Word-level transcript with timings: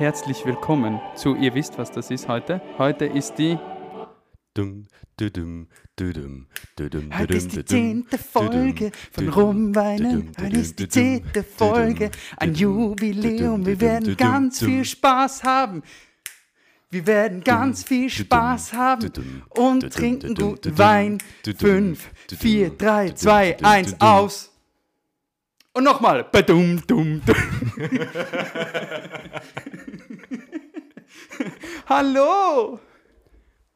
herzlich 0.00 0.46
willkommen 0.46 0.98
zu, 1.14 1.36
ihr 1.36 1.54
wisst, 1.54 1.76
was 1.76 1.92
das 1.92 2.10
ist 2.10 2.26
heute. 2.26 2.62
Heute 2.78 3.04
ist 3.04 3.34
die, 3.34 3.58
heute 7.18 7.34
ist 7.34 7.52
die 7.54 7.64
zehnte 7.66 8.16
Folge 8.16 8.92
von 9.12 9.28
Rumweinen. 9.28 10.32
Heute 10.40 10.56
ist 10.56 10.78
die 10.78 10.88
zehnte 10.88 11.42
Folge, 11.42 12.10
ein 12.38 12.54
Jubiläum. 12.54 13.66
Wir 13.66 13.78
werden 13.78 14.16
ganz 14.16 14.60
viel 14.64 14.86
Spaß 14.86 15.44
haben. 15.44 15.82
Wir 16.88 17.06
werden 17.06 17.44
ganz 17.44 17.84
viel 17.84 18.08
Spaß 18.08 18.72
haben 18.72 19.12
und 19.50 19.92
trinken 19.92 20.34
guten 20.34 20.78
Wein. 20.78 21.18
düdüm, 21.44 21.58
Fünf, 21.58 22.10
düdüm, 22.30 22.38
vier, 22.38 22.70
drei, 22.70 23.04
düdüm, 23.04 23.16
zwei, 23.16 23.52
düdüm, 23.52 23.66
eins, 23.66 23.90
düdüm. 23.90 24.08
aus. 24.08 24.49
Und 25.72 25.84
nochmal. 25.84 26.24
Badum, 26.24 26.82
dum, 26.86 27.22
dum. 27.24 27.32
Hallo. 31.86 32.78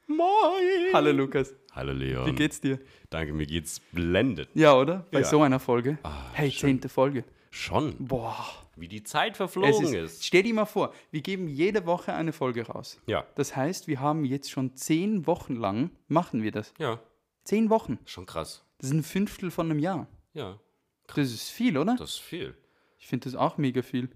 Moin! 0.06 0.92
Hallo 0.92 1.12
Lukas. 1.12 1.54
Hallo 1.72 1.92
Leon. 1.92 2.26
Wie 2.26 2.32
geht's 2.32 2.60
dir? 2.60 2.78
Danke, 3.10 3.32
mir 3.32 3.46
geht's 3.46 3.80
blendend. 3.92 4.48
Ja, 4.54 4.74
oder? 4.74 5.06
Bei 5.10 5.20
Ja. 5.20 5.24
so 5.24 5.42
einer 5.42 5.58
Folge. 5.60 5.98
Ah, 6.02 6.30
hey, 6.32 6.50
schön. 6.50 6.70
zehnte 6.70 6.88
Folge. 6.88 7.24
Schon, 7.50 7.94
Boah. 7.98 8.44
wie 8.76 8.88
die 8.88 9.02
Zeit 9.04 9.32
Es 9.32 9.36
verflogen 9.38 9.84
ist, 9.84 9.94
ist. 9.94 10.24
stell 10.26 10.42
dir 10.42 10.52
mal 10.54 10.64
vor, 10.66 10.92
wir 11.12 11.20
geben 11.22 11.46
jede 11.48 11.86
Woche 11.86 12.12
eine 12.12 12.32
Folge 12.32 12.66
raus. 12.66 13.00
Ja, 13.06 13.24
Das 13.36 13.54
heißt, 13.56 13.86
wir 13.86 14.00
haben 14.00 14.24
jetzt 14.24 14.50
schon 14.50 14.74
zehn 14.76 15.26
Wochen 15.28 15.54
lang, 15.54 15.90
machen 16.08 16.42
wir 16.42 16.50
das. 16.52 16.74
ja, 16.78 17.00
Zehn 17.44 17.70
Wochen. 17.70 17.98
schon 18.06 18.26
krass. 18.26 18.64
Das 18.78 18.90
ist 18.90 18.94
ein 18.96 19.02
Fünftel 19.04 19.50
von 19.52 19.70
einem 19.70 19.78
Jahr. 19.78 20.06
Ja, 20.32 20.58
Das 21.06 21.18
ist 21.18 21.50
viel, 21.50 21.76
oder? 21.78 21.96
das 21.96 22.10
ist 22.12 22.20
viel. 22.20 22.54
Ich 22.98 23.06
finde 23.06 23.24
das 23.30 23.34
auch 23.34 23.58
mega 23.58 23.82
viel. 23.82 24.08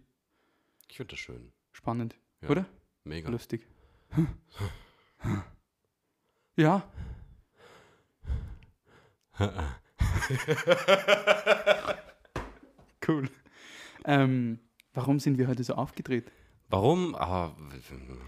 Ich 0.89 0.97
finde 0.97 1.11
das 1.13 1.21
schön. 1.21 1.53
Spannend. 1.73 2.17
Ja. 2.41 2.49
Oder? 2.51 2.67
Mega. 3.05 3.29
Lustig. 3.31 3.67
Ja. 6.57 6.83
cool. 13.07 13.29
Ähm, 14.05 14.59
warum 14.95 15.21
sind 15.21 15.39
wir 15.39 15.47
heute 15.47 15.63
so 15.65 15.75
aufgedreht? 15.75 16.31
Warum? 16.71 17.15
Ah, 17.15 17.55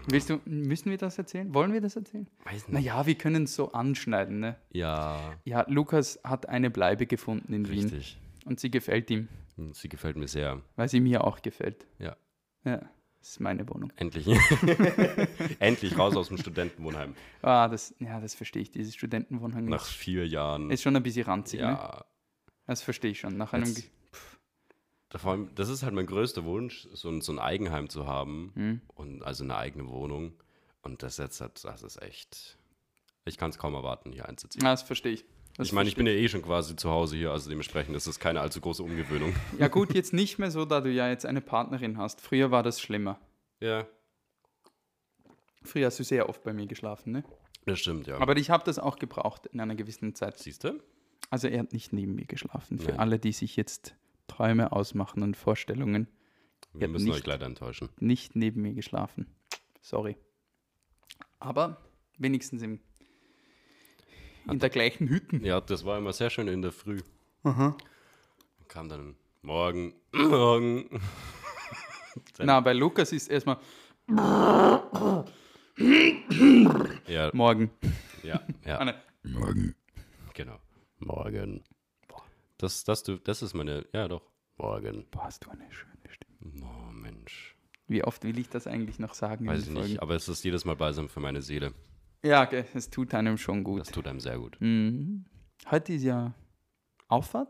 Willst 0.07 0.29
du, 0.29 0.39
müssen 0.45 0.89
wir 0.89 0.97
das 0.97 1.17
erzählen? 1.17 1.53
Wollen 1.53 1.73
wir 1.73 1.81
das 1.81 1.95
erzählen? 1.95 2.27
weiß 2.45 2.69
nicht. 2.69 2.71
Naja, 2.71 3.05
wir 3.05 3.15
können 3.15 3.43
es 3.43 3.53
so 3.55 3.71
anschneiden. 3.73 4.39
Ne? 4.39 4.55
Ja, 4.71 5.37
Ja, 5.43 5.65
Lukas 5.67 6.19
hat 6.23 6.47
eine 6.49 6.71
Bleibe 6.71 7.05
gefunden 7.05 7.53
in 7.53 7.67
Wien 7.69 7.83
richtig. 7.89 8.17
Und 8.45 8.59
sie 8.59 8.71
gefällt 8.71 9.09
ihm, 9.11 9.27
Sie 9.73 9.89
gefällt 9.89 10.15
mir 10.17 10.27
sehr. 10.27 10.61
weil 10.75 10.89
sie 10.89 10.99
mir 10.99 11.23
auch 11.23 11.41
gefällt. 11.41 11.85
Ja. 11.99 12.15
Ja, 12.63 12.77
das 13.19 13.29
ist 13.31 13.39
meine 13.39 13.67
Wohnung. 13.69 13.91
Endlich. 13.97 14.27
Endlich 15.59 15.97
raus 15.97 16.15
aus 16.15 16.29
dem 16.29 16.37
Studentenwohnheim. 16.37 17.15
Ah, 17.41 17.67
das, 17.67 17.93
ja, 17.99 18.19
das 18.19 18.33
verstehe 18.35 18.61
ich. 18.61 18.71
Dieses 18.71 18.95
Studentenwohnheim 18.95 19.65
Nach 19.65 19.85
vier 19.85 20.27
Jahren. 20.27 20.69
ist 20.71 20.81
schon 20.81 20.95
ein 20.95 21.03
bisschen 21.03 21.25
ranzig. 21.25 21.59
Ne? 21.61 21.67
ja, 21.67 22.05
Das 22.65 22.81
verstehe 22.81 23.11
ich 23.11 23.19
schon. 23.19 23.37
Nach 23.37 23.53
einem. 23.53 23.65
Jetzt- 23.65 23.89
vor 25.17 25.31
allem, 25.33 25.53
das 25.55 25.67
ist 25.69 25.83
halt 25.83 25.93
mein 25.93 26.05
größter 26.05 26.45
Wunsch, 26.45 26.87
so 26.93 27.09
ein, 27.09 27.19
so 27.21 27.33
ein 27.33 27.39
Eigenheim 27.39 27.89
zu 27.89 28.07
haben 28.07 28.51
Hm. 28.55 28.81
und 28.95 29.23
also 29.23 29.43
eine 29.43 29.57
eigene 29.57 29.89
Wohnung. 29.89 30.33
Und 30.83 31.03
das 31.03 31.17
jetzt 31.17 31.41
hat, 31.41 31.63
das 31.65 31.83
ist 31.83 32.01
echt. 32.01 32.57
Ich 33.25 33.37
kann 33.37 33.49
es 33.51 33.57
kaum 33.59 33.73
erwarten, 33.75 34.11
hier 34.13 34.27
einzuziehen. 34.27 34.65
Ah, 34.65 34.71
das 34.71 34.81
verstehe 34.83 35.11
ich. 35.11 35.25
Das 35.57 35.67
ich 35.67 35.73
meine, 35.73 35.89
ich 35.89 35.95
bin 35.95 36.05
ja 36.07 36.13
eh 36.13 36.27
schon 36.29 36.41
quasi 36.41 36.75
zu 36.75 36.89
Hause 36.89 37.17
hier, 37.17 37.31
also 37.31 37.49
dementsprechend 37.49 37.95
ist 37.95 38.07
das 38.07 38.19
keine 38.19 38.41
allzu 38.41 38.61
große 38.61 38.81
Umgewöhnung. 38.83 39.33
Ja, 39.59 39.67
gut, 39.67 39.93
jetzt 39.93 40.13
nicht 40.13 40.39
mehr 40.39 40.49
so, 40.51 40.65
da 40.65 40.81
du 40.81 40.89
ja 40.89 41.09
jetzt 41.09 41.25
eine 41.25 41.41
Partnerin 41.41 41.97
hast. 41.97 42.21
Früher 42.21 42.51
war 42.51 42.63
das 42.63 42.79
schlimmer. 42.81 43.19
ja, 43.59 43.85
Früher 45.63 45.85
hast 45.87 45.99
du 45.99 46.03
sehr 46.03 46.27
oft 46.27 46.43
bei 46.43 46.53
mir 46.53 46.65
geschlafen, 46.65 47.11
ne? 47.11 47.23
das 47.67 47.79
stimmt, 47.79 48.07
ja. 48.07 48.17
Aber 48.17 48.35
ich 48.37 48.49
habe 48.49 48.63
das 48.63 48.79
auch 48.79 48.97
gebraucht 48.97 49.45
in 49.47 49.59
einer 49.59 49.75
gewissen 49.75 50.15
Zeit. 50.15 50.39
Siehst 50.39 50.63
du? 50.63 50.81
Also 51.29 51.47
er 51.47 51.59
hat 51.59 51.73
nicht 51.73 51.93
neben 51.93 52.15
mir 52.15 52.25
geschlafen. 52.25 52.79
Für 52.79 52.89
Nein. 52.91 52.99
alle, 52.99 53.19
die 53.19 53.31
sich 53.31 53.55
jetzt 53.55 53.95
Träume 54.27 54.71
ausmachen 54.71 55.21
und 55.21 55.37
Vorstellungen, 55.37 56.07
Wir 56.73 56.87
müssen 56.87 57.05
nicht. 57.05 57.17
euch 57.17 57.25
leider 57.27 57.45
enttäuschen. 57.45 57.89
nicht 57.99 58.35
neben 58.35 58.63
mir 58.63 58.73
geschlafen. 58.73 59.27
Sorry. 59.81 60.17
Aber 61.39 61.77
wenigstens 62.17 62.63
im, 62.63 62.79
in 64.49 64.59
der 64.59 64.69
gleichen 64.69 65.07
Hütten. 65.09 65.43
Ja, 65.43 65.61
das 65.61 65.85
war 65.85 65.97
immer 65.97 66.13
sehr 66.13 66.29
schön 66.29 66.47
in 66.47 66.61
der 66.61 66.71
Früh. 66.71 66.99
Aha. 67.43 67.75
Kam 68.67 68.89
dann 68.89 69.15
morgen, 69.41 69.93
morgen. 70.11 70.89
Na, 72.39 72.59
bei 72.59 72.73
Lukas 72.73 73.11
ist 73.13 73.29
erstmal 73.29 73.57
Ja, 77.07 77.29
morgen. 77.33 77.69
ja, 78.23 78.35
Ah, 78.65 78.67
ja. 78.67 78.85
ne. 78.85 78.95
Morgen. 79.23 79.75
Genau. 80.33 80.57
Morgen. 80.99 81.63
Das, 82.57 82.83
das, 82.83 83.03
du, 83.03 83.17
das 83.17 83.41
ist 83.41 83.53
meine, 83.53 83.85
ja 83.93 84.07
doch, 84.07 84.21
morgen. 84.57 85.05
Boah, 85.11 85.23
hast 85.25 85.45
du 85.45 85.49
eine 85.49 85.65
schöne 85.71 85.91
Stimme. 86.09 86.63
Oh 86.65 86.91
Mensch. 86.91 87.55
Wie 87.87 88.03
oft 88.03 88.23
will 88.23 88.37
ich 88.37 88.49
das 88.49 88.67
eigentlich 88.67 88.99
noch 88.99 89.13
sagen? 89.13 89.47
Weiß 89.47 89.63
ich 89.63 89.69
nicht, 89.69 90.01
aber 90.01 90.15
es 90.15 90.29
ist 90.29 90.43
jedes 90.43 90.63
Mal 90.65 90.75
balsam 90.75 91.09
für 91.09 91.19
meine 91.19 91.41
Seele. 91.41 91.73
Ja, 92.23 92.43
okay, 92.43 92.65
es 92.73 92.89
tut 92.89 93.13
einem 93.13 93.37
schon 93.37 93.63
gut. 93.63 93.81
Das 93.81 93.89
tut 93.89 94.07
einem 94.07 94.19
sehr 94.19 94.37
gut. 94.37 94.57
Mhm. 94.59 95.25
Heute 95.69 95.93
ist 95.93 96.03
ja 96.03 96.33
Auffahrt. 97.07 97.49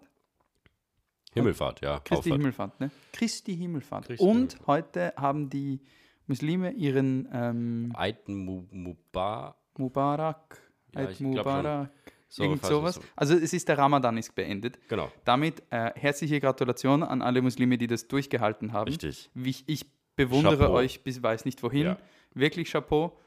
Himmelfahrt, 1.33 1.81
ja. 1.81 1.99
Christi 1.99 2.15
Auffahrt. 2.15 2.33
Himmelfahrt, 2.41 2.79
ne? 2.79 2.91
Christi 3.13 3.55
Himmelfahrt. 3.55 4.05
Christi 4.05 4.23
Und 4.25 4.35
Himmelfahrt. 4.53 4.67
heute 4.67 5.13
haben 5.17 5.49
die 5.49 5.79
Muslime 6.27 6.71
ihren 6.71 7.27
ähm, 7.31 7.93
Eid 7.95 8.27
Mu- 8.27 8.65
Muba. 8.71 9.55
Mubarak, 9.77 10.61
Ja, 10.93 11.01
Eid. 11.01 11.19
Mubarak, 11.21 11.91
So, 12.27 12.43
irgend 12.43 12.65
sowas. 12.65 12.95
so- 12.95 13.01
Also 13.15 13.35
es 13.35 13.53
ist 13.53 13.67
der 13.69 13.77
Ramadan 13.77 14.17
ist 14.17 14.35
beendet. 14.35 14.77
Genau, 14.89 15.09
Damit 15.23 15.63
äh, 15.69 15.91
herzliche 15.95 16.39
Gratulation 16.41 17.03
an 17.03 17.21
alle 17.21 17.41
Muslime, 17.41 17.77
die 17.77 17.87
das 17.87 18.07
durchgehalten 18.09 18.73
haben. 18.73 18.89
richtig. 18.89 19.29
Wie 19.33 19.49
Ich, 19.51 19.63
ich 19.67 19.85
bewundere 20.17 20.57
Chapeau. 20.57 20.73
euch 20.73 21.03
bis 21.03 21.23
weiß 21.23 21.45
nicht 21.45 21.63
wohin. 21.63 21.83
Ja. 21.85 21.97
Wirklich 22.33 22.69
Chapeau. 22.71 23.17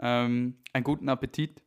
Ähm, 0.00 0.56
einen 0.72 0.84
guten 0.84 1.08
Appetit. 1.08 1.62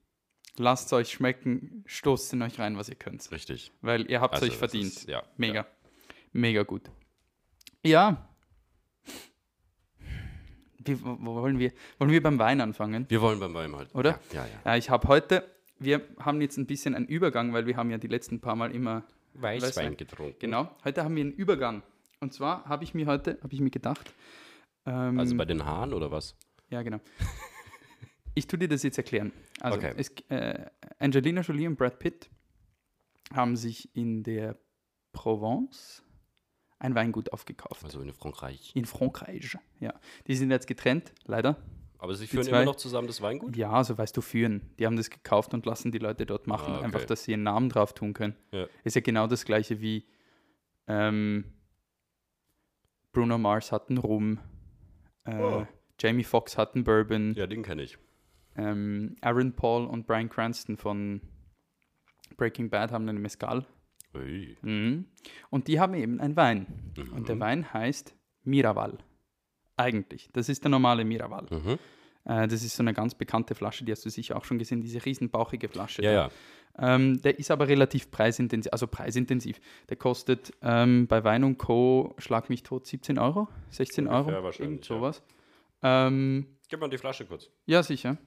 Lasst 0.57 0.87
es 0.87 0.93
euch 0.93 1.11
schmecken. 1.11 1.83
Stoßt 1.85 2.33
in 2.33 2.41
euch 2.41 2.59
rein, 2.59 2.77
was 2.77 2.89
ihr 2.89 2.95
könnt. 2.95 3.29
Richtig. 3.31 3.71
Weil 3.81 4.09
ihr 4.09 4.21
habt 4.21 4.35
es 4.35 4.41
Also, 4.41 4.51
euch 4.53 4.57
verdient. 4.57 4.87
ist- 4.87 5.07
ja, 5.07 5.23
Mega. 5.37 5.65
Mega 6.33 6.63
gut. 6.63 6.89
Ja. 7.85 8.27
Wie, 10.79 11.01
wo 11.03 11.35
wollen, 11.35 11.59
wir, 11.59 11.71
wollen 11.99 12.11
wir 12.11 12.23
beim 12.23 12.39
Wein 12.39 12.61
anfangen? 12.61 13.05
Wir 13.09 13.21
wollen 13.21 13.39
beim 13.39 13.53
Wein 13.53 13.75
halt. 13.75 13.93
Oder? 13.93 14.19
Ja, 14.31 14.45
ja. 14.45 14.47
ja. 14.65 14.71
Ja, 14.71 14.77
ich 14.77 14.89
habe 14.89 15.07
heute, 15.07 15.43
wir 15.79 16.01
haben 16.19 16.39
jetzt 16.41 16.57
ein 16.57 16.65
bisschen 16.65 16.95
einen 16.95 17.07
Übergang, 17.07 17.51
weil 17.53 17.65
wir 17.65 17.75
haben 17.75 17.89
ja 17.91 17.97
die 17.97 18.07
letzten 18.07 18.39
paar 18.39 18.55
Mal 18.55 18.73
immer, 18.73 19.03
Weißwein 19.33 19.61
Weißwein. 19.69 19.97
getrunken. 19.97 20.35
genau, 20.39 20.75
heute 20.83 21.03
haben 21.03 21.15
wir 21.15 21.21
einen 21.21 21.33
Übergang. 21.33 21.83
Und 22.21 22.33
zwar 22.33 22.65
habe 22.65 22.83
ich 22.83 22.93
mir 22.93 23.05
heute, 23.05 23.37
habe 23.43 23.53
ich 23.53 23.59
mir 23.59 23.69
gedacht, 23.69 24.11
ähm, 24.85 25.19
Also 25.19 25.35
bei 25.35 25.45
den 25.45 25.63
Haaren 25.65 25.93
oder 25.93 26.09
was? 26.09 26.35
ja 26.69 26.81
genau. 26.83 26.99
Ich 28.37 28.47
tue 28.47 28.59
dir 28.59 28.67
das 28.67 28.83
jetzt 28.83 28.97
erklären. 28.97 29.31
Also 29.59 29.77
Okay. 29.79 29.93
es, 29.97 30.09
äh, 30.29 30.65
Angelina 30.99 31.41
Jolie 31.41 31.67
und 31.67 31.75
Brad 31.75 31.97
Pitt 31.99 32.29
haben 33.33 33.55
sich 33.55 33.93
in 33.95 34.23
der 34.23 34.57
Provence 35.11 36.03
ein 36.79 36.93
Weingut 36.93 37.33
aufgekauft. 37.33 37.83
Also 37.83 37.99
in 38.01 38.13
Frankreich. 38.13 38.71
In 38.75 38.85
Frankreich, 38.85 39.57
ja. 39.79 39.93
Die 40.27 40.35
sind 40.35 40.51
jetzt 40.51 40.67
getrennt, 40.67 41.11
leider. 41.25 41.57
Aber 41.97 42.13
sie 42.13 42.27
führen 42.27 42.43
zwei- 42.43 42.57
immer 42.57 42.65
noch 42.65 42.75
zusammen 42.75 43.07
das 43.07 43.21
Weingut? 43.23 43.57
Ja, 43.57 43.71
also 43.71 43.97
weißt 43.97 44.15
du, 44.15 44.21
führen. 44.21 44.61
Die 44.77 44.85
haben 44.85 44.95
das 44.97 45.09
gekauft 45.09 45.55
und 45.55 45.65
lassen 45.65 45.91
die 45.91 45.97
Leute 45.97 46.27
dort 46.27 46.45
machen, 46.45 46.73
Ah, 46.73 46.75
okay. 46.77 46.85
einfach, 46.85 47.05
dass 47.05 47.23
sie 47.23 47.31
ihren 47.31 47.41
Namen 47.41 47.69
drauf 47.69 47.93
tun 47.95 48.13
können. 48.13 48.35
Ja. 48.51 48.67
Ist 48.83 48.95
ja 48.95 49.01
genau 49.01 49.25
das 49.25 49.45
gleiche 49.45 49.81
wie 49.81 50.05
ähm, 50.87 51.45
Bruno 53.11 53.39
Mars 53.39 53.71
hat 53.71 53.89
einen 53.89 53.97
Rum, 53.97 54.39
äh, 55.25 55.35
Oh. 55.41 55.67
Jamie 55.99 56.23
Foxx 56.23 56.55
hat 56.57 56.75
einen 56.75 56.83
Bourbon, 56.83 57.33
Ja, 57.33 57.47
den 57.47 57.63
kenne 57.63 57.81
ich. 57.81 57.97
Ähm, 58.57 59.15
Aaron 59.21 59.53
Paul 59.53 59.85
und 59.85 60.07
Brian 60.07 60.29
Cranston 60.29 60.77
von 60.77 61.21
Breaking 62.37 62.69
Bad 62.69 62.91
haben 62.91 63.07
einen 63.07 63.21
Mescal. 63.21 63.65
Mhm. 64.61 65.05
Und 65.49 65.67
die 65.67 65.79
haben 65.79 65.93
eben 65.93 66.19
einen 66.19 66.35
Wein. 66.35 66.65
Und 67.13 67.27
der 67.27 67.35
Mhm. 67.35 67.39
Wein 67.39 67.73
heißt 67.73 68.15
Miraval. 68.43 68.97
Eigentlich. 69.75 70.29
Das 70.33 70.49
ist 70.49 70.63
der 70.63 70.71
normale 70.71 71.05
Miraval. 71.05 71.45
Mhm. 71.51 71.77
Äh, 72.25 72.47
das 72.47 72.63
ist 72.63 72.75
so 72.75 72.81
eine 72.83 72.93
ganz 72.93 73.13
bekannte 73.13 73.53
Flasche, 73.53 73.85
die 73.85 73.91
hast 73.91 74.05
du 74.05 74.09
sicher 74.09 74.35
auch 74.37 74.43
schon 74.45 74.57
gesehen, 74.57 74.81
diese 74.81 75.05
riesenbauchige 75.05 75.69
Flasche. 75.69 76.01
Ja, 76.01 76.11
ja. 76.11 76.29
Ähm, 76.79 77.21
der 77.21 77.37
ist 77.39 77.49
aber 77.51 77.67
relativ 77.67 78.09
preisintensiv, 78.11 78.71
also 78.71 78.87
preisintensiv. 78.87 79.59
Der 79.89 79.97
kostet 79.97 80.51
ähm, 80.61 81.07
bei 81.07 81.23
Wein 81.23 81.43
und 81.43 81.57
Co. 81.57 82.15
schlag 82.17 82.49
mich 82.49 82.63
tot 82.63 82.85
17 82.87 83.17
Euro, 83.19 83.47
16 83.71 84.07
Ungefähr 84.07 84.33
Euro, 84.35 84.43
wahrscheinlich, 84.43 84.59
irgend 84.71 84.89
ja. 84.89 84.95
sowas. 84.95 85.23
Ähm, 85.83 86.47
Gib 86.69 86.79
mal 86.79 86.89
die 86.89 86.97
Flasche 86.97 87.25
kurz. 87.25 87.49
ja, 87.65 87.81
sicher. 87.83 88.17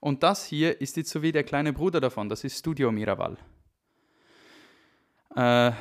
Und 0.00 0.22
das 0.22 0.44
hier 0.46 0.80
ist 0.80 0.96
jetzt 0.96 1.10
so 1.10 1.22
wie 1.22 1.32
der 1.32 1.44
kleine 1.44 1.72
Bruder 1.72 2.00
davon, 2.00 2.28
das 2.28 2.44
ist 2.44 2.58
Studio 2.58 2.90
Miraval. 2.90 3.36
Äh, 5.34 5.72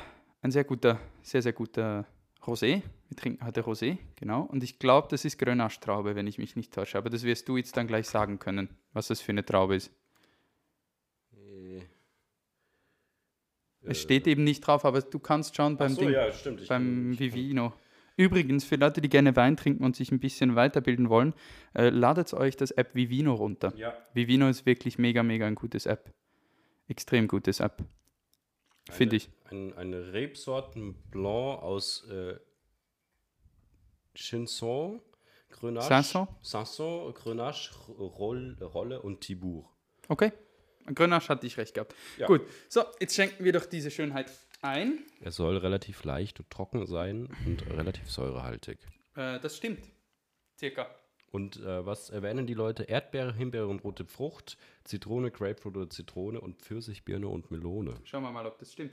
ein 0.41 0.51
sehr 0.51 0.63
guter, 0.63 0.99
sehr, 1.21 1.41
sehr 1.41 1.53
guter 1.53 2.05
Rosé. 2.43 2.81
Wir 3.09 3.17
trinken 3.17 3.45
heute 3.45 3.61
Rosé, 3.61 3.97
genau. 4.15 4.43
Und 4.43 4.63
ich 4.63 4.79
glaube, 4.79 5.07
das 5.09 5.25
ist 5.25 5.37
Grenache-Traube, 5.37 6.15
wenn 6.15 6.27
ich 6.27 6.37
mich 6.37 6.55
nicht 6.55 6.73
täusche. 6.73 6.97
Aber 6.97 7.09
das 7.09 7.23
wirst 7.23 7.47
du 7.49 7.57
jetzt 7.57 7.75
dann 7.77 7.87
gleich 7.87 8.07
sagen 8.07 8.39
können, 8.39 8.69
was 8.93 9.07
das 9.07 9.21
für 9.21 9.31
eine 9.31 9.45
Traube 9.45 9.75
ist. 9.75 9.91
Es 13.83 13.99
steht 13.99 14.27
eben 14.27 14.43
nicht 14.43 14.61
drauf, 14.61 14.85
aber 14.85 15.01
du 15.01 15.19
kannst 15.19 15.55
schauen 15.55 15.75
beim 15.75 15.93
so, 15.93 16.01
Ding, 16.01 16.11
ja, 16.11 16.27
beim 16.67 17.17
Vivino. 17.17 17.73
Übrigens, 18.17 18.63
für 18.63 18.75
Leute, 18.75 19.01
die 19.01 19.09
gerne 19.09 19.35
Wein 19.35 19.57
trinken 19.57 19.83
und 19.83 19.95
sich 19.95 20.11
ein 20.11 20.19
bisschen 20.19 20.55
weiterbilden 20.55 21.09
wollen, 21.09 21.33
äh, 21.73 21.89
ladet 21.89 22.33
euch 22.33 22.57
das 22.57 22.71
App 22.71 22.93
Vivino 22.93 23.33
runter. 23.33 23.73
Ja. 23.75 23.93
Vivino 24.13 24.49
ist 24.49 24.65
wirklich 24.65 24.97
mega, 24.97 25.23
mega 25.23 25.47
ein 25.47 25.55
gutes 25.55 25.85
App. 25.85 26.13
Extrem 26.87 27.27
gutes 27.27 27.59
App. 27.59 27.83
Finde 28.89 29.15
ich. 29.15 29.29
Ein, 29.49 29.73
eine 29.77 30.13
Rebsorten 30.13 30.95
Blanc 31.09 31.61
aus 31.61 32.07
äh, 32.09 32.35
Chinson, 34.13 35.01
Grenache, 35.49 35.87
Sanson? 35.87 36.27
Sanson, 36.41 37.13
Grenache, 37.13 37.73
Roll, 37.91 38.57
Rolle 38.61 39.01
und 39.01 39.21
Tibour. 39.21 39.69
Okay. 40.07 40.31
Grenache 40.93 41.29
hatte 41.29 41.47
ich 41.47 41.57
recht 41.57 41.73
gehabt. 41.73 41.95
Ja. 42.17 42.27
Gut. 42.27 42.41
So, 42.67 42.83
jetzt 42.99 43.15
schenken 43.15 43.43
wir 43.43 43.53
doch 43.53 43.65
diese 43.65 43.91
Schönheit 43.91 44.31
ein. 44.61 44.99
Er 45.19 45.31
soll 45.31 45.57
relativ 45.57 46.03
leicht 46.03 46.39
und 46.39 46.49
trocken 46.49 46.85
sein 46.87 47.29
und 47.45 47.65
relativ 47.69 48.09
säurehaltig. 48.09 48.79
Äh, 49.15 49.39
das 49.39 49.57
stimmt. 49.57 49.89
Circa. 50.57 50.87
Und 51.31 51.57
äh, 51.57 51.85
was 51.85 52.09
erwähnen 52.09 52.45
die 52.45 52.53
Leute? 52.53 52.83
Erdbeere, 52.83 53.33
Himbeere 53.33 53.67
und 53.67 53.83
rote 53.83 54.05
Frucht, 54.05 54.57
Zitrone, 54.83 55.31
Grapefruit 55.31 55.77
oder 55.77 55.89
Zitrone 55.89 56.41
und 56.41 56.61
Pfirsichbirne 56.61 57.27
und 57.27 57.51
Melone. 57.51 57.95
Schauen 58.03 58.23
wir 58.23 58.31
mal, 58.31 58.45
ob 58.45 58.59
das 58.59 58.73
stimmt. 58.73 58.91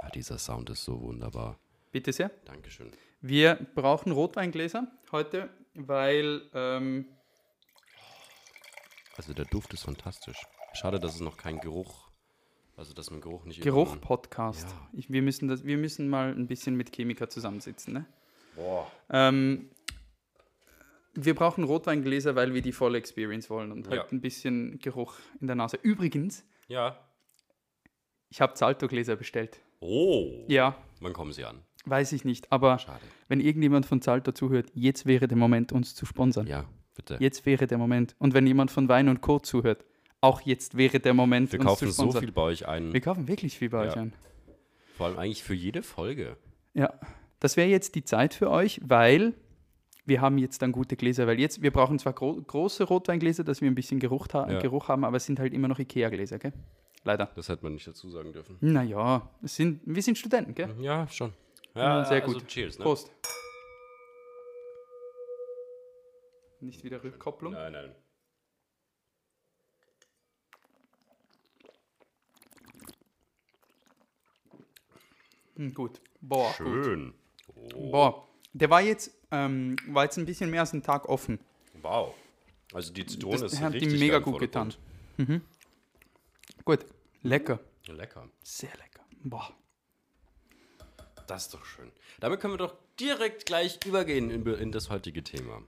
Ah, 0.00 0.08
dieser 0.10 0.38
Sound 0.38 0.70
ist 0.70 0.84
so 0.84 1.00
wunderbar. 1.00 1.58
Bitte 1.92 2.12
sehr. 2.12 2.30
Dankeschön. 2.46 2.90
Wir 3.20 3.56
brauchen 3.74 4.12
Rotweingläser 4.12 4.90
heute, 5.12 5.50
weil 5.74 6.48
ähm, 6.54 7.06
Also 9.16 9.34
der 9.34 9.44
Duft 9.44 9.74
ist 9.74 9.82
fantastisch. 9.82 10.40
Schade, 10.74 10.98
dass 11.00 11.14
es 11.14 11.20
noch 11.20 11.36
kein 11.36 11.58
Geruch, 11.60 12.08
also 12.76 12.94
dass 12.94 13.10
man 13.10 13.20
Geruch 13.20 13.44
nicht 13.44 13.60
Geruch-Podcast. 13.62 14.68
Ja. 14.70 14.88
Ich- 14.92 15.10
Wir, 15.10 15.22
müssen 15.22 15.48
das- 15.48 15.64
wir 15.64 15.76
müssen 15.76 16.08
mal 16.08 16.32
ein 16.32 16.46
bisschen 16.46 16.76
mit 16.76 16.94
Chemiker 16.94 17.28
zusammensitzen. 17.28 17.92
Ne? 17.94 18.06
Boah. 18.56 18.90
Ähm, 19.10 19.70
wir 21.14 21.34
brauchen 21.34 21.64
Rotweingläser, 21.64 22.36
weil 22.36 22.54
wir 22.54 22.62
die 22.62 22.72
volle 22.72 22.98
Experience 22.98 23.50
wollen 23.50 23.72
und 23.72 23.88
halt 23.88 23.96
Ja. 23.96 24.06
ein 24.12 24.20
bisschen 24.20 24.78
Geruch 24.78 25.16
in 25.40 25.46
der 25.48 25.56
Nase. 25.56 25.78
Übrigens, 25.82 26.44
Ja. 26.68 26.98
ich 28.28 28.40
habe 28.40 28.54
Zalto-Gläser 28.54 29.16
bestellt. 29.16 29.60
Oh. 29.80 30.44
Ja, 30.48 30.76
Wann 31.00 31.12
kommen 31.12 31.32
sie 31.32 31.44
an? 31.44 31.62
weiß 31.86 32.12
ich 32.12 32.24
nicht. 32.24 32.52
Aber 32.52 32.78
Schade. 32.78 33.00
wenn 33.28 33.40
irgendjemand 33.40 33.86
von 33.86 34.02
Zalto 34.02 34.32
zuhört, 34.32 34.70
jetzt 34.74 35.06
wäre 35.06 35.26
der 35.26 35.36
Moment, 35.38 35.72
uns 35.72 35.94
zu 35.94 36.06
sponsern. 36.06 36.46
Ja, 36.46 36.64
bitte. 36.94 37.16
Jetzt 37.18 37.44
wäre 37.46 37.66
der 37.66 37.78
Moment. 37.78 38.14
Und 38.18 38.34
wenn 38.34 38.46
jemand 38.46 38.70
von 38.70 38.88
Wein 38.88 39.08
und 39.08 39.20
Co. 39.20 39.38
zuhört, 39.40 39.84
auch 40.20 40.40
jetzt 40.42 40.76
wäre 40.76 41.00
der 41.00 41.14
Moment, 41.14 41.52
Wir 41.52 41.58
kaufen 41.58 41.90
so 41.90 42.12
viel 42.12 42.32
bei 42.32 42.42
euch 42.42 42.68
ein. 42.68 42.92
Wir 42.92 43.00
kaufen 43.00 43.26
wirklich 43.28 43.58
viel 43.58 43.70
bei 43.70 43.84
Ja. 43.84 43.90
euch 43.90 43.96
ein. 43.96 44.12
Vor 44.96 45.06
allem 45.06 45.18
eigentlich 45.18 45.42
für 45.42 45.54
jede 45.54 45.82
Folge. 45.82 46.36
Ja, 46.74 46.92
das 47.40 47.56
wäre 47.56 47.68
jetzt 47.68 47.94
die 47.94 48.04
Zeit 48.04 48.34
für 48.34 48.50
euch, 48.50 48.80
weil 48.84 49.34
wir 50.04 50.20
haben 50.20 50.38
jetzt 50.38 50.60
dann 50.62 50.72
gute 50.72 50.96
Gläser, 50.96 51.26
weil 51.26 51.38
jetzt, 51.40 51.62
wir 51.62 51.70
brauchen 51.70 51.98
zwar 51.98 52.12
gro 52.12 52.34
große 52.34 52.84
Rotweingläser, 52.84 53.44
dass 53.44 53.60
wir 53.60 53.70
ein 53.70 53.74
bisschen 53.74 53.98
Geruch, 54.00 54.26
ha 54.34 54.50
Ja. 54.50 54.58
Geruch 54.58 54.88
haben, 54.88 55.04
aber 55.04 55.16
es 55.16 55.24
sind 55.24 55.38
halt 55.38 55.54
immer 55.54 55.68
noch 55.68 55.78
Ikea-Gläser, 55.78 56.38
gell? 56.38 56.52
Leider. 57.04 57.30
Das 57.34 57.48
hätte 57.48 57.62
man 57.62 57.74
nicht 57.74 57.86
dazu 57.86 58.10
sagen 58.10 58.32
dürfen. 58.32 58.58
Naja, 58.60 59.30
es 59.42 59.56
sind, 59.56 59.80
wir 59.86 60.02
sind 60.02 60.18
Studenten, 60.18 60.54
gell? 60.54 60.74
Ja, 60.80 61.08
schon. 61.08 61.32
Ja, 61.74 62.04
sehr 62.04 62.22
also 62.22 62.34
gut. 62.38 62.46
Cheers, 62.46 62.78
ne? 62.78 62.84
Prost. 62.84 63.10
Nicht 66.60 66.84
wieder 66.84 67.02
Rückkopplung. 67.02 67.54
Nein, 67.54 67.72
nein. 67.72 67.94
Hm, 75.60 75.74
gut. 75.74 76.00
Boah, 76.22 76.54
gut. 76.56 76.84
Schön. 76.84 77.14
Boah. 77.74 78.26
Der 78.54 78.70
war 78.70 78.80
jetzt, 78.80 79.12
ähm, 79.30 79.76
war 79.88 80.04
jetzt 80.04 80.16
ein 80.16 80.24
bisschen 80.24 80.50
mehr 80.50 80.60
als 80.62 80.72
einen 80.72 80.82
Tag 80.82 81.06
offen. 81.06 81.38
Wow. 81.82 82.14
Also 82.72 82.94
die 82.94 83.04
Zitrone 83.04 83.38
Das 83.38 83.52
ist 83.52 83.60
hat 83.60 83.74
richtig 83.74 83.92
ihm 83.92 83.98
mega 83.98 84.20
gut 84.20 84.38
getan. 84.38 84.72
Vordergrund. 85.16 85.44
Gut. 86.64 86.86
Lecker. 87.22 87.60
Lecker. 87.86 88.30
Sehr 88.42 88.70
lecker. 88.70 89.04
Boah. 89.22 89.54
Das 91.26 91.42
ist 91.42 91.54
doch 91.54 91.64
schön. 91.66 91.92
Damit 92.20 92.40
können 92.40 92.54
wir 92.54 92.58
doch 92.58 92.74
direkt 92.98 93.44
gleich 93.44 93.78
übergehen 93.84 94.30
in, 94.30 94.46
in 94.46 94.72
das 94.72 94.88
heutige 94.88 95.22
Thema. 95.22 95.62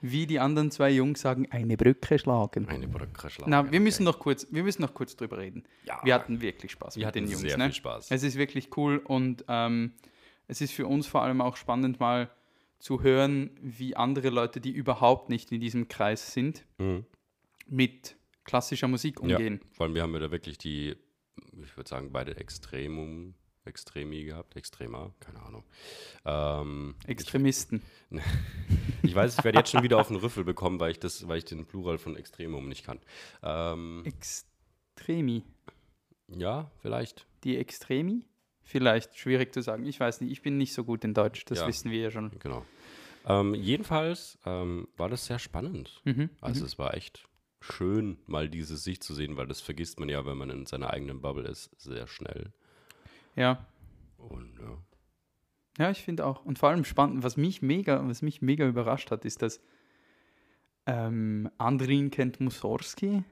Wie 0.00 0.26
die 0.26 0.38
anderen 0.38 0.70
zwei 0.70 0.90
Jungs 0.90 1.20
sagen, 1.20 1.50
eine 1.50 1.76
Brücke 1.76 2.18
schlagen. 2.18 2.68
Eine 2.68 2.86
Brückenschlag. 2.86 3.48
Na, 3.48 3.70
wir 3.72 3.80
müssen 3.80 4.04
noch 4.04 4.18
kurz, 4.20 4.46
wir 4.50 4.62
müssen 4.62 4.82
noch 4.82 4.94
kurz 4.94 5.16
drüber 5.16 5.38
reden. 5.38 5.64
Ja. 5.84 6.00
Wir 6.04 6.14
hatten 6.14 6.40
wirklich 6.40 6.70
Spaß 6.72 6.94
Wir 6.96 7.00
mit 7.00 7.06
hatten 7.08 7.18
den 7.24 7.30
Jungs. 7.32 7.40
sehr 7.40 7.58
ne? 7.58 7.64
viel 7.64 7.74
Spaß. 7.74 8.10
Es 8.10 8.22
ist 8.22 8.36
wirklich 8.36 8.76
cool 8.76 8.98
und 8.98 9.44
ähm, 9.48 9.92
es 10.46 10.60
ist 10.60 10.72
für 10.72 10.86
uns 10.86 11.06
vor 11.08 11.22
allem 11.22 11.40
auch 11.40 11.56
spannend, 11.56 11.98
mal 11.98 12.30
zu 12.78 13.02
hören, 13.02 13.50
wie 13.60 13.96
andere 13.96 14.30
Leute, 14.30 14.60
die 14.60 14.70
überhaupt 14.70 15.30
nicht 15.30 15.50
in 15.50 15.60
diesem 15.60 15.88
Kreis 15.88 16.32
sind, 16.32 16.64
Mhm. 16.78 17.04
mit 17.66 18.16
klassischer 18.44 18.86
Musik 18.88 19.20
umgehen. 19.20 19.60
Ja, 19.62 19.68
vor 19.72 19.86
allem 19.86 19.94
wir 19.96 20.02
haben 20.02 20.14
ja 20.14 20.20
da 20.20 20.30
wirklich 20.30 20.58
die, 20.58 20.94
ich 21.60 21.76
würde 21.76 21.90
sagen, 21.90 22.12
beide 22.12 22.36
Extremum, 22.36 23.34
Extremi 23.68 24.24
gehabt, 24.24 24.56
Extrema, 24.56 25.12
keine 25.20 25.40
Ahnung. 25.42 25.64
Ähm, 26.24 26.94
Extremisten. 27.06 27.82
ich 29.02 29.14
weiß, 29.14 29.38
ich 29.38 29.44
werde 29.44 29.58
jetzt 29.58 29.70
schon 29.70 29.82
wieder 29.82 29.98
auf 29.98 30.08
den 30.08 30.16
Rüffel 30.16 30.44
bekommen, 30.44 30.80
weil 30.80 30.90
ich, 30.90 30.98
das, 30.98 31.28
weil 31.28 31.38
ich 31.38 31.44
den 31.44 31.66
Plural 31.66 31.98
von 31.98 32.16
Extremum 32.16 32.68
nicht 32.68 32.84
kann. 32.84 32.98
Ähm, 33.42 34.02
Extremi. 34.04 35.44
ja, 36.28 36.70
vielleicht. 36.80 37.26
Die 37.44 37.56
Extremi? 37.56 38.24
Vielleicht, 38.62 39.16
schwierig 39.16 39.54
zu 39.54 39.62
sagen. 39.62 39.86
Ich 39.86 39.98
weiß 39.98 40.20
nicht, 40.20 40.30
ich 40.30 40.42
bin 40.42 40.58
nicht 40.58 40.74
so 40.74 40.84
gut 40.84 41.04
in 41.04 41.14
Deutsch, 41.14 41.44
das 41.46 41.60
Ja. 41.60 41.66
wissen 41.66 41.90
wir 41.90 42.00
ja 42.00 42.10
schon. 42.10 42.30
Genau. 42.38 42.66
Ähm, 43.26 43.54
jedenfalls 43.54 44.38
ähm, 44.44 44.88
war 44.96 45.08
das 45.08 45.26
sehr 45.26 45.38
spannend. 45.38 46.00
Mhm. 46.04 46.30
Also 46.40 46.64
es 46.64 46.78
war 46.78 46.94
echt 46.94 47.28
schön, 47.60 48.18
mal 48.26 48.48
diese 48.48 48.76
Sicht 48.76 49.02
zu 49.02 49.14
sehen, 49.14 49.36
weil 49.36 49.46
das 49.46 49.60
vergisst 49.60 49.98
man 49.98 50.08
ja, 50.08 50.24
wenn 50.26 50.36
man 50.36 50.50
in 50.50 50.66
seiner 50.66 50.90
eigenen 50.90 51.20
Bubble 51.20 51.48
ist, 51.48 51.70
sehr 51.80 52.06
schnell. 52.06 52.52
Ja, 53.38 53.66
Und 54.16 54.58
ja. 54.58 54.78
Ja, 55.78 55.90
ich 55.90 56.02
finde 56.02 56.26
auch. 56.26 56.44
Und 56.44 56.58
vor 56.58 56.70
allem 56.70 56.84
spannend, 56.84 57.22
was 57.22 57.36
mich 57.36 57.62
mega, 57.62 58.06
was 58.08 58.20
mich 58.22 58.42
mega 58.42 58.66
überrascht 58.66 59.10
hat, 59.12 59.24
ist, 59.24 59.42
dass 59.42 59.60
ähm, 60.86 61.48
Andrin 61.58 62.10
kennt 62.10 62.40
Mussorgsky, 62.40 63.22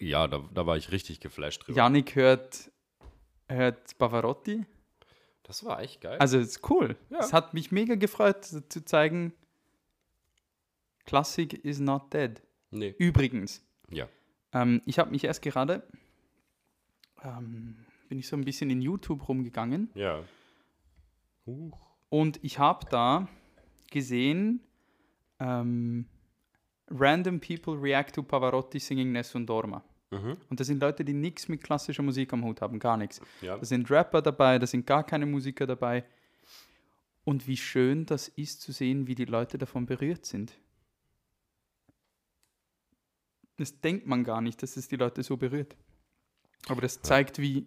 Ja, 0.00 0.28
da, 0.28 0.48
da 0.52 0.66
war 0.66 0.76
ich 0.76 0.92
richtig 0.92 1.18
geflasht 1.20 1.66
drüber. 1.66 1.76
Yannick 1.78 2.14
hört, 2.14 2.70
hört 3.48 3.98
Pavarotti. 3.98 4.64
Das 5.42 5.64
war 5.64 5.80
echt 5.82 6.00
geil. 6.00 6.16
Also 6.18 6.38
es 6.38 6.48
ist 6.56 6.70
cool. 6.70 6.96
Ja. 7.10 7.18
Es 7.18 7.32
hat 7.32 7.54
mich 7.54 7.72
mega 7.72 7.96
gefreut 7.96 8.44
zu 8.44 8.84
zeigen, 8.84 9.32
Classic 11.06 11.52
is 11.64 11.80
not 11.80 12.12
dead. 12.14 12.40
nee. 12.70 12.94
Übrigens, 12.98 13.62
Ja. 13.90 14.08
ähm, 14.52 14.80
ich 14.86 14.98
habe 14.98 15.10
mich 15.10 15.24
erst 15.24 15.42
gerade, 15.42 15.82
ähm, 17.22 17.84
bin 18.08 18.18
ich 18.18 18.26
so 18.26 18.36
ein 18.36 18.44
bisschen 18.44 18.70
in 18.70 18.80
YouTube 18.80 19.28
rumgegangen 19.28 19.90
Ja. 19.94 20.22
Huch. 21.46 21.78
Und 22.08 22.38
ich 22.42 22.58
habe 22.58 22.86
da 22.90 23.28
gesehen, 23.90 24.60
ähm, 25.40 26.06
Random 26.88 27.40
People 27.40 27.80
React 27.80 28.12
to 28.14 28.22
Pavarotti 28.22 28.78
Singing 28.78 29.12
Nessun 29.12 29.46
Dorma. 29.46 29.82
Mhm. 30.10 30.36
Und 30.48 30.60
das 30.60 30.66
sind 30.66 30.80
Leute, 30.80 31.04
die 31.04 31.12
nichts 31.12 31.48
mit 31.48 31.62
klassischer 31.62 32.02
Musik 32.02 32.32
am 32.32 32.44
Hut 32.44 32.60
haben, 32.60 32.78
gar 32.78 32.96
nichts. 32.96 33.20
Ja. 33.40 33.58
Da 33.58 33.64
sind 33.64 33.90
Rapper 33.90 34.22
dabei, 34.22 34.58
da 34.58 34.66
sind 34.66 34.86
gar 34.86 35.04
keine 35.04 35.26
Musiker 35.26 35.66
dabei. 35.66 36.04
Und 37.24 37.46
wie 37.46 37.56
schön 37.56 38.06
das 38.06 38.28
ist 38.28 38.60
zu 38.60 38.70
sehen, 38.72 39.06
wie 39.06 39.14
die 39.14 39.24
Leute 39.24 39.58
davon 39.58 39.86
berührt 39.86 40.26
sind. 40.26 40.58
Das 43.56 43.80
denkt 43.80 44.06
man 44.06 44.24
gar 44.24 44.40
nicht, 44.40 44.62
dass 44.62 44.76
es 44.76 44.88
die 44.88 44.96
Leute 44.96 45.22
so 45.22 45.36
berührt. 45.36 45.76
Aber 46.68 46.80
das 46.80 47.00
zeigt, 47.00 47.38
wie 47.38 47.66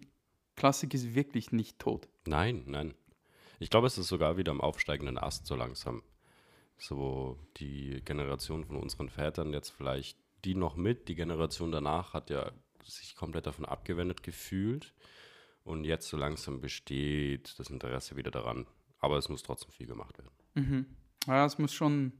Klassik 0.58 0.92
ist 0.94 1.14
wirklich 1.14 1.52
nicht 1.52 1.78
tot. 1.78 2.08
Nein, 2.26 2.64
nein. 2.66 2.94
Ich 3.60 3.70
glaube, 3.70 3.86
es 3.86 3.96
ist 3.98 4.08
sogar 4.08 4.36
wieder 4.36 4.52
am 4.52 4.60
aufsteigenden 4.60 5.16
Ast 5.18 5.46
so 5.46 5.54
langsam. 5.56 6.02
So 6.76 7.38
die 7.56 8.02
Generation 8.04 8.64
von 8.64 8.76
unseren 8.76 9.08
Vätern 9.08 9.52
jetzt 9.52 9.70
vielleicht 9.70 10.18
die 10.44 10.54
noch 10.54 10.76
mit, 10.76 11.08
die 11.08 11.16
Generation 11.16 11.72
danach 11.72 12.12
hat 12.14 12.30
ja 12.30 12.52
sich 12.84 13.16
komplett 13.16 13.46
davon 13.46 13.64
abgewendet 13.64 14.22
gefühlt. 14.22 14.94
Und 15.64 15.84
jetzt 15.84 16.08
so 16.08 16.16
langsam 16.16 16.60
besteht 16.60 17.58
das 17.58 17.68
Interesse 17.70 18.16
wieder 18.16 18.30
daran. 18.30 18.66
Aber 19.00 19.16
es 19.18 19.28
muss 19.28 19.42
trotzdem 19.42 19.70
viel 19.72 19.86
gemacht 19.86 20.16
werden. 20.18 20.30
Mhm. 20.54 20.86
Ja, 21.26 21.44
es 21.44 21.58
muss 21.58 21.72
schon. 21.72 22.12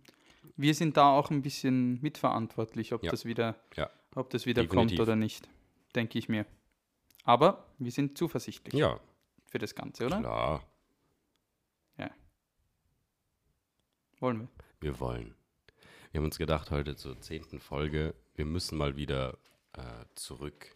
Wir 0.57 0.75
sind 0.75 0.97
da 0.97 1.11
auch 1.17 1.31
ein 1.31 1.43
bisschen 1.43 2.01
mitverantwortlich, 2.03 2.93
ob 2.93 3.03
Ja. 3.05 3.11
das 3.11 3.25
wieder, 3.25 3.57
Ja. 3.77 3.91
ob 4.15 4.31
das 4.31 4.45
wieder 4.47 4.63
Definitiv. 4.63 4.99
kommt 4.99 5.01
oder 5.09 5.17
nicht, 5.17 5.49
denke 5.95 6.19
ich 6.19 6.29
mir. 6.29 6.47
Aber 7.29 7.67
wir 7.79 7.93
sind 7.93 8.17
zuversichtlich 8.17 8.73
Ja, 8.73 8.99
für 9.49 9.59
das 9.59 9.75
Ganze, 9.75 10.07
oder? 10.07 10.19
klar, 10.21 10.65
Wollen 14.21 14.41
wir. 14.41 14.49
wir 14.81 14.99
wollen. 14.99 15.35
Wir 16.11 16.19
haben 16.19 16.25
uns 16.25 16.39
gedacht, 16.39 16.73
heute 16.73 16.97
zur 16.97 17.21
zehnten 17.21 17.61
Folge, 17.61 18.15
wir 18.35 18.47
müssen 18.47 18.77
mal 18.77 18.97
wieder 18.97 19.39
äh, 19.75 20.07
zurück 20.17 20.75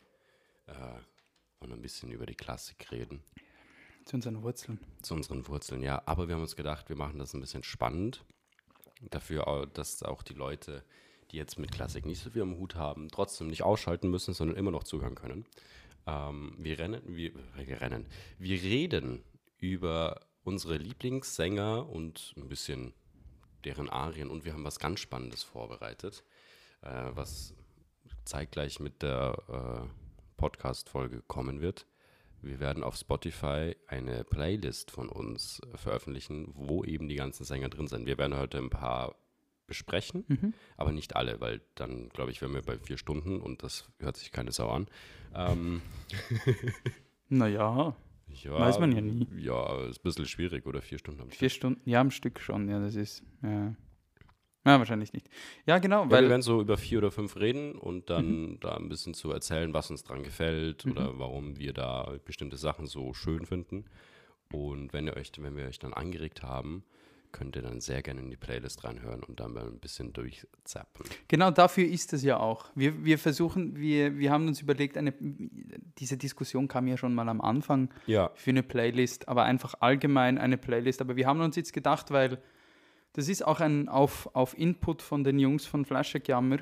äh, 0.67 0.73
und 1.59 1.73
ein 1.73 1.81
bisschen 1.83 2.13
über 2.13 2.25
die 2.27 2.37
Klassik 2.37 2.93
reden. 2.93 3.25
Zu 4.05 4.15
unseren 4.17 4.43
Wurzeln. 4.45 4.79
zu 5.03 5.15
unseren 5.15 5.49
Wurzeln, 5.49 5.83
ja. 5.83 6.03
Aber 6.07 6.29
wir 6.29 6.37
haben 6.37 6.43
uns 6.43 6.55
gedacht, 6.55 6.89
wir 6.89 6.95
machen 6.97 7.19
das 7.19 7.35
ein 7.35 7.41
bisschen 7.41 7.65
spannend. 7.65 8.25
Dafür, 9.11 9.67
dass 9.75 10.05
auch 10.05 10.23
die 10.23 10.35
Leute, 10.35 10.85
die 11.33 11.37
jetzt 11.39 11.59
mit 11.59 11.73
Klassik 11.73 12.07
nicht 12.07 12.23
so 12.23 12.31
viel 12.31 12.43
am 12.43 12.59
Hut 12.59 12.77
haben, 12.77 13.09
trotzdem 13.09 13.49
nicht 13.49 13.65
ausschalten 13.65 14.09
müssen, 14.09 14.35
sondern 14.35 14.57
immer 14.57 14.71
noch 14.71 14.85
zuhören 14.85 15.17
können. 15.17 15.47
Ähm, 16.07 16.55
wir 16.59 16.79
rennen, 16.79 17.03
wir, 17.07 17.33
wir 17.55 17.81
rennen, 17.81 18.07
wir 18.39 18.63
reden 18.63 19.23
über 19.59 20.21
unsere 20.45 20.77
Lieblingssänger 20.77 21.89
und 21.89 22.35
ein 22.37 22.49
bisschen 22.49 22.95
deren 23.65 23.89
Arien 23.89 24.31
und 24.31 24.45
wir 24.45 24.53
haben 24.53 24.65
was 24.65 24.79
ganz 24.79 25.01
Spannendes 25.01 25.43
vorbereitet, 25.43 26.25
äh, 26.83 27.11
was 27.15 27.55
zeitgleich 28.25 28.81
mit 28.81 29.03
der 29.03 29.37
äh, 29.49 29.89
Podcast-Folge 30.37 31.23
kommen 31.29 31.61
wird. 31.61 31.87
Wir 32.41 32.59
werden 32.59 32.83
auf 32.83 32.97
Spotify 32.97 33.77
eine 33.87 34.25
Playlist 34.25 34.91
von 34.91 35.09
uns 35.09 35.61
äh, 35.61 35.77
veröffentlichen, 35.77 36.51
wo 36.55 36.83
eben 36.83 37.09
die 37.09 37.15
ganzen 37.15 37.45
Sänger 37.45 37.69
drin 37.69 37.87
sind. 37.87 38.07
Wir 38.07 38.19
werden 38.19 38.37
heute 38.37 38.59
ein 38.59 38.71
paar 38.71 39.15
besprechen, 39.73 40.25
Mhm. 40.29 40.52
aber 40.76 40.93
nicht 40.93 41.17
alle, 41.17 41.41
weil 41.41 41.61
dann, 41.75 42.09
glaube 42.11 42.31
ich, 42.31 42.41
wären 42.43 42.55
wir 42.55 42.62
bei 42.62 42.79
vier 42.79 42.99
Stunden 42.99 43.41
und 43.41 43.62
das 43.62 43.88
hört 43.99 44.17
sich 44.17 44.31
keine 44.33 44.52
Sau 44.52 44.69
an. 44.71 44.87
Ähm, 45.35 45.81
Naja, 47.29 47.97
ja, 48.29 48.61
Weiß 48.61 48.79
man 48.79 48.93
ja 48.93 49.00
nie. 49.00 49.26
Ja, 49.38 49.87
ist 49.88 50.00
ein 50.00 50.02
bisschen 50.02 50.26
schwierig, 50.26 50.67
oder? 50.67 50.83
Vier 50.83 50.99
Stunden 50.99 51.21
am 51.23 51.31
vier 51.31 51.49
Stunden, 51.49 51.81
ja, 51.88 52.00
am 52.00 52.11
Stück 52.11 52.41
schon, 52.41 52.69
ja, 52.69 52.79
das 52.81 52.95
ist. 52.95 53.23
Ja, 53.43 53.75
ja 54.67 54.79
wahrscheinlich 54.79 55.12
nicht. 55.14 55.29
Ja, 55.67 55.79
genau, 55.79 56.05
Ja, 56.05 56.11
weil. 56.11 56.25
wir 56.25 56.31
werden 56.31 56.43
so 56.43 56.61
über 56.61 56.76
vier 56.76 56.99
oder 56.99 57.11
fünf 57.11 57.37
reden 57.37 57.73
und 57.75 58.11
dann 58.11 58.59
da 58.61 58.76
ein 58.76 58.88
bisschen 58.91 59.14
zu 59.14 59.31
erzählen, 59.33 59.73
was 59.73 59.91
uns 59.91 60.02
dran 60.05 60.23
gefällt 60.23 60.85
Mhm. 60.85 60.93
oder 60.93 61.19
warum 61.19 61.57
wir 61.59 61.73
da 61.73 62.14
bestimmte 62.25 62.57
Sachen 62.59 62.87
so 62.87 63.14
schön 63.14 63.47
finden. 63.47 63.87
Und 64.52 64.93
wenn 64.93 65.07
ihr 65.07 65.17
euch, 65.17 65.33
wenn 65.38 65.57
wir 65.57 65.64
euch 65.67 65.79
dann 65.79 65.95
angeregt 65.95 66.43
haben, 66.43 66.85
könnt 67.33 67.57
ihr 67.57 67.62
dann 67.62 67.81
sehr 67.81 68.03
gerne 68.03 68.21
in 68.21 68.31
die 68.31 68.37
Playlist 68.37 68.85
reinhören 68.85 69.23
und 69.23 69.41
dann 69.41 69.53
mal 69.55 69.67
ein 69.67 69.79
bisschen 69.79 70.12
durchzappen. 70.12 71.07
Genau 71.29 71.51
dafür 71.51 71.85
ist 71.87 72.12
es 72.12 72.23
ja 72.23 72.39
auch. 72.39 72.67
Wir, 72.75 73.05
wir 73.05 73.19
versuchen, 73.19 73.77
wir, 73.77 74.19
wir 74.19 74.31
haben 74.31 74.47
uns 74.47 74.61
überlegt, 74.61 74.97
eine, 74.97 75.12
diese 75.99 76.17
Diskussion 76.17 76.69
kam 76.69 76.87
ja 76.87 76.97
schon 76.97 77.15
mal 77.15 77.29
am 77.29 77.41
Anfang 77.41 77.89
Ja. 78.07 78.31
für 78.35 78.51
eine 78.51 78.62
Playlist, 78.62 79.29
aber 79.29 79.45
einfach 79.45 79.75
allgemein 79.81 80.39
eine 80.39 80.59
Playlist. 80.59 81.01
Aber 81.01 81.17
wir 81.17 81.27
haben 81.27 81.41
uns 81.41 81.57
jetzt 81.57 81.73
gedacht, 81.73 82.11
weil 82.11 82.39
das 83.15 83.29
ist 83.29 83.45
auch 83.47 83.61
ein 83.61 83.89
auf, 83.89 84.29
auf 84.35 84.57
Input 84.57 85.03
von 85.03 85.25
den 85.25 85.39
Jungs 85.39 85.67
von 85.67 85.85
Flaschekjammer, 85.85 86.59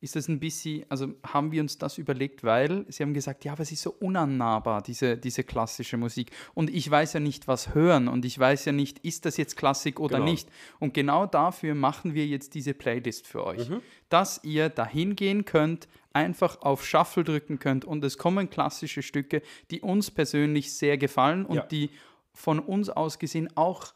ist 0.00 0.14
das 0.14 0.28
ein 0.28 0.38
bisschen, 0.38 0.84
also 0.88 1.12
haben 1.24 1.50
wir 1.50 1.60
uns 1.60 1.76
das 1.78 1.98
überlegt, 1.98 2.44
weil 2.44 2.84
sie 2.88 3.02
haben 3.02 3.14
gesagt, 3.14 3.44
ja, 3.44 3.52
aber 3.52 3.62
es 3.62 3.72
ist 3.72 3.82
so 3.82 3.90
unannahbar, 3.90 4.80
diese, 4.80 5.16
diese 5.16 5.42
klassische 5.42 5.96
Musik. 5.96 6.30
Und 6.54 6.70
ich 6.70 6.88
weiß 6.88 7.14
ja 7.14 7.20
nicht, 7.20 7.48
was 7.48 7.74
hören 7.74 8.06
und 8.06 8.24
ich 8.24 8.38
weiß 8.38 8.66
ja 8.66 8.72
nicht, 8.72 9.00
ist 9.00 9.24
das 9.24 9.36
jetzt 9.36 9.56
Klassik 9.56 9.98
oder 9.98 10.18
Genau. 10.18 10.30
nicht. 10.30 10.48
Und 10.78 10.94
genau 10.94 11.26
dafür 11.26 11.74
machen 11.74 12.14
wir 12.14 12.26
jetzt 12.26 12.54
diese 12.54 12.74
Playlist 12.74 13.26
für 13.26 13.44
euch, 13.44 13.68
dass 14.08 14.44
ihr 14.44 14.68
dahin 14.68 15.16
gehen 15.16 15.44
könnt, 15.44 15.88
einfach 16.12 16.62
auf 16.62 16.84
Shuffle 16.86 17.24
drücken 17.24 17.58
könnt 17.58 17.84
und 17.84 18.04
es 18.04 18.18
kommen 18.18 18.50
klassische 18.50 19.02
Stücke, 19.02 19.42
die 19.70 19.80
uns 19.80 20.10
persönlich 20.12 20.72
sehr 20.72 20.96
gefallen 20.96 21.44
und 21.44 21.56
Ja. 21.56 21.62
die 21.66 21.90
von 22.32 22.60
uns 22.60 22.88
aus 22.88 23.18
gesehen 23.18 23.50
auch 23.56 23.92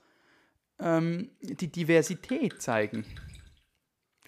ähm, 0.81 1.31
die 1.43 1.69
Diversität 1.69 2.61
zeigen 2.61 3.05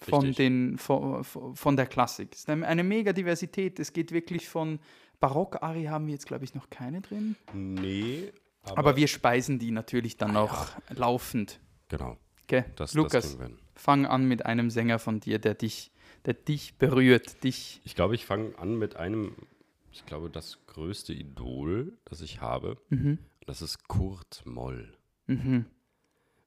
von, 0.05 0.21
Richtig. 0.21 0.37
den, 0.37 0.77
von, 0.77 1.23
von 1.23 1.75
der 1.75 1.85
Klassik. 1.87 2.29
Es 2.33 2.39
ist 2.39 2.49
eine, 2.49 2.83
mega 2.83 3.13
Diversität. 3.13 3.79
Es 3.79 3.93
geht 3.93 4.11
wirklich 4.11 4.47
von 4.47 4.79
Barock-Ari 5.19 5.85
haben 5.85 6.07
wir 6.07 6.13
jetzt, 6.13 6.25
glaube 6.27 6.43
ich, 6.45 6.53
noch 6.55 6.69
keine 6.69 7.01
drin. 7.01 7.35
Nee, 7.53 8.31
Aber, 8.63 8.95
wir 8.95 9.07
speisen 9.07 9.59
die 9.59 9.71
natürlich 9.71 10.17
dann 10.17 10.33
noch 10.33 10.69
laufend. 10.89 11.59
Genau, 11.89 12.17
Okay? 12.43 12.63
das, 12.75 12.91
das 12.91 12.93
Lukas, 12.93 13.37
hin. 13.37 13.57
fang 13.75 14.05
an 14.05 14.27
mit 14.27 14.45
einem 14.45 14.69
Sänger 14.69 14.99
von 14.99 15.19
dir, 15.19 15.39
der 15.39 15.55
dich, 15.55 15.91
der 16.25 16.33
dich 16.35 16.75
berührt, 16.77 17.43
dich. 17.43 17.81
Ich 17.85 17.95
glaube, 17.95 18.15
ich 18.15 18.25
fange 18.25 18.57
an 18.59 18.77
mit 18.77 18.95
einem, 18.95 19.35
ich 19.91 20.05
glaube, 20.05 20.29
das 20.29 20.59
größte 20.67 21.13
Idol, 21.13 21.93
das 22.05 22.21
ich 22.21 22.41
habe. 22.41 22.77
Das 23.47 23.61
ist 23.61 23.87
Kurt 23.87 24.43
Moll. 24.45 24.93
Mhm. 25.27 25.65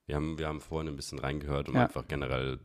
Wir 0.05 0.15
haben, 0.15 0.37
wir 0.39 0.47
haben 0.47 0.59
vorhin 0.61 0.87
ein 0.87 0.95
bisschen 0.95 1.19
reingehört, 1.19 1.69
um 1.69 1.75
Ja. 1.75 1.83
einfach 1.83 2.07
generell 2.07 2.59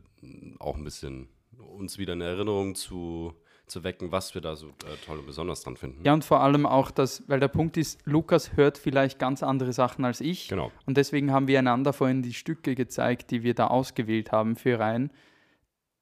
auch 0.59 0.75
ein 0.75 0.83
bisschen 0.83 1.27
uns 1.57 1.97
wieder 1.97 2.13
eine 2.13 2.25
Erinnerung 2.25 2.75
zu, 2.75 3.33
zu 3.65 3.83
wecken, 3.83 4.11
was 4.11 4.33
wir 4.35 4.41
da 4.41 4.55
so 4.55 4.67
äh, 4.69 4.95
toll 5.05 5.19
und 5.19 5.25
besonders 5.25 5.61
dran 5.61 5.77
finden. 5.77 6.03
Ja, 6.03 6.13
und 6.13 6.23
vor 6.25 6.41
allem 6.41 6.65
auch 6.65 6.91
das, 6.91 7.23
weil 7.27 7.39
der 7.39 7.47
Punkt 7.47 7.77
ist, 7.77 7.99
Lukas 8.05 8.55
hört 8.57 8.77
vielleicht 8.77 9.19
ganz 9.19 9.41
andere 9.43 9.71
Sachen 9.73 10.03
als 10.05 10.21
ich. 10.21 10.47
Genau. 10.49 10.71
Und 10.85 10.97
deswegen 10.97 11.31
haben 11.31 11.47
wir 11.47 11.59
einander 11.59 11.93
vorhin 11.93 12.21
die 12.21 12.33
Stücke 12.33 12.75
gezeigt, 12.75 13.31
die 13.31 13.43
wir 13.43 13.53
da 13.53 13.67
ausgewählt 13.67 14.31
haben 14.31 14.55
für 14.55 14.79
rein, 14.79 15.11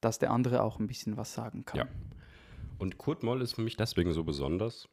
dass 0.02 0.20
der 0.20 0.32
andere 0.32 0.62
auch 0.64 0.80
ein 0.80 0.88
bisschen 0.88 1.16
was 1.18 1.34
sagen 1.34 1.66
kann. 1.66 1.78
Ja. 1.80 1.88
Und 2.80 2.98
Kurt 2.98 3.24
Moll 3.24 3.42
ist 3.42 3.54
für 3.54 3.62
mich 3.62 3.78
deswegen 3.78 4.12
so 4.12 4.24
besonders, 4.24 4.90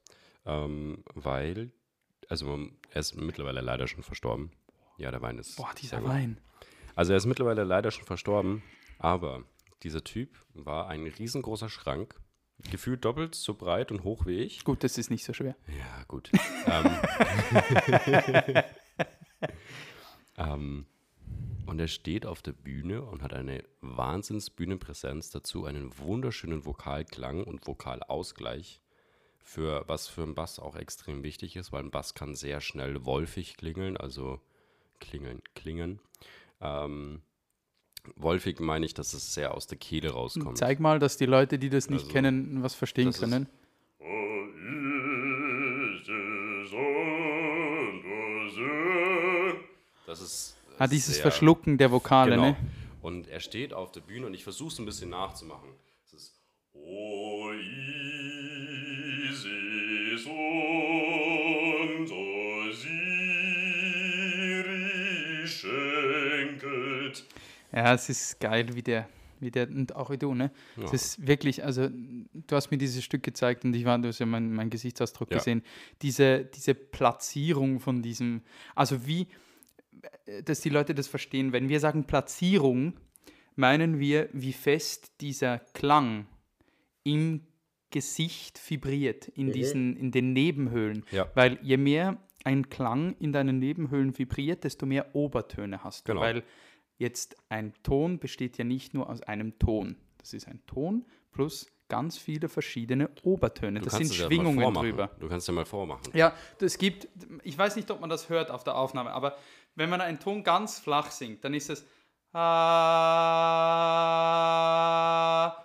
ähm, 0.47 1.03
weil, 1.15 1.73
also 2.29 2.47
man- 2.47 2.73
er 2.91 3.01
ist 3.01 3.17
mittlerweile 3.17 3.61
leider 3.63 3.89
schon 3.89 4.03
verstorben. 4.03 4.53
Ja, 4.99 5.11
der 5.11 5.23
Wein 5.23 5.39
ist. 5.39 5.57
Boah, 5.57 5.71
dieser. 5.81 6.05
Wein. 6.05 6.39
Also 6.95 7.13
er 7.13 7.17
ist 7.17 7.27
mittlerweile 7.27 7.65
leider 7.65 7.91
schon 7.91 8.05
verstorben, 8.05 8.63
aber 9.01 9.45
dieser 9.83 10.05
Typ 10.05 10.37
war 10.53 10.89
ein 10.89 11.07
riesengroßer 11.07 11.71
Schrank, 11.71 12.21
gefühlt 12.71 13.05
doppelt 13.05 13.35
so 13.35 13.55
breit 13.55 13.91
und 13.91 14.05
hoch 14.05 14.27
wie 14.27 14.41
ich. 14.41 14.63
Gut, 14.65 14.85
das 14.85 14.99
ist 14.99 15.11
nicht 15.11 15.25
so 15.25 15.33
schwer. 15.33 15.57
Ja, 15.67 16.05
gut. 16.07 16.31
ähm, 16.67 16.91
ähm, 20.37 20.87
und 21.67 21.81
er 21.81 21.89
steht 21.89 22.27
auf 22.27 22.43
der 22.43 22.53
Bühne 22.53 23.03
und 23.03 23.23
hat 23.23 23.33
eine 23.33 23.65
Wahnsinns-Bühnenpräsenz 23.81 25.31
dazu, 25.31 25.65
einen 25.65 25.97
wunderschönen 25.99 26.67
Vokalklang 26.67 27.43
und 27.45 27.67
Vokalausgleich, 27.67 28.83
für 29.39 29.85
was 29.87 30.09
für 30.09 30.25
einen 30.25 30.35
Bass 30.35 30.59
auch 30.59 30.77
extrem 30.77 31.23
wichtig 31.23 31.57
ist, 31.57 31.73
weil 31.73 31.85
ein 31.85 31.91
Bass 31.91 32.15
kann 32.15 32.35
sehr 32.35 32.61
schnell 32.61 33.07
wolfig 33.07 33.57
klingeln, 33.57 33.97
also 33.97 34.41
klingeln, 34.99 35.41
klingen. 35.55 36.01
Ähm, 36.61 37.23
wolfig 38.17 38.61
meine 38.61 38.87
ich, 38.87 38.95
dass 38.95 39.13
es 39.15 39.35
sehr 39.35 39.55
aus 39.55 39.67
der 39.67 39.79
Kehle 39.79 40.11
rauskommt. 40.11 40.59
Zeig 40.59 40.81
mal, 40.81 40.99
dass 40.99 41.17
die 41.17 41.27
Leute, 41.27 41.59
die 41.59 41.71
das 41.71 41.89
nicht 41.91 42.03
Also, 42.03 42.13
kennen, 42.13 42.63
was 42.63 42.75
verstehen 42.75 43.07
das 43.07 43.17
ist- 43.17 43.21
können. 43.23 43.47
Das 50.07 50.21
ist 50.21 50.57
Ah, 50.79 50.87
dieses 50.87 51.15
sehr- 51.15 51.23
Verschlucken 51.23 51.77
der 51.79 51.91
Vokale, 51.93 52.33
Genau. 52.33 52.43
ne? 52.51 52.57
Und 53.03 53.29
er 53.29 53.41
steht 53.41 53.73
auf 53.75 53.93
der 53.93 54.01
Bühne 54.01 54.27
und 54.27 54.35
ich 54.35 54.43
versuche 54.45 54.73
es 54.73 54.79
ein 54.79 54.87
bisschen 54.87 55.11
nachzumachen. 55.11 55.69
Ja, 67.73 67.95
es 67.95 68.09
ist 68.09 68.41
geil, 68.41 68.75
wie 68.75 68.83
der, 68.83 69.09
wie 69.39 69.51
der, 69.51 69.69
und 69.69 69.95
auch 69.97 70.11
wie 70.11 70.19
du, 70.19 70.35
ne? 70.35 70.51
Es 70.77 70.83
Ja. 70.85 70.93
ist 70.93 71.27
wirklich, 71.27 71.65
also 71.65 71.89
du 71.89 72.57
hast 72.57 72.71
mir 72.71 72.79
dieses 72.79 73.03
Stück 73.05 73.23
gezeigt 73.23 73.65
und 73.65 73.75
ich 73.75 73.85
war, 73.85 73.99
du 73.99 74.09
hast 74.09 74.19
ja 74.19 74.27
meinen 74.27 74.53
mein 74.53 74.71
Gesichtsausdruck 74.71 75.31
Ja. 75.31 75.39
gesehen. 75.39 75.63
Diese, 76.03 76.45
diese 76.45 76.75
Platzierung 76.75 77.81
von 77.81 78.03
diesem, 78.03 78.43
also 78.75 79.07
wie, 79.07 79.29
dass 80.45 80.61
die 80.61 80.71
Leute 80.71 80.95
das 80.95 81.09
verstehen, 81.09 81.53
wenn 81.53 81.69
wir 81.69 81.81
sagen 81.81 82.05
Platzierung, 82.05 82.95
meinen 83.57 83.99
wir, 83.99 84.29
wie 84.33 84.53
fest 84.53 85.13
dieser 85.21 85.59
Klang 85.75 86.27
im 87.05 87.43
Gesicht 87.91 88.61
vibriert, 88.71 89.29
in, 89.29 89.53
diesen, 89.53 89.97
in 89.97 90.13
den 90.13 90.33
Nebenhöhlen. 90.33 91.05
Ja. 91.11 91.29
Weil 91.35 91.59
je 91.63 91.77
mehr 91.77 92.19
ein 92.45 92.69
Klang 92.71 93.17
in 93.19 93.33
deinen 93.33 93.59
Nebenhöhlen 93.59 94.17
vibriert, 94.17 94.65
desto 94.65 94.87
mehr 94.87 95.15
Obertöne 95.15 95.83
hast 95.85 96.07
du. 96.09 96.13
Genau. 96.13 96.23
Weil 96.23 96.45
Jetzt 97.01 97.35
ein 97.49 97.73
Ton 97.83 98.19
besteht 98.19 98.59
ja 98.59 98.65
nicht 98.65 98.93
nur 98.93 99.09
aus 99.09 99.23
einem 99.23 99.59
Ton. 99.59 99.97
Das 100.19 100.35
ist 100.35 100.47
ein 100.47 100.61
Ton 100.67 101.07
plus 101.33 101.67
ganz 101.89 102.19
viele 102.19 102.51
verschiedene 102.51 103.09
Obertöne. 103.23 103.79
Du 103.81 103.87
das 103.87 103.95
sind 103.95 104.15
ja 104.15 104.27
Schwingungen 104.27 104.61
vormachen. 104.61 104.87
drüber. 104.91 105.11
Du 105.19 105.27
kannst 105.27 105.49
ja 105.49 105.55
mal 105.55 105.65
vormachen. 105.65 106.03
Ja, 106.13 106.35
es 106.61 106.77
gibt, 106.77 107.09
ich 107.43 107.57
weiß 107.57 107.77
nicht, 107.77 107.91
ob 107.91 108.03
man 108.03 108.11
das 108.11 108.29
hört 108.29 108.51
auf 108.51 108.65
der 108.65 108.77
Aufnahme, 108.77 109.13
aber 109.13 109.39
wenn 109.77 109.89
man 109.89 110.03
einen 110.03 110.19
Ton 110.21 110.45
ganz 110.45 110.79
flach 110.79 111.11
singt, 111.11 111.43
dann 111.43 111.55
ist 111.55 111.71
es 111.71 111.87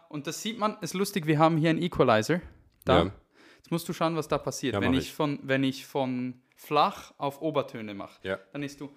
und 0.09 0.25
das 0.25 0.41
sieht 0.41 0.57
man, 0.57 0.77
ist 0.79 0.93
lustig, 0.93 1.27
wir 1.27 1.37
haben 1.37 1.57
hier 1.57 1.69
einen 1.69 1.81
Equalizer. 1.81 2.39
Da. 2.85 3.03
Ja. 3.03 3.11
Jetzt 3.57 3.71
musst 3.71 3.89
du 3.89 3.93
schauen, 3.93 4.15
was 4.15 4.29
da 4.29 4.37
passiert. 4.37 4.73
Ja, 4.75 4.81
wenn, 4.81 4.93
ich 4.93 4.99
ich. 4.99 5.13
Von, 5.13 5.39
wenn 5.43 5.63
ich 5.65 5.85
von 5.85 6.41
flach 6.55 7.13
auf 7.17 7.41
Obertöne 7.41 7.93
mache, 7.93 8.19
Ja. 8.23 8.39
dann 8.53 8.63
ist 8.63 8.79
du 8.79 8.89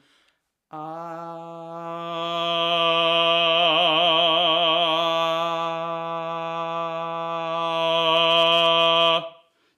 Ah. 8.31 9.25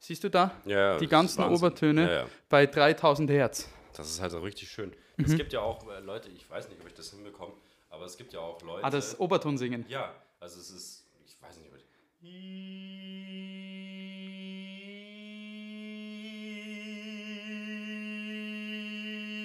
Siehst 0.00 0.25
du 0.25 0.28
da? 0.28 0.50
Ja, 0.64 0.99
Die 0.99 1.06
ganzen. 1.06 1.44
Obertöne 1.44 2.02
Ja, 2.02 2.12
ja. 2.23 2.26
bei 2.49 2.66
3000 2.66 3.30
Hertz. 3.30 3.68
Das 3.97 4.09
ist 4.09 4.20
halt 4.20 4.32
so 4.32 4.40
richtig 4.40 4.68
schön. 4.70 4.92
Mhm. 5.16 5.25
Es 5.25 5.37
gibt 5.37 5.52
ja 5.52 5.61
auch 5.61 5.87
äh, 5.88 6.00
Leute, 6.00 6.28
ich 6.30 6.49
weiß 6.50 6.68
nicht, 6.68 6.80
ob 6.80 6.87
ich 6.88 6.94
das 6.94 7.11
hinbekomme, 7.11 7.52
aber 7.90 8.04
es 8.06 8.16
gibt 8.16 8.32
ja 8.32 8.40
auch 8.40 8.61
Leute. 8.62 8.85
Ah, 8.85 8.90
das 8.90 9.18
Obertonsingen. 9.20 9.85
ja, 9.88 10.12
also 10.40 10.59
es 10.59 10.70
ist, 10.70 11.04
ich 11.26 11.40
weiß 11.42 11.56
nicht, 11.59 11.68
ob 11.70 11.76
ich. 11.76 11.85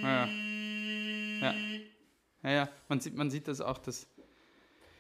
Ja. 0.04 0.28
Ja. 1.54 2.50
Ja, 2.50 2.52
ja. 2.52 2.70
Man, 2.90 3.00
sieht, 3.00 3.16
man 3.16 3.30
sieht 3.30 3.48
das 3.48 3.62
auch, 3.62 3.78
das. 3.80 4.08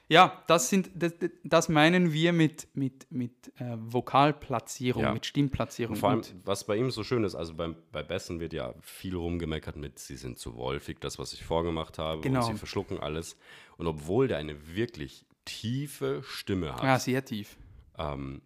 Ja, 0.08 0.44
das 0.48 0.70
sind, 0.70 0.92
das, 0.96 1.14
das 1.44 1.68
meinen 1.68 2.14
wir 2.14 2.32
mit, 2.32 2.68
mit, 2.75 3.08
mit 3.12 3.52
äh, 3.60 3.75
Vokalplatzierung, 3.80 5.02
Ja. 5.02 5.14
mit 5.14 5.25
Stimmplatzierung. 5.25 5.96
Vor 5.96 6.10
allem, 6.10 6.20
Und- 6.20 6.36
was 6.44 6.64
bei 6.68 6.75
ihm 6.78 6.92
so 6.92 7.04
schön 7.04 7.24
ist, 7.24 7.34
also 7.34 7.56
beim, 7.56 7.75
bei 7.92 8.04
Bessen 8.04 8.40
wird 8.40 8.54
ja 8.54 8.75
viel 8.82 9.16
rumgemeckert 9.16 9.78
mit, 9.78 9.98
sie 9.98 10.16
sind 10.16 10.38
zu 10.38 10.56
wolfig, 10.56 11.00
das, 11.02 11.18
was 11.18 11.34
ich 11.34 11.44
vorgemacht 11.44 11.98
habe, 11.98 12.22
Genau. 12.22 12.46
und 12.46 12.52
sie 12.54 12.58
verschlucken 12.58 13.00
alles. 13.00 13.36
Und 13.78 13.88
obwohl 13.88 14.28
der 14.28 14.38
eine 14.38 14.75
wirklich 14.75 15.25
tiefe 15.44 16.22
Stimme 16.24 16.75
hat, 16.75 16.84
ja, 16.84 17.00
sehr 17.00 17.25
tief. 17.25 17.58
ähm, 17.98 18.42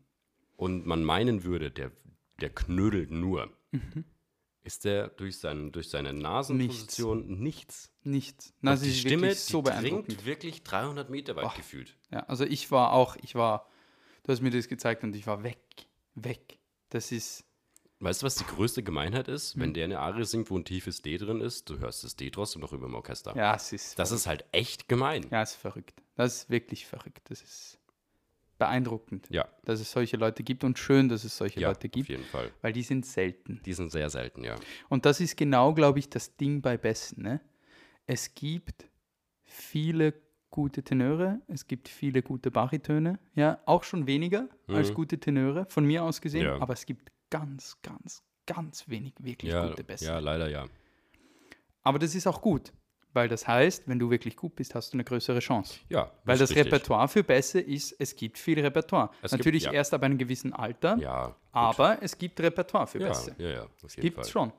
und 0.56 0.86
man 0.86 1.04
meinen 1.04 1.44
würde, 1.44 1.72
der, 1.72 1.92
der 2.40 2.50
knödelt 2.52 3.12
nur, 3.12 3.50
Mhm. 3.72 4.04
Ist 4.64 4.86
der 4.86 5.10
durch, 5.10 5.40
sein, 5.40 5.72
durch 5.72 5.90
seine 5.90 6.14
Nasenposition 6.14 7.40
nichts. 7.42 7.92
Nichts. 8.04 8.54
Na, 8.62 8.72
Und 8.72 8.78
sie 8.78 8.90
die 8.92 8.98
Stimme, 8.98 9.34
so 9.36 9.62
die 9.62 9.70
dringt 9.72 10.26
wirklich 10.26 10.64
300 10.64 11.10
Meter 11.10 11.36
weit 11.36 11.56
gefühlt. 11.56 11.98
Ja, 12.12 12.22
also 12.28 12.46
ich 12.46 12.70
war 12.72 12.94
auch, 12.94 13.16
ich 13.22 13.36
war, 13.36 13.70
du 14.24 14.32
hast 14.32 14.42
mir 14.42 14.52
das 14.52 14.68
gezeigt 14.68 15.04
und 15.04 15.16
ich 15.16 15.28
war 15.28 15.44
weg, 15.44 15.60
weg. 16.16 16.60
Das 16.90 17.12
ist, 17.12 17.46
Weißt 18.02 18.22
du, 18.22 18.28
was 18.28 18.36
die 18.36 18.46
größte 18.46 18.82
Gemeinheit 18.82 19.28
ist? 19.28 19.56
Hm. 19.56 19.62
Wenn 19.62 19.74
der 19.74 19.84
eine 19.84 20.00
Arie 20.00 20.24
singt, 20.24 20.50
wo 20.50 20.58
ein 20.58 20.64
tiefes 20.64 21.02
D 21.02 21.18
drin 21.18 21.42
ist, 21.42 21.70
du 21.70 21.80
hörst 21.80 22.04
das 22.06 22.16
D 22.16 22.30
trotzdem 22.30 22.62
noch 22.62 22.72
über 22.72 22.88
dem 22.88 22.96
Orchester. 22.96 23.36
ja, 23.36 23.56
es 23.56 23.74
ist, 23.74 24.00
Das 24.00 24.12
ist 24.12 24.26
halt 24.26 24.46
echt 24.54 24.88
gemein. 24.88 25.28
ja, 25.32 25.42
es 25.42 25.52
ist 25.52 25.58
verrückt. 25.58 26.02
Das 26.16 26.36
ist 26.36 26.50
wirklich 26.50 26.86
verrückt. 26.86 27.30
Das 27.30 27.42
ist 27.42 27.79
beeindruckend, 28.60 29.28
Ja, 29.32 29.48
dass 29.66 29.80
es 29.80 29.92
solche 29.92 30.18
Leute 30.18 30.44
gibt 30.44 30.64
und 30.64 30.78
schön, 30.78 31.10
dass 31.10 31.24
es 31.24 31.36
solche 31.36 31.60
ja 31.60 31.70
Leute 31.70 31.88
auf 31.88 31.92
gibt, 31.92 32.10
jeden 32.10 32.24
Fall. 32.26 32.52
weil 32.62 32.74
die 32.74 32.84
sind 32.84 33.06
selten. 33.06 33.62
Die 33.66 33.74
sind 33.74 33.92
sehr 33.92 34.10
selten, 34.12 34.44
ja. 34.44 34.56
Und 34.90 35.06
das 35.06 35.20
ist 35.20 35.36
genau, 35.38 35.74
glaube 35.74 35.98
ich, 36.00 36.10
das 36.10 36.36
Ding 36.38 36.62
bei 36.62 36.78
Besten. 36.78 37.24
Ne? 37.24 37.42
Es 38.06 38.36
gibt 38.36 38.88
viele 39.46 40.14
gute 40.52 40.84
Tenöre, 40.84 41.42
es 41.48 41.68
gibt 41.68 41.88
viele 41.90 42.22
gute 42.22 42.52
Baritöne, 42.52 43.20
ja, 43.36 43.60
auch 43.66 43.84
schon 43.84 44.08
weniger 44.08 44.48
als 44.68 44.94
gute 44.94 45.20
Tenöre, 45.20 45.66
von 45.70 45.86
mir 45.86 46.04
aus 46.04 46.22
gesehen, 46.22 46.46
Mhm. 46.48 46.54
Ja. 46.58 46.62
aber 46.62 46.74
es 46.74 46.86
gibt 46.86 47.12
ganz, 47.30 47.78
ganz, 47.84 48.24
ganz 48.48 48.88
wenig 48.90 49.14
wirklich 49.20 49.52
Ja, 49.54 49.68
gute 49.70 49.84
Besten. 49.84 50.08
ja, 50.08 50.20
leider 50.20 50.50
ja. 50.50 50.66
Aber 51.84 52.00
das 52.00 52.16
ist 52.16 52.26
auch 52.28 52.42
gut, 52.42 52.74
weil 53.14 53.28
das 53.28 53.48
heißt, 53.48 53.88
wenn 53.88 53.98
du 54.00 54.10
wirklich 54.10 54.36
gut 54.36 54.56
bist, 54.56 54.76
hast 54.76 54.94
du 54.94 54.96
eine 54.98 55.04
größere 55.04 55.40
Chance. 55.40 55.80
Ja, 55.90 56.12
Weil 56.26 56.36
ist 56.36 56.42
das 56.42 56.50
richtig. 56.52 56.66
Repertoire 56.68 57.08
für 57.08 57.24
Bässe 57.24 57.60
ist, 57.60 57.96
es 58.00 58.16
gibt 58.16 58.38
viel 58.38 58.60
Repertoire. 58.60 59.10
Es 59.22 59.32
gibt- 59.32 59.40
Natürlich 59.40 59.64
ja. 59.64 59.72
erst 59.74 59.94
ab 59.94 60.04
einem 60.04 60.18
gewissen 60.18 60.54
Alter, 60.54 60.98
Ja, 61.00 61.28
gut. 61.28 61.36
aber 61.52 62.02
es 62.04 62.18
gibt 62.18 62.40
Repertoire 62.40 62.88
für 62.88 63.00
ja, 63.00 63.08
Bässe. 63.10 63.36
ja, 63.38 63.50
ja, 63.50 63.64
auf 63.64 63.96
jeden 63.96 64.02
Gibt 64.02 64.16
Fall. 64.16 64.26
es 64.26 64.30
schon. 64.30 64.52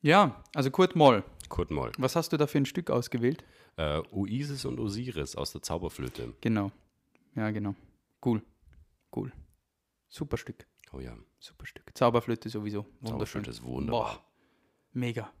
Ja, 0.00 0.42
also 0.54 0.70
Kurt 0.70 0.96
Moll. 0.96 1.24
Kurt 1.48 1.70
Moll. 1.70 1.92
Was 1.98 2.14
hast 2.16 2.32
du 2.32 2.36
da 2.36 2.46
für 2.46 2.58
ein 2.58 2.66
Stück 2.66 2.90
ausgewählt? 2.90 3.44
Äh, 3.76 4.00
Oasis 4.12 4.64
und 4.64 4.78
Osiris 4.78 5.34
aus 5.34 5.52
der 5.52 5.62
Zauberflöte. 5.62 6.34
Genau. 6.40 6.70
Ja, 7.34 7.50
genau. 7.50 7.74
Cool. 8.24 8.42
Cool. 9.14 9.32
Super 10.08 10.36
Stück. 10.36 10.66
Oh 10.92 11.00
ja, 11.00 11.16
Super 11.38 11.66
Stück. 11.66 11.90
Zauberflöte 11.94 12.48
sowieso. 12.48 12.82
Wunderschön. 13.00 13.08
Zauberflöte 13.08 13.50
ist 13.50 13.62
wunderbar. 13.64 14.14
Boah. 14.14 14.24
Mega. 14.92 15.32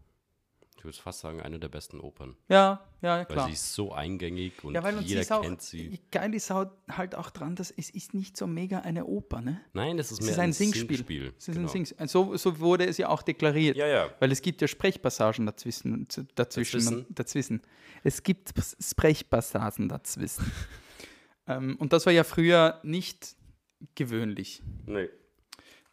Ich 0.84 0.86
würde 0.86 0.98
fast 0.98 1.20
sagen, 1.20 1.40
eine 1.40 1.58
der 1.58 1.70
besten 1.70 1.98
Opern. 1.98 2.36
Ja, 2.46 2.86
ja, 3.00 3.16
Weil 3.20 3.24
klar. 3.24 3.46
sie 3.46 3.54
ist 3.54 3.72
so 3.72 3.94
eingängig 3.94 4.62
und 4.62 4.74
Ja, 4.74 4.82
weil 4.82 5.00
jeder 5.00 5.22
ist 5.22 5.32
auch, 5.32 5.40
kennt 5.40 5.62
sie. 5.62 5.98
geil 6.10 6.34
ist 6.34 6.50
halt 6.50 7.14
auch 7.14 7.30
dran, 7.30 7.56
dass 7.56 7.70
es 7.70 7.88
ist 7.88 8.12
nicht 8.12 8.36
so 8.36 8.46
mega 8.46 8.80
eine 8.80 9.06
Oper, 9.06 9.40
ne? 9.40 9.62
Nein, 9.72 9.96
das 9.96 10.12
ist 10.12 10.18
Es 10.18 10.26
mehr 10.26 10.34
ist 10.34 10.38
ein 10.40 10.52
Singspiel. 10.52 11.32
Es 11.38 11.48
ist 11.48 11.54
genau. 11.54 11.66
ein 11.66 11.72
Singspiel. 11.72 12.06
So, 12.06 12.36
so 12.36 12.58
wurde 12.60 12.84
es 12.84 12.98
ja 12.98 13.08
auch 13.08 13.22
deklariert. 13.22 13.78
Ja, 13.78 13.86
ja. 13.86 14.10
Weil 14.20 14.30
es 14.30 14.42
gibt 14.42 14.60
ja 14.60 14.68
Sprechpassagen 14.68 15.46
dazwischen. 15.46 16.06
dazwischen, 16.06 16.28
Dazwischen? 16.34 17.06
dazwischen. 17.14 17.62
Es 18.02 18.22
gibt 18.22 18.52
Sprechpassagen 18.78 19.88
dazwischen. 19.88 20.52
ähm, 21.46 21.76
und 21.78 21.94
das 21.94 22.04
war 22.04 22.12
ja 22.12 22.24
früher 22.24 22.78
nicht 22.82 23.36
gewöhnlich. 23.94 24.62
Nee. 24.84 25.08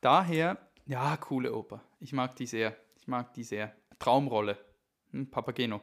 Daher, 0.02 0.58
ja, 0.86 1.16
coole 1.16 1.54
Oper. 1.56 1.82
Ich 2.02 2.12
mag 2.12 2.36
die 2.36 2.46
sehr. 2.46 2.76
Ich 2.98 3.08
mag 3.08 3.34
die 3.34 3.46
sehr. 3.46 3.74
Traumrolle. 4.00 4.58
Hm, 5.12 5.30
Papageno. 5.30 5.82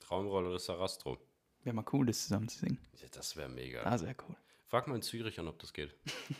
Traumrolle 0.00 0.52
des 0.52 0.64
Sarastro. 0.64 1.18
Wäre 1.62 1.74
mal 1.76 1.84
cool, 1.92 2.06
das 2.06 2.22
zusammen 2.22 2.48
zu 2.48 2.58
singen. 2.58 2.78
Ja, 3.00 3.08
das 3.12 3.36
wäre 3.36 3.48
mega. 3.48 3.82
Das 3.84 4.02
wäre 4.02 4.16
cool. 4.28 4.36
Frag 4.66 4.86
mal 4.88 4.96
in 4.96 5.02
Zürich 5.02 5.38
an, 5.38 5.48
ob 5.48 5.58
das 5.58 5.72
geht. 5.72 5.94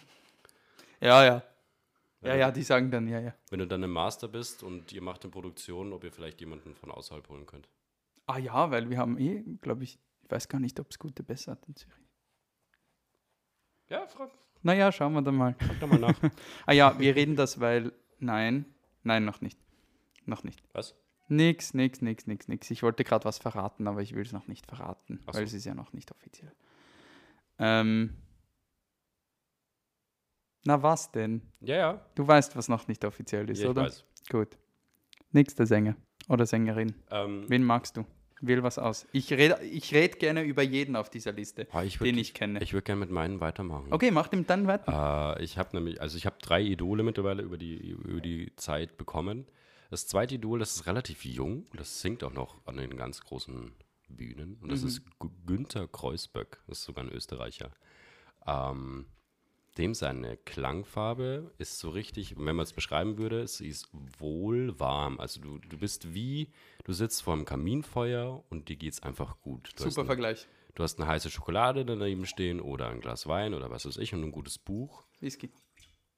Ja, 1.01 1.25
ja. 1.25 1.43
Ja, 2.21 2.37
ja, 2.37 2.53
die 2.53 2.63
sagen 2.63 2.93
dann, 2.93 3.09
ja, 3.09 3.19
ja. 3.19 3.35
Wenn 3.51 3.59
du 3.59 3.67
dann 3.67 3.83
im 3.83 3.91
Master 3.91 4.29
bist 4.29 4.63
und 4.63 4.93
ihr 4.93 5.03
macht 5.03 5.25
eine 5.25 5.33
Produktion, 5.33 5.93
ob 5.93 6.05
ihr 6.05 6.13
vielleicht 6.13 6.39
jemanden 6.41 6.77
von 6.77 6.93
außerhalb 6.93 7.29
holen 7.29 7.45
könnt. 7.45 7.69
Ah 8.27 8.39
ja, 8.39 8.71
weil 8.71 8.89
wir 8.89 8.99
haben 8.99 9.19
eh, 9.19 9.43
glaube 9.63 9.83
ich, 9.83 9.99
ich 10.23 10.31
weiß 10.31 10.47
gar 10.49 10.61
nicht, 10.61 10.79
ob 10.79 10.89
es 10.93 11.01
gute 11.01 11.25
besser 11.25 11.53
hat 11.53 11.67
in 11.67 11.75
Zürich. 11.75 11.97
Ja, 13.89 14.07
frag, 14.07 14.31
Naja, 14.63 14.93
schauen 14.93 15.13
wir 15.15 15.23
dann 15.23 15.35
mal. 15.35 15.57
frag 15.59 15.81
doch 15.81 15.89
mal 15.89 15.99
nach. 15.99 16.15
Ah 16.67 16.73
ja, 16.73 16.97
wir 17.01 17.17
reden 17.17 17.35
das, 17.35 17.59
weil. 17.59 17.93
Nein, 18.21 18.65
nein, 19.03 19.25
noch 19.25 19.41
nicht. 19.41 19.59
Noch 20.25 20.45
nicht. 20.45 20.63
Was? 20.73 20.95
Nix, 21.33 21.73
nix, 21.73 22.03
nix, 22.03 22.27
nix, 22.27 22.47
nix. 22.49 22.71
Ich 22.71 22.83
wollte 22.83 23.05
gerade 23.05 23.25
was 23.25 23.39
verraten, 23.39 23.89
aber 23.89 24.03
ich 24.03 24.15
will 24.15 24.23
es 24.23 24.33
noch 24.33 24.49
nicht 24.49 24.67
verraten, 24.67 25.21
Ach 25.27 25.35
weil 25.35 25.41
so. 25.41 25.45
es 25.45 25.55
ist 25.55 25.65
ja 25.65 25.75
noch 25.75 25.93
nicht 25.95 26.11
offiziell. 26.13 26.53
Ähm. 27.59 28.15
Na 30.65 30.83
was 30.83 31.11
denn? 31.11 31.43
Ja, 31.61 31.77
ja. 31.77 32.07
Du 32.15 32.27
weißt, 32.27 32.55
was 32.57 32.69
noch 32.69 32.87
nicht 32.87 33.05
offiziell 33.05 33.49
ist, 33.51 33.59
ja 33.61 33.65
ich 33.65 33.71
oder? 33.71 33.83
weiß. 33.85 34.05
Gut. 34.31 34.59
Nächster 35.33 35.67
Sänger 35.67 35.97
oder 36.29 36.45
Sängerin. 36.47 36.95
Ähm, 37.11 37.45
Wen 37.49 37.65
magst 37.65 37.97
du? 37.97 38.05
Wähl 38.43 38.63
was 38.63 38.79
aus. 38.79 39.07
Ich 39.13 39.33
rede 39.33 39.59
ich 39.63 39.95
red 39.95 40.19
gerne 40.19 40.43
über 40.43 40.63
jeden 40.63 40.97
auf 40.97 41.09
dieser 41.09 41.33
Liste, 41.33 41.67
ah, 41.73 41.83
ich 41.85 41.97
würd- 41.99 42.05
den 42.05 42.19
ich 42.19 42.35
kenne. 42.35 42.61
Ich 42.63 42.73
würde 42.73 42.85
gerne 42.85 43.01
mit 43.01 43.11
meinen 43.11 43.41
weitermachen. 43.41 43.93
okay, 43.93 44.11
mach 44.11 44.29
dem 44.29 44.47
dann 44.47 44.67
weiter. 44.67 45.37
Äh, 45.39 45.45
ich 45.45 45.59
habe 45.59 45.77
nämlich, 45.77 46.01
also 46.01 46.17
ich 46.19 46.27
habe 46.27 46.37
drei 46.43 46.61
Idole 46.61 47.05
mittlerweile 47.05 47.43
über 47.43 47.57
die, 47.57 47.77
über 47.91 48.21
die 48.21 48.53
Zeit 48.57 48.99
bekommen. 48.99 49.47
Das 49.93 50.07
zweite 50.07 50.37
Idol, 50.37 50.59
das 50.59 50.75
ist 50.77 50.87
relativ 50.87 51.25
jung 51.25 51.67
und 51.71 51.79
das 51.79 52.01
singt 52.01 52.25
auch 52.25 52.33
noch 52.33 52.67
an 52.67 52.79
den 52.79 52.97
ganz 52.97 53.21
großen 53.21 53.73
Bühnen. 54.09 54.57
Und 54.63 54.71
das 54.73 54.83
ist 54.83 55.03
Gu- 55.19 55.31
Günther 55.47 55.87
Kreuzböck, 55.87 56.63
das 56.67 56.79
ist 56.79 56.85
sogar 56.85 57.05
ein 57.05 57.13
Österreicher. 57.13 57.71
Ähm, 58.47 59.07
dem 59.79 59.95
seine 59.95 60.37
Klangfarbe 60.39 61.53
ist 61.59 61.79
so 61.79 61.91
richtig, 61.91 62.37
wenn 62.39 62.57
man 62.57 62.65
es 62.65 62.73
beschreiben 62.73 63.17
würde, 63.19 63.47
sie 63.47 63.69
ist 63.69 63.89
wohl 64.19 64.79
warm. 64.81 65.21
Also 65.21 65.41
du, 65.41 65.59
du 65.59 65.79
bist 65.79 66.13
wie, 66.15 66.51
du 66.85 66.93
sitzt 66.95 67.23
vor 67.23 67.35
einem 67.35 67.45
Kaminfeuer 67.45 68.45
und 68.51 68.69
dir 68.71 68.77
geht 68.77 68.95
es 68.95 69.03
einfach 69.03 69.41
gut. 69.41 69.73
Du 69.77 69.83
Super 69.89 70.03
ein- 70.03 70.07
Vergleich. 70.07 70.49
Du 70.75 70.83
hast 70.83 70.99
eine 70.99 71.07
heiße 71.07 71.31
Schokolade 71.31 71.85
daneben 71.85 72.25
stehen 72.25 72.61
oder 72.63 72.89
ein 72.89 73.01
Glas 73.01 73.27
Wein 73.27 73.53
oder 73.53 73.71
was 73.71 73.85
weiß 73.85 73.99
ich 73.99 74.15
und 74.15 74.23
ein 74.25 74.33
gutes 74.33 74.57
Buch 74.59 75.07
Whisky. 75.21 75.51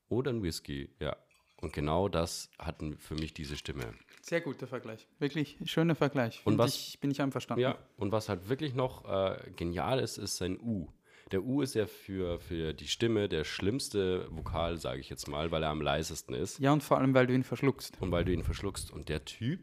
oder 0.08 0.30
ein 0.32 0.44
Whisky, 0.44 0.90
ja. 1.00 1.16
Und 1.64 1.72
genau 1.72 2.08
das 2.10 2.50
hatten 2.58 2.98
für 2.98 3.14
mich 3.14 3.32
diese 3.32 3.56
Stimme. 3.56 3.94
Sehr 4.20 4.42
guter 4.42 4.66
Vergleich. 4.66 5.06
Wirklich 5.18 5.56
schöner 5.64 5.94
Vergleich. 5.94 6.40
Und 6.44 6.52
Find 6.52 6.58
was- 6.58 6.74
Ich, 6.76 7.00
bin 7.00 7.10
ich 7.10 7.22
einverstanden. 7.22 7.62
Ja, 7.62 7.78
und 7.96 8.12
was 8.12 8.28
halt 8.28 8.48
wirklich 8.50 8.74
noch 8.74 9.04
äh, 9.06 9.50
genial 9.56 9.98
ist, 9.98 10.18
ist 10.18 10.36
sein 10.36 10.58
U. 10.60 10.88
Der 11.32 11.42
U 11.42 11.62
ist 11.62 11.74
ja 11.74 11.86
für, 11.86 12.38
für 12.38 12.74
die 12.74 12.86
Stimme 12.86 13.30
der 13.30 13.44
schlimmste 13.44 14.28
Vokal, 14.30 14.76
sage 14.76 15.00
ich 15.00 15.08
jetzt 15.08 15.26
mal, 15.26 15.50
weil 15.52 15.62
er 15.62 15.70
am 15.70 15.80
leisesten 15.80 16.34
ist 16.34 16.58
Ja, 16.58 16.70
und 16.72 16.82
vor 16.82 16.98
allem, 16.98 17.14
weil 17.14 17.26
du 17.26 17.32
ihn 17.34 17.44
verschluckst. 17.44 17.96
und 18.00 18.12
weil 18.12 18.26
du 18.26 18.32
ihn 18.32 18.44
verschluckst. 18.44 18.90
Und 18.90 19.08
der 19.08 19.24
Typ 19.24 19.60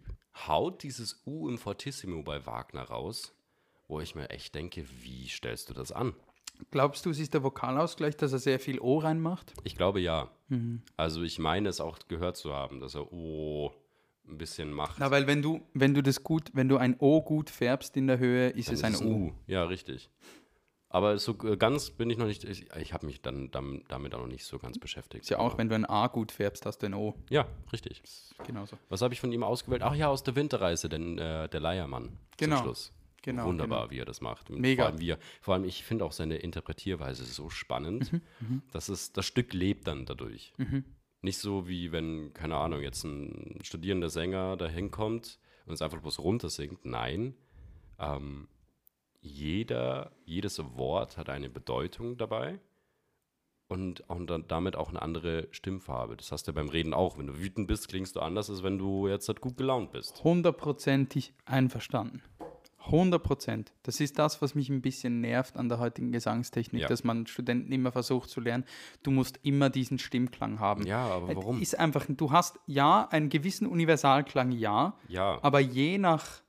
haut 0.48 0.82
dieses 0.82 1.22
U 1.28 1.48
im 1.48 1.60
Fortissimo 1.60 2.24
bei 2.24 2.46
Wagner 2.48 2.82
raus, 2.84 3.36
wo 3.88 4.00
ich 4.02 4.16
mir 4.16 4.32
echt 4.32 4.56
denke, 4.56 4.86
wie 5.04 5.28
stellst 5.28 5.70
du 5.70 5.76
das 5.76 5.92
an? 5.92 6.16
Glaubst 6.70 7.06
du, 7.06 7.10
es 7.10 7.20
ist 7.20 7.34
der 7.34 7.44
Vokalausgleich, 7.44 8.16
dass 8.18 8.34
er 8.34 8.40
sehr 8.40 8.60
viel 8.60 8.80
O 8.80 9.00
reinmacht? 9.00 9.54
Ich 9.64 9.76
glaube 9.76 10.00
ja. 10.00 10.30
Also 10.98 11.24
ich 11.24 11.40
meine 11.40 11.70
es 11.70 11.80
auch 11.80 11.98
gehört 12.10 12.36
zu 12.38 12.54
haben, 12.54 12.80
dass 12.82 12.94
er 12.96 13.12
O 13.12 13.72
ein 14.28 14.38
bisschen 14.38 14.72
macht. 14.74 14.98
Na, 15.00 15.10
weil 15.10 15.26
wenn 15.26 15.42
du, 15.42 15.62
wenn 15.74 15.94
du 15.94 16.04
das 16.04 16.24
gut, 16.24 16.50
wenn 16.54 16.68
du 16.70 16.78
ein 16.78 16.96
O 17.00 17.22
gut 17.22 17.50
färbst 17.50 17.96
in 17.98 18.08
der 18.08 18.20
Höhe, 18.20 18.50
ist 18.50 18.68
Dann 18.68 18.74
es 18.76 18.80
ist 18.82 18.84
ein 18.84 18.94
es 18.94 19.02
U. 19.02 19.32
Ja, 19.48 19.64
richtig. 19.64 20.10
Aber 20.90 21.18
so 21.20 21.36
ganz 21.36 21.90
bin 21.92 22.10
ich 22.10 22.18
noch 22.18 22.26
nicht, 22.28 22.44
ich, 22.44 22.70
ich 22.76 22.94
habe 22.94 23.06
mich 23.06 23.22
dann 23.22 23.50
dam- 23.50 23.82
damit 23.88 24.14
auch 24.14 24.20
noch 24.20 24.28
nicht 24.28 24.44
so 24.44 24.60
ganz 24.60 24.78
beschäftigt. 24.78 25.24
Ist 25.24 25.30
ja 25.30 25.40
auch, 25.40 25.58
wenn 25.58 25.70
du 25.70 25.76
ein 25.76 25.86
A 25.86 26.08
gut 26.08 26.34
färbst, 26.34 26.66
hast 26.66 26.80
du 26.80 26.88
ein 26.88 26.94
O. 26.94 27.16
Ja, 27.30 27.48
richtig. 27.72 28.04
Genauso. 28.46 28.78
Was 28.90 29.02
habe 29.02 29.14
ich 29.14 29.22
von 29.22 29.32
ihm 29.32 29.44
ausgewählt? 29.44 29.84
Ach 29.84 29.96
ja, 29.96 30.10
aus 30.10 30.22
der 30.24 30.36
Winterreise, 30.36 30.90
denn 30.90 31.18
äh, 31.18 31.48
der 31.48 31.60
Leiermann 31.62 32.18
Genau. 32.36 32.58
zum 32.58 32.66
Schluss. 32.66 32.92
Genau, 33.22 33.46
Wunderbar, 33.46 33.82
genau. 33.82 33.92
wie 33.92 34.00
er 34.00 34.06
das 34.06 34.22
macht. 34.22 34.50
Und 34.50 34.60
Mega. 34.62 34.84
Vor 34.84 34.92
allem, 34.92 35.00
wie 35.00 35.10
er, 35.12 35.20
vor 35.42 35.54
allem 35.54 35.64
ich 35.64 35.84
finde 35.84 36.06
auch 36.06 36.12
seine 36.12 36.38
Interpretierweise 36.38 37.24
so 37.24 37.50
spannend. 37.50 38.12
Mhm, 38.14 38.62
Das, 38.72 38.90
ist, 38.90 39.18
das 39.18 39.26
Stück 39.26 39.54
lebt 39.54 39.88
dann 39.88 40.06
dadurch. 40.06 40.54
Nicht 41.22 41.38
so 41.38 41.68
wie 41.68 41.92
wenn, 41.92 42.34
keine 42.34 42.56
Ahnung, 42.58 42.82
jetzt 42.82 43.04
ein 43.04 43.60
studierender 43.64 44.10
Sänger 44.10 44.58
da 44.58 44.68
hinkommt 44.68 45.40
und 45.66 45.74
es 45.74 45.82
einfach 45.82 46.02
bloß 46.02 46.20
runtersingt. 46.20 46.84
Nein. 46.86 47.36
Ähm, 48.00 48.48
jeder, 49.22 50.12
jedes 50.26 50.58
Wort 50.76 51.18
hat 51.18 51.30
eine 51.30 51.50
Bedeutung 51.50 52.18
dabei 52.18 52.60
und, 53.68 54.10
auch 54.10 54.20
dann 54.26 54.48
damit 54.48 54.76
auch 54.76 54.90
eine 54.90 55.02
andere 55.02 55.48
Stimmfarbe. 55.52 56.18
Das 56.18 56.32
hast 56.32 56.48
du 56.48 56.52
ja 56.52 56.56
beim 56.56 56.70
Reden 56.70 56.94
auch. 56.94 57.18
Wenn 57.18 57.28
du 57.28 57.38
wütend 57.40 57.68
bist, 57.68 57.88
klingst 57.88 58.16
du 58.16 58.20
anders, 58.20 58.50
als 58.50 58.64
wenn 58.64 58.78
du 58.78 59.08
jetzt 59.08 59.28
halt 59.30 59.40
gut 59.40 59.56
gelaunt 59.58 59.92
bist. 59.92 60.24
Hundertprozentig 60.24 61.34
einverstanden. 61.46 62.22
100 62.88 63.22
Prozent. 63.22 63.74
Das 63.84 64.00
ist 64.00 64.18
das, 64.20 64.42
was 64.42 64.56
mich 64.56 64.70
ein 64.70 64.82
bisschen 64.82 65.22
nervt 65.22 65.56
an 65.58 65.70
der 65.70 65.80
heutigen 65.80 66.12
Gesangstechnik, 66.12 66.82
Ja. 66.84 66.88
dass 66.88 67.04
man 67.04 67.28
Studenten 67.28 67.72
immer 67.72 67.92
versucht 67.92 68.30
zu 68.30 68.42
lernen. 68.42 68.66
Du 69.04 69.12
musst 69.12 69.40
immer 69.44 69.70
diesen 69.70 70.00
Stimmklang 70.00 70.60
haben. 70.60 70.86
Ja, 70.86 71.06
aber 71.06 71.36
warum? 71.36 71.62
Ist 71.62 71.78
einfach, 71.80 72.06
du 72.10 72.32
hast 72.32 72.60
ja 72.66 73.08
einen 73.10 73.30
gewissen 73.30 73.68
Universalklang, 73.68 74.52
ja, 74.52 74.98
Ja, 75.08 75.40
aber 75.42 75.60
je 75.60 75.98
nach 75.98 76.42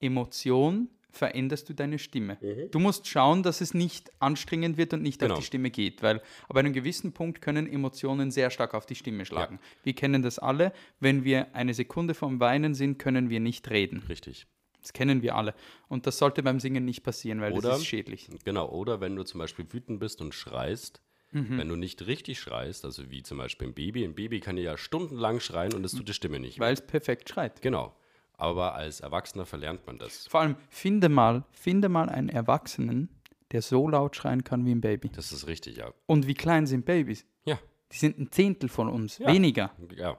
Emotion 0.00 0.88
veränderst 1.10 1.68
du 1.68 1.74
deine 1.74 1.98
Stimme. 1.98 2.38
Mhm. 2.40 2.70
Du 2.70 2.78
musst 2.78 3.06
schauen, 3.06 3.42
dass 3.42 3.60
es 3.60 3.74
nicht 3.74 4.10
anstrengend 4.18 4.78
wird 4.78 4.94
und 4.94 5.02
nicht 5.02 5.20
Genau. 5.20 5.34
auf 5.34 5.40
die 5.40 5.44
Stimme 5.46 5.70
geht, 5.70 6.02
weil 6.02 6.22
ab 6.48 6.56
einem 6.56 6.72
gewissen 6.72 7.12
Punkt 7.12 7.42
können 7.42 7.66
Emotionen 7.70 8.30
sehr 8.30 8.50
stark 8.50 8.72
auf 8.74 8.86
die 8.86 8.94
Stimme 8.94 9.26
schlagen. 9.26 9.60
Wir 9.84 9.92
kennen 9.94 10.22
das 10.22 10.38
alle. 10.38 10.72
Wenn 11.00 11.22
wir 11.22 11.54
eine 11.54 11.74
Sekunde 11.74 12.14
vom 12.14 12.40
Weinen 12.40 12.74
sind, 12.74 12.98
können 12.98 13.28
wir 13.28 13.40
nicht 13.40 13.68
reden. 13.70 14.02
richtig. 14.08 14.46
Das 14.82 14.92
kennen 14.92 15.22
wir 15.22 15.36
alle. 15.36 15.54
Und 15.88 16.06
das 16.06 16.18
sollte 16.18 16.42
beim 16.42 16.60
Singen 16.60 16.84
nicht 16.84 17.02
passieren, 17.02 17.40
weil 17.40 17.52
Oder- 17.52 17.70
das 17.70 17.78
ist 17.80 17.86
schädlich. 17.86 18.28
Genau, 18.44 18.68
oder 18.68 19.00
wenn 19.00 19.16
du 19.16 19.22
zum 19.24 19.38
Beispiel 19.38 19.64
wütend 19.72 20.00
bist 20.00 20.20
und 20.20 20.34
schreist, 20.34 21.00
Mhm. 21.30 21.56
wenn 21.56 21.68
du 21.68 21.76
nicht 21.76 22.06
richtig 22.06 22.38
schreist, 22.40 22.84
also 22.84 23.10
wie 23.10 23.22
zum 23.22 23.38
Beispiel 23.38 23.68
ein 23.68 23.74
Baby, 23.74 24.04
ein 24.04 24.14
Baby 24.14 24.40
kann 24.40 24.58
ja 24.58 24.76
stundenlang 24.76 25.40
schreien 25.40 25.72
und 25.72 25.82
es 25.84 25.92
tut 25.92 26.06
die 26.08 26.12
Stimme 26.12 26.38
nicht. 26.40 26.58
Weil 26.60 26.74
es 26.74 26.86
perfekt 26.86 27.28
schreit. 27.30 27.62
Genau. 27.62 27.94
Aber 28.34 28.74
als 28.74 29.00
Erwachsener 29.00 29.46
verlernt 29.46 29.86
man 29.86 29.98
das. 29.98 30.26
Vor 30.26 30.40
allem, 30.40 30.56
finde 30.68 31.08
mal, 31.08 31.44
finde 31.52 31.88
mal 31.88 32.08
einen 32.10 32.28
Erwachsenen, 32.28 33.08
der 33.52 33.62
so 33.62 33.88
laut 33.88 34.16
schreien 34.16 34.44
kann 34.44 34.66
wie 34.66 34.72
ein 34.72 34.80
Baby. 34.80 35.08
Das 35.10 35.32
ist 35.32 35.46
richtig, 35.46 35.76
ja. 35.76 35.92
Und 36.06 36.26
wie 36.26 36.34
klein 36.34 36.66
sind 36.66 36.84
Babys? 36.84 37.24
Ja, 37.44 37.58
Die 37.92 37.98
sind 37.98 38.18
ein 38.18 38.30
Zehntel 38.30 38.68
von 38.68 38.88
uns, 38.88 39.18
Ja. 39.18 39.28
weniger. 39.32 39.70
ja, 39.96 40.18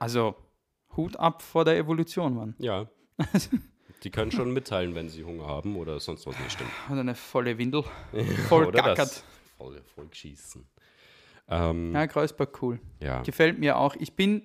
also, 0.00 0.34
Hut 0.96 1.16
ab 1.16 1.42
vor 1.42 1.64
der 1.64 1.76
Evolution, 1.76 2.34
Mann. 2.34 2.54
ja. 2.58 2.88
Die 4.02 4.10
können 4.10 4.30
schon 4.30 4.52
mitteilen, 4.52 4.94
wenn 4.94 5.08
sie 5.08 5.24
Hunger 5.24 5.46
haben 5.46 5.74
oder 5.76 5.98
sonst 6.00 6.26
was 6.26 6.38
nicht 6.38 6.52
stimmt. 6.52 6.70
Hat 6.88 6.98
eine 6.98 7.14
volle 7.14 7.56
Windel. 7.58 7.82
Voll 8.48 8.66
oder 8.66 8.78
gackert. 8.80 8.98
das. 8.98 9.24
Voll, 9.56 9.80
voll 9.94 10.08
schießen. 10.12 10.66
Ähm, 11.48 11.92
Ja, 11.94 12.06
Kreuzberg, 12.06 12.62
cool. 12.62 12.78
ja. 13.00 13.22
Gefällt 13.22 13.58
mir 13.58 13.78
auch. 13.78 13.96
Ich 13.96 14.14
bin, 14.14 14.42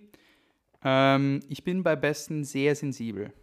ähm, 0.83 1.41
ich 1.49 1.63
bin 1.63 1.83
bei 1.83 1.95
Besten 1.95 2.43
sehr 2.45 2.75
sensibel. 2.75 3.33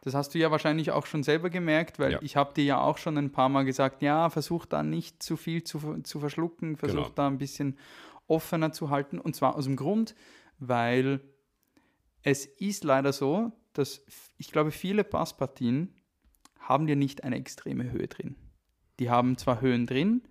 Das 0.00 0.14
hast 0.14 0.34
du 0.34 0.38
ja 0.38 0.50
wahrscheinlich 0.50 0.90
auch 0.90 1.06
schon 1.06 1.22
selber 1.22 1.50
gemerkt, 1.50 1.98
weil 1.98 2.12
Ja. 2.12 2.18
ich 2.22 2.36
habe 2.36 2.54
dir 2.54 2.64
ja 2.64 2.80
auch 2.80 2.98
schon 2.98 3.16
ein 3.18 3.30
paar 3.30 3.48
Mal 3.48 3.64
gesagt, 3.64 4.02
ja, 4.02 4.30
versuch 4.30 4.64
da 4.66 4.82
nicht 4.82 5.22
zu 5.22 5.36
viel 5.36 5.64
zu, 5.64 6.00
zu 6.02 6.18
verschlucken, 6.20 6.76
versuch 6.76 6.96
Genau. 7.04 7.14
da 7.14 7.26
ein 7.26 7.38
bisschen 7.38 7.78
offener 8.26 8.72
zu 8.72 8.88
halten. 8.90 9.18
Und 9.18 9.36
zwar 9.36 9.54
aus 9.56 9.64
dem 9.64 9.76
Grund, 9.76 10.14
weil 10.58 11.20
es 12.22 12.46
ist 12.46 12.84
leider 12.84 13.12
so, 13.12 13.52
dass 13.78 14.02
ich 14.38 14.50
glaube, 14.50 14.70
viele 14.70 15.04
Basspartien 15.04 15.94
haben 16.58 16.88
ja 16.88 16.94
nicht 16.94 17.24
eine 17.24 17.36
extreme 17.36 17.90
Höhe 17.90 18.08
drin. 18.08 18.36
Die 18.98 19.10
haben 19.10 19.36
zwar 19.36 19.60
Höhen 19.60 19.86
drin, 19.86 20.22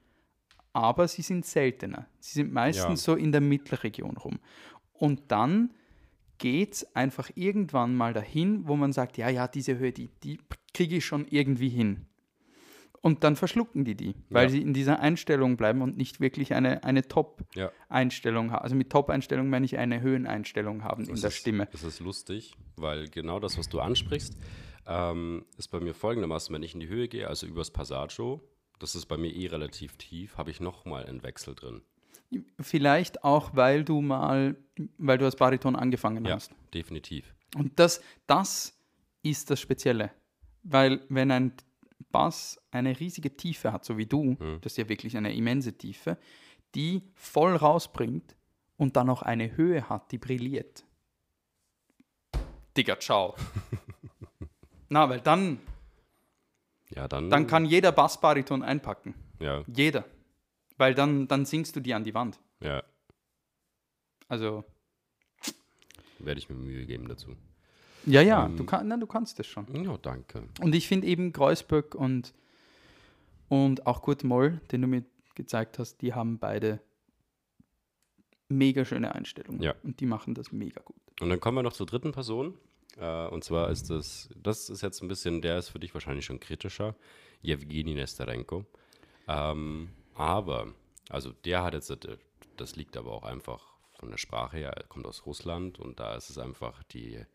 aber 0.74 1.08
sie 1.08 1.22
sind 1.22 1.46
seltener. 1.46 2.08
Sie 2.20 2.34
sind 2.34 2.52
meistens 2.52 3.04
so 3.04 3.16
in 3.16 3.32
der 3.32 3.42
Mittelregion 3.42 4.18
rum. 4.18 4.40
Und 4.94 5.32
dann 5.32 5.74
geht 6.38 6.74
es 6.74 6.96
einfach 6.96 7.30
irgendwann 7.36 7.96
mal 7.96 8.14
dahin, 8.14 8.68
wo 8.68 8.76
man 8.76 8.92
sagt, 8.92 9.18
ja, 9.18 9.30
ja, 9.30 9.48
diese 9.48 9.78
Höhe, 9.78 9.92
die, 9.92 10.10
die 10.24 10.40
kriege 10.74 10.98
ich 10.98 11.06
schon 11.06 11.28
irgendwie 11.28 11.70
hin. 11.70 12.08
Und 13.06 13.26
dann 13.26 13.36
verschlucken 13.36 13.84
die 13.84 13.96
die, 13.96 14.16
weil 14.30 14.46
Ja. 14.46 14.50
sie 14.50 14.62
in 14.62 14.74
dieser 14.74 15.02
Einstellung 15.02 15.58
bleiben 15.58 15.82
und 15.82 15.98
nicht 15.98 16.22
wirklich 16.22 16.54
eine, 16.54 16.84
eine. 16.86 17.04
Top-Einstellung 17.06 18.52
haben. 18.52 18.64
Also 18.64 18.76
mit 18.76 18.90
Top-Einstellung 18.90 19.50
meine 19.50 19.66
ich 19.66 19.78
eine 19.78 20.00
Höheneinstellung 20.02 20.84
haben 20.86 21.04
in 21.04 21.12
Das 21.12 21.22
der 21.22 21.28
ist, 21.28 21.36
Stimme. 21.36 21.68
Das 21.74 21.84
ist 21.84 22.00
lustig, 22.00 22.54
weil 22.78 23.10
genau 23.10 23.40
das, 23.42 23.58
was 23.58 23.68
du 23.68 23.82
ansprichst, 23.82 24.38
ähm, 24.88 25.46
ist 25.58 25.68
bei 25.68 25.82
mir 25.82 25.94
folgendermaßen, 25.94 26.56
wenn 26.56 26.64
ich 26.64 26.74
in 26.74 26.80
die 26.80 26.88
Höhe 26.88 27.10
gehe, 27.10 27.28
also 27.28 27.46
übers 27.46 27.72
Passaggio, 27.72 28.42
das 28.80 28.96
ist 28.96 29.06
bei 29.08 29.18
mir 29.18 29.34
eh 29.36 29.48
relativ 29.48 29.98
tief, 29.98 30.38
habe 30.38 30.50
ich 30.50 30.62
nochmal 30.62 31.06
einen 31.06 31.24
Wechsel 31.24 31.56
drin. 31.56 31.82
Vielleicht 32.60 33.26
auch, 33.26 33.52
weil 33.54 33.84
du 33.84 34.02
mal, 34.02 34.56
weil 34.98 35.18
du 35.18 35.26
als 35.26 35.36
Bariton 35.36 35.76
angefangen 35.76 36.24
Ja, 36.26 36.36
hast. 36.36 36.52
definitiv. 36.74 37.36
Und 37.56 37.78
das, 37.80 38.02
das 38.28 38.80
ist 39.24 39.50
das 39.50 39.60
Spezielle. 39.60 40.12
Weil 40.64 41.02
wenn 41.10 41.30
ein 41.32 41.52
Bass 42.14 42.62
eine 42.72 42.98
riesige 42.98 43.36
Tiefe 43.36 43.74
hat, 43.74 43.84
so 43.84 43.98
wie 43.98 44.06
du, 44.06 44.36
das 44.62 44.72
ist 44.74 44.78
ja 44.78 44.88
wirklich 44.88 45.18
eine 45.18 45.34
immense 45.36 45.74
Tiefe, 45.78 46.18
die 46.76 47.02
voll 47.16 47.56
rausbringt 47.58 48.38
und 48.78 48.96
dann 48.96 49.08
noch 49.08 49.22
eine 49.24 49.58
Höhe 49.58 49.90
hat, 49.90 50.12
die 50.14 50.18
brilliert. 50.18 50.86
Digga, 52.78 52.98
ciao. 53.00 53.36
Na, 54.90 55.10
weil 55.10 55.20
dann, 55.22 55.60
Ja, 56.90 57.08
dann. 57.08 57.30
dann 57.30 57.46
kann 57.48 57.66
jeder 57.66 57.92
Bassbariton 57.92 58.64
einpacken. 58.64 59.14
Ja, 59.40 59.64
Jeder. 59.68 60.06
Weil 60.78 60.96
dann, 60.96 61.28
dann 61.28 61.46
singst 61.46 61.76
du 61.76 61.80
die 61.82 61.94
an 61.94 62.04
die 62.04 62.14
Wand. 62.14 62.40
ja, 62.62 62.82
Also, 64.28 64.64
werde 66.20 66.40
ich 66.40 66.50
mir 66.50 66.56
Mühe 66.56 66.86
geben 66.86 67.08
dazu. 67.08 67.36
Ja, 68.06 68.22
ja, 68.22 68.46
Ähm, 68.46 68.58
du, 68.58 68.66
kann, 68.66 68.88
na, 68.88 68.98
du 68.98 69.08
kannst 69.08 69.40
das 69.40 69.48
schon. 69.48 69.68
Ja, 69.84 69.98
danke. 69.98 70.44
Und 70.62 70.76
ich 70.76 70.88
finde 70.88 71.08
eben 71.08 71.34
Kreuzberg 71.34 71.96
und, 71.96 72.34
und 73.50 73.86
auch 73.88 74.02
Kurt 74.02 74.24
Moll, 74.24 74.62
den 74.72 74.82
du 74.82 74.88
mir 74.88 75.04
gezeigt 75.36 75.80
hast, 75.80 76.02
die 76.02 76.14
haben 76.14 76.40
beide 76.40 76.80
mega 78.50 78.86
schöne 78.86 79.14
Einstellungen. 79.16 79.62
Ja. 79.62 79.74
Und 79.84 80.00
die 80.00 80.06
machen 80.06 80.34
das 80.36 80.52
mega 80.52 80.82
gut. 80.82 80.98
Und 81.22 81.30
dann 81.30 81.40
kommen 81.40 81.58
wir 81.58 81.64
noch 81.64 81.74
zur 81.74 81.86
dritten 81.86 82.12
Person. 82.12 82.58
Äh, 82.98 83.28
und 83.28 83.44
zwar 83.44 83.70
ist 83.70 83.90
das, 83.90 84.30
das 84.36 84.70
ist 84.70 84.82
jetzt 84.82 85.02
ein 85.02 85.08
bisschen, 85.08 85.42
der 85.42 85.58
ist 85.58 85.70
für 85.70 85.80
dich 85.80 85.94
wahrscheinlich 85.94 86.26
schon 86.26 86.40
kritischer, 86.40 86.96
Jewgeni 87.42 87.94
Nesterenko. 87.94 88.66
Ähm, 89.28 89.90
aber, 90.16 90.74
also 91.10 91.32
der 91.46 91.64
hat 91.64 91.74
jetzt, 91.74 91.90
äh, 91.90 92.18
das 92.58 92.76
liegt 92.76 92.98
aber 92.98 93.12
auch 93.12 93.24
einfach 93.24 93.74
von 93.94 94.10
der 94.10 94.18
Sprache 94.18 94.58
her, 94.58 94.70
er 94.72 94.84
kommt 94.84 95.06
aus 95.06 95.26
Russland 95.26 95.80
und 95.80 96.00
da 96.00 96.16
ist 96.16 96.30
es 96.30 96.38
einfach 96.38 96.84
die, 96.84 97.26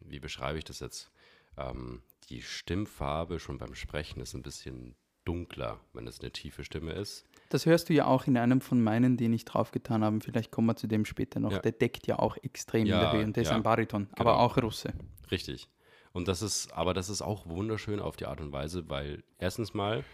wie 0.00 0.20
beschreibe 0.20 0.58
ich 0.58 0.64
das 0.64 0.80
jetzt? 0.80 1.10
Ähm, 1.56 2.02
die 2.28 2.42
Stimmfarbe 2.42 3.38
schon 3.40 3.58
beim 3.58 3.74
Sprechen 3.74 4.20
ist 4.20 4.34
ein 4.34 4.42
bisschen 4.42 4.94
dunkler, 5.24 5.80
wenn 5.92 6.06
es 6.06 6.20
eine 6.20 6.30
tiefe 6.30 6.64
Stimme 6.64 6.92
ist. 6.92 7.26
Das 7.50 7.66
hörst 7.66 7.88
du 7.88 7.92
ja 7.92 8.06
auch 8.06 8.26
in 8.26 8.36
einem 8.36 8.60
von 8.60 8.82
meinen, 8.82 9.16
den 9.16 9.32
ich 9.32 9.44
draufgetan 9.44 10.02
habe. 10.04 10.20
Vielleicht 10.20 10.50
kommen 10.50 10.68
wir 10.68 10.76
zu 10.76 10.86
dem 10.86 11.04
später 11.04 11.40
noch. 11.40 11.52
Ja. 11.52 11.58
Der 11.58 11.72
deckt 11.72 12.06
ja 12.06 12.18
auch 12.18 12.36
extrem 12.38 12.82
in 12.82 12.86
Ja, 12.88 13.00
der 13.00 13.12
Höhe 13.12 13.24
und 13.24 13.36
der 13.36 13.42
ist 13.42 13.50
ja. 13.50 13.56
ein 13.56 13.62
Bariton, 13.62 14.08
aber 14.12 14.32
Genau. 14.32 14.36
auch 14.44 14.56
Russe. 14.56 14.92
Richtig. 15.30 15.68
Und 16.12 16.26
das 16.26 16.42
ist, 16.42 16.72
aber 16.72 16.94
das 16.94 17.08
ist 17.08 17.22
auch 17.22 17.46
wunderschön 17.46 18.00
auf 18.00 18.16
die 18.16 18.26
Art 18.26 18.40
und 18.40 18.50
Weise, 18.52 18.88
weil 18.88 19.22
erstens 19.38 19.74
mal, 19.74 20.04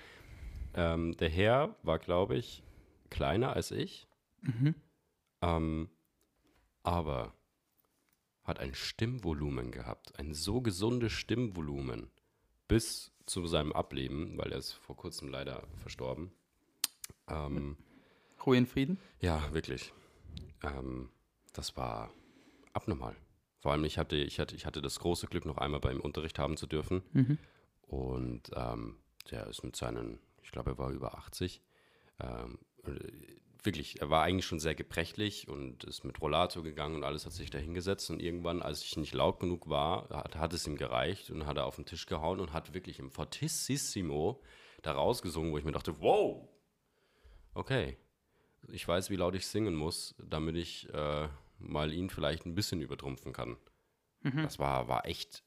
ähm, 0.75 1.17
der 1.17 1.29
Herr 1.31 1.75
war, 1.83 1.99
glaube 1.99 2.37
ich, 2.37 2.63
kleiner 3.09 3.55
als 3.55 3.71
ich, 3.71 4.07
ähm, 5.43 5.89
aber 6.83 7.33
hat 8.47 8.59
ein 8.59 8.75
Stimmvolumen 8.75 9.71
gehabt, 9.71 10.19
ein 10.19 10.35
so 10.35 10.61
gesundes 10.61 11.13
Stimmvolumen 11.13 12.11
bis 12.69 13.13
zu 13.27 13.47
seinem 13.47 13.73
Ableben, 13.73 14.39
weil 14.39 14.53
er 14.53 14.59
ist 14.59 14.73
vor 14.73 14.97
kurzem 14.97 15.29
leider 15.29 15.67
verstorben. 15.77 16.31
Ähm, 17.29 17.77
Ruhe 18.45 18.57
in 18.57 18.67
Frieden. 18.67 18.99
ja, 19.21 19.53
wirklich. 19.53 19.93
Ähm, 20.63 21.11
das 21.53 21.77
war 21.77 22.13
abnormal. 22.73 23.17
Vor 23.61 23.73
allem, 23.73 23.85
ich 23.85 23.99
hatte, 23.99 24.17
ich, 24.17 24.39
hatte, 24.39 24.55
ich 24.55 24.67
hatte 24.67 24.81
das 24.81 25.01
große 25.01 25.27
Glück, 25.27 25.45
noch 25.45 25.59
einmal 25.59 25.81
beim 25.81 26.01
Unterricht 26.01 26.39
haben 26.39 26.57
zu 26.57 26.67
dürfen. 26.67 27.03
Mhm. 27.13 27.39
Und 27.83 28.51
ähm, 28.55 28.99
der 29.31 29.47
ist 29.49 29.65
mit 29.65 29.75
seinen, 29.75 30.21
ich 30.43 30.53
glaube, 30.53 30.71
er 30.71 30.79
war 30.79 30.91
über 30.91 31.19
80. 31.19 31.61
Ähm, 32.21 32.59
äh, 32.85 32.91
wirklich, 33.67 34.01
er 34.01 34.09
war 34.11 34.23
eigentlich 34.23 34.47
schon 34.47 34.61
sehr 34.61 34.75
gebrechlich 34.75 35.49
und 35.49 35.85
ist 35.85 36.05
mit 36.05 36.21
Rollator 36.21 36.63
gegangen 36.63 36.95
und 36.97 37.05
alles 37.05 37.27
hat 37.27 37.33
sich 37.33 37.51
da 37.51 37.59
hingesetzt. 37.59 38.09
Und 38.11 38.21
irgendwann, 38.23 38.63
als 38.63 38.83
ich 38.83 38.97
nicht 38.97 39.13
laut 39.15 39.39
genug 39.41 39.69
war, 39.69 40.09
hat, 40.09 40.37
hat 40.37 40.53
es 40.55 40.67
ihm 40.67 40.77
gereicht 40.77 41.31
und 41.31 41.45
hat 41.47 41.57
er 41.59 41.67
auf 41.67 41.77
den 41.77 41.85
Tisch 41.87 42.07
gehauen 42.07 42.41
und 42.41 42.53
hat 42.53 42.73
wirklich 42.75 42.99
im 42.99 43.11
Fortissimo 43.11 44.41
da 44.83 44.93
rausgesungen, 44.93 45.53
wo 45.53 45.59
ich 45.59 45.65
mir 45.65 45.73
dachte, 45.73 46.01
wow, 46.01 46.49
okay, 47.55 47.97
ich 48.73 48.87
weiß, 48.87 49.11
wie 49.11 49.17
laut 49.17 49.35
ich 49.35 49.47
singen 49.47 49.75
muss, 49.75 50.15
damit 50.19 50.57
ich 50.57 50.89
äh, 50.93 51.29
mal 51.59 51.93
ihn 51.93 52.11
vielleicht 52.11 52.47
ein 52.47 52.55
bisschen 52.55 52.81
übertrumpfen 52.81 53.33
kann. 53.33 53.57
Das 54.23 54.59
war, 54.59 54.89
war 54.89 55.07
echt 55.07 55.45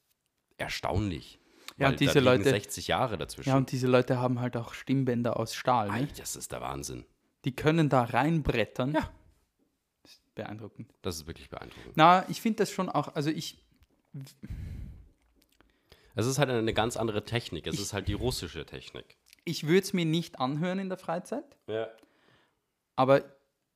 erstaunlich. 0.58 1.40
Mhm. 1.78 1.82
Ja, 1.82 1.90
und 1.90 2.00
diese 2.00 2.20
Leute- 2.22 2.50
60 2.50 2.88
Jahre 2.88 3.18
dazwischen. 3.18 3.50
Ja, 3.50 3.58
und 3.58 3.72
diese 3.74 3.88
Leute 3.88 4.18
haben 4.20 4.40
halt 4.40 4.56
auch 4.56 4.74
Stimmbänder 4.74 5.38
aus 5.38 5.54
Stahl. 5.54 5.90
Ei, 5.90 6.02
Ne? 6.02 6.08
das 6.18 6.36
ist 6.38 6.52
der 6.54 6.62
Wahnsinn. 6.62 7.06
Die 7.46 7.56
können 7.56 7.90
da 7.90 8.04
reinbrettern. 8.04 8.94
Ja. 8.94 9.10
Das 10.04 10.12
ist 10.14 10.36
beeindruckend. 10.36 10.94
Das 11.02 11.16
ist 11.16 11.28
wirklich 11.28 11.50
beeindruckend. 11.50 11.94
Na, 11.96 12.28
ich 12.30 12.42
finde 12.42 12.58
das 12.58 12.72
schon 12.72 12.90
auch, 12.90 13.16
also 13.16 13.30
ich, 13.30 13.64
Es 16.16 16.26
ist 16.26 16.38
halt 16.40 16.50
eine 16.50 16.74
ganz 16.74 16.98
andere 16.98 17.24
Technik. 17.24 17.68
Es 17.68 17.80
ist 17.80 17.94
halt 17.94 18.08
die 18.08 18.14
russische 18.14 18.66
Technik. 18.66 19.18
ich 19.46 19.66
würde 19.68 19.80
es 19.82 19.94
mir 19.94 20.06
nicht 20.06 20.40
anhören 20.40 20.80
in 20.80 20.90
der 20.90 20.98
Freizeit, 20.98 21.46
Ja. 21.68 21.88
aber 22.96 23.24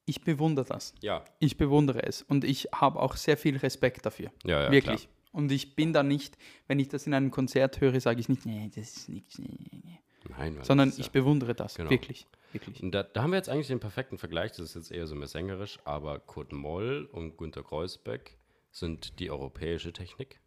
ich 0.06 0.22
bewundere 0.24 0.66
das. 0.66 0.94
Ja, 1.02 1.24
Ich 1.40 1.56
bewundere 1.58 2.04
es 2.04 2.22
und 2.22 2.44
ich 2.44 2.68
habe 2.74 3.00
auch 3.00 3.16
sehr 3.16 3.38
viel 3.38 3.56
Respekt 3.58 4.06
dafür. 4.06 4.32
ja, 4.44 4.64
ja 4.64 4.72
Wirklich. 4.72 5.08
Und 5.32 5.52
ich 5.52 5.76
bin 5.76 5.94
da 5.94 6.04
nicht, 6.04 6.38
wenn 6.68 6.78
ich 6.80 6.90
das 6.90 7.08
in 7.08 7.14
einem 7.16 7.32
Konzert 7.32 7.82
höre, 7.82 8.00
sage 8.00 8.20
ich 8.20 8.30
nicht, 8.30 8.46
nee, 8.46 8.70
das 8.76 8.98
ist 8.98 9.10
nichts. 9.10 9.40
Nee, 9.40 9.48
nee, 9.72 9.82
nee. 9.84 10.00
Nein, 10.30 10.58
weil 10.58 10.66
Sondern 10.66 10.90
ist 10.90 11.00
ich 11.00 11.08
ja, 11.08 11.12
bewundere 11.12 11.54
das. 11.54 11.76
Genau. 11.76 11.90
Wirklich. 11.90 12.28
Wirklich. 12.52 12.80
Da, 12.92 13.04
da 13.04 13.24
haben 13.24 13.32
wir 13.32 13.38
jetzt 13.38 13.50
eigentlich 13.50 13.68
den 13.68 13.80
perfekten 13.80 14.18
Vergleich. 14.18 14.52
Das 14.52 14.60
ist 14.60 14.76
jetzt 14.76 14.92
eher 14.92 15.08
so 15.08 15.16
mehr 15.16 15.28
sängerisch, 15.28 15.80
aber 15.86 16.20
Kurt 16.20 16.52
Moll 16.52 17.10
und 17.12 17.38
Günter 17.38 17.64
Kreuzbeck 17.64 18.38
sind 18.72 19.20
die 19.20 19.32
europäische 19.32 19.92
Technik 19.92 20.40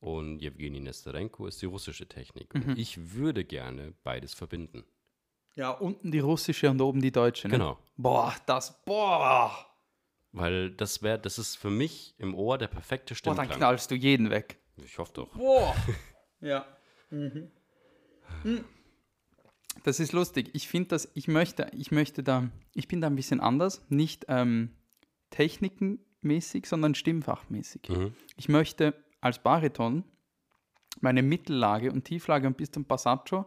und 0.00 0.40
Jewgeni 0.40 0.80
Nesterenko 0.80 1.46
ist 1.46 1.60
die 1.62 1.66
russische 1.66 2.06
Technik. 2.06 2.54
Mhm. 2.54 2.62
Und 2.62 2.78
ich 2.78 3.14
würde 3.14 3.44
gerne 3.44 3.94
beides 4.04 4.34
verbinden. 4.34 4.84
Ja, 5.54 5.70
unten 5.70 6.10
die 6.10 6.18
russische 6.18 6.68
und 6.70 6.80
oben 6.80 7.00
die 7.00 7.12
deutsche. 7.12 7.48
Ne? 7.48 7.52
Genau. 7.52 7.78
Boah, 7.96 8.34
das, 8.46 8.82
boah. 8.84 9.66
Weil 10.32 10.72
das 10.72 11.02
wäre, 11.02 11.18
das 11.18 11.38
ist 11.38 11.56
für 11.56 11.70
mich 11.70 12.14
im 12.18 12.34
Ohr 12.34 12.58
der 12.58 12.66
perfekte 12.66 13.14
Boah, 13.14 13.34
dann 13.34 13.46
Stimmklang. 13.46 13.58
knallst 13.58 13.90
du 13.90 13.94
jeden 13.94 14.30
weg. 14.30 14.58
ich 14.76 14.98
hoffe 14.98 15.12
doch. 15.14 15.28
Boah. 15.28 15.74
ja. 16.40 16.66
Mhm. 17.10 17.50
Hm. 18.42 18.64
Das 19.82 20.00
ist 20.00 20.12
lustig. 20.12 20.50
Ich 20.54 20.68
finde 20.68 20.88
das, 20.90 21.10
ich 21.14 21.28
möchte, 21.28 21.70
ich 21.72 21.90
möchte 21.90 22.22
da, 22.22 22.48
ich 22.74 22.88
bin 22.88 23.00
da 23.00 23.08
ein 23.08 23.16
bisschen 23.16 23.40
anders. 23.40 23.84
Nicht 23.88 24.24
ähm, 24.28 24.70
technikenmäßig, 25.30 26.66
sondern 26.66 26.94
stimmfachmäßig. 26.94 27.88
Mhm. 27.88 28.14
Ich 28.36 28.48
möchte 28.48 28.94
als 29.20 29.42
Bariton 29.42 30.04
meine 31.00 31.22
Mittellage 31.22 31.90
und 31.92 32.04
Tieflage 32.04 32.46
und 32.46 32.56
bis 32.56 32.70
zum 32.70 32.84
Passaggio 32.84 33.44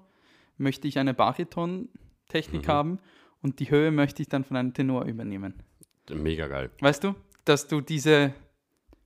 möchte 0.58 0.88
ich 0.88 1.00
eine 1.00 1.14
Bariton-Technik 1.14 2.68
haben 2.68 3.00
und 3.42 3.60
die 3.60 3.70
Höhe 3.70 3.92
möchte 3.92 4.22
ich 4.22 4.28
dann 4.28 4.44
von 4.44 4.58
einem 4.58 4.74
Tenor 4.74 5.06
übernehmen. 5.06 5.64
Mega 6.10 6.48
geil. 6.48 6.72
Weißt 6.82 7.04
du, 7.04 7.16
dass 7.46 7.68
du 7.68 7.82
diese 7.82 8.34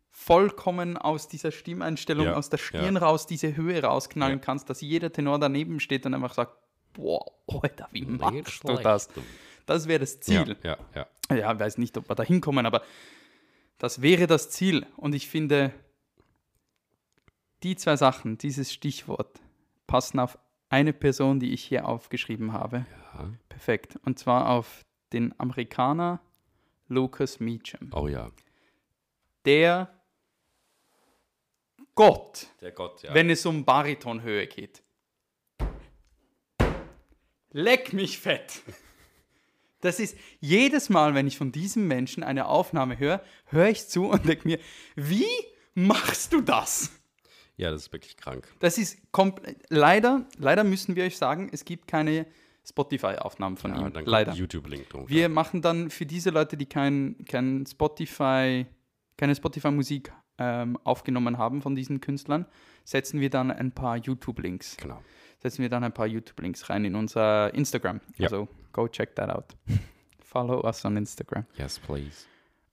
vollkommen 0.09 0.97
aus 0.97 1.27
dieser 1.27 1.51
Stimmeinstellung, 1.51 2.25
Ja, 2.27 2.33
aus 2.35 2.49
der 2.49 2.57
Stirn 2.57 2.97
raus, 2.97 3.25
diese 3.27 3.55
Höhe 3.55 3.81
rausknallen 3.81 4.39
Ja. 4.39 4.43
kannst, 4.43 4.69
dass 4.69 4.81
jeder 4.81 5.11
Tenor 5.11 5.39
daneben 5.39 5.79
steht 5.79 6.05
und 6.05 6.13
einfach 6.13 6.33
sagt, 6.33 6.57
boah, 6.93 7.25
Alter, 7.47 7.87
wie 7.91 8.05
machst 8.05 8.63
du 8.67 8.75
das? 8.75 9.09
Das 9.65 9.87
wäre 9.87 9.99
das 9.99 10.19
Ziel. 10.19 10.57
Ja, 10.63 10.77
ja, 10.95 11.07
ja. 11.29 11.35
Ja, 11.37 11.59
weiß 11.59 11.77
nicht, 11.77 11.97
ob 11.97 12.09
wir 12.09 12.15
da 12.15 12.23
hinkommen, 12.23 12.65
aber 12.65 12.83
das 13.77 14.01
wäre 14.01 14.27
das 14.27 14.49
Ziel. 14.49 14.85
Und 14.97 15.15
ich 15.15 15.27
finde, 15.29 15.73
die 17.63 17.75
zwei 17.75 17.95
Sachen, 17.95 18.37
dieses 18.37 18.73
Stichwort, 18.73 19.39
passen 19.87 20.19
auf 20.19 20.37
eine 20.69 20.93
Person, 20.93 21.39
die 21.39 21.53
ich 21.53 21.63
hier 21.63 21.87
aufgeschrieben 21.87 22.53
habe. 22.53 22.85
ja. 23.13 23.29
Perfekt. 23.49 23.99
Und 24.03 24.17
zwar 24.17 24.49
auf 24.49 24.85
den 25.13 25.37
Amerikaner 25.39 26.21
Lucas 26.87 27.39
Meacham. 27.39 27.91
Oh 27.93 28.07
ja. 28.07 28.31
Der 29.45 29.89
Gott, 31.95 32.47
Der 32.61 32.71
Gott, 32.71 33.03
ja. 33.03 33.13
wenn 33.13 33.29
es 33.29 33.45
um 33.45 33.65
Baritonhöhe 33.65 34.47
geht. 34.47 34.81
Leck 37.51 37.93
mich 37.93 38.19
fett. 38.19 38.61
Das 39.81 39.99
ist 39.99 40.15
jedes 40.39 40.89
Mal, 40.89 41.15
wenn 41.15 41.25
ich 41.27 41.37
von 41.37 41.51
diesem 41.51 41.87
Menschen 41.87 42.23
eine 42.23 42.45
Aufnahme 42.45 42.99
höre, 42.99 43.23
höre 43.47 43.69
ich 43.69 43.87
zu 43.87 44.05
und 44.09 44.27
denke 44.27 44.47
mir, 44.47 44.59
wie 44.95 45.25
machst 45.73 46.33
du 46.33 46.41
das? 46.41 46.91
ja, 47.57 47.69
das 47.71 47.83
ist 47.83 47.93
wirklich 47.93 48.15
krank. 48.17 48.47
Das 48.59 48.77
ist 48.77 48.97
komplett. 49.11 49.57
Leider, 49.69 50.25
leider 50.37 50.63
müssen 50.63 50.95
wir 50.95 51.03
euch 51.03 51.17
sagen, 51.17 51.49
es 51.51 51.65
gibt 51.65 51.87
keine 51.87 52.25
Spotify-Aufnahmen 52.67 53.57
von 53.57 53.73
Ja, 53.75 53.81
ihm. 53.87 53.93
dann 53.93 54.05
leider. 54.05 54.33
YouTube-Link 54.33 54.89
drunter. 54.89 55.09
Wir 55.09 55.29
machen 55.29 55.61
dann 55.61 55.89
für 55.89 56.05
diese 56.05 56.29
Leute, 56.29 56.57
die 56.57 56.65
kein, 56.67 57.15
kein 57.27 57.65
Spotify, 57.67 58.65
keine 59.17 59.35
Spotify-Musik 59.35 60.11
ähm, 60.37 60.77
aufgenommen 60.83 61.37
haben 61.37 61.61
von 61.61 61.75
diesen 61.75 62.01
Künstlern, 62.01 62.45
setzen 62.83 63.19
wir 63.19 63.29
dann 63.29 63.51
ein 63.51 63.71
paar 63.73 63.97
YouTube-Links. 63.97 64.77
genau. 64.77 65.01
Setzen 65.41 65.61
wir 65.63 65.69
dann 65.69 65.83
ein 65.83 65.93
paar 65.93 66.07
YouTube-Links 66.07 66.69
rein 66.69 66.85
in 66.85 66.95
unser 66.95 67.53
Instagram. 67.53 67.99
Ja. 68.17 68.27
Also 68.27 68.47
go 68.71 68.87
check 68.87 69.15
that 69.15 69.29
out. 69.29 69.45
Follow 70.23 70.63
us 70.65 70.85
on 70.85 70.95
Instagram. 70.97 71.45
Yes, 71.57 71.79
please. 71.79 72.25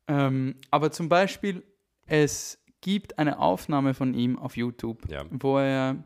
Ähm, 0.07 0.55
aber 0.71 0.91
zum 0.91 1.09
Beispiel, 1.09 1.63
es 2.07 2.63
gibt 2.81 3.19
eine 3.19 3.39
Aufnahme 3.39 3.95
von 3.95 4.15
ihm 4.15 4.39
auf 4.39 4.57
YouTube, 4.57 5.09
Ja. 5.11 5.25
wo 5.31 5.59
er 5.59 6.03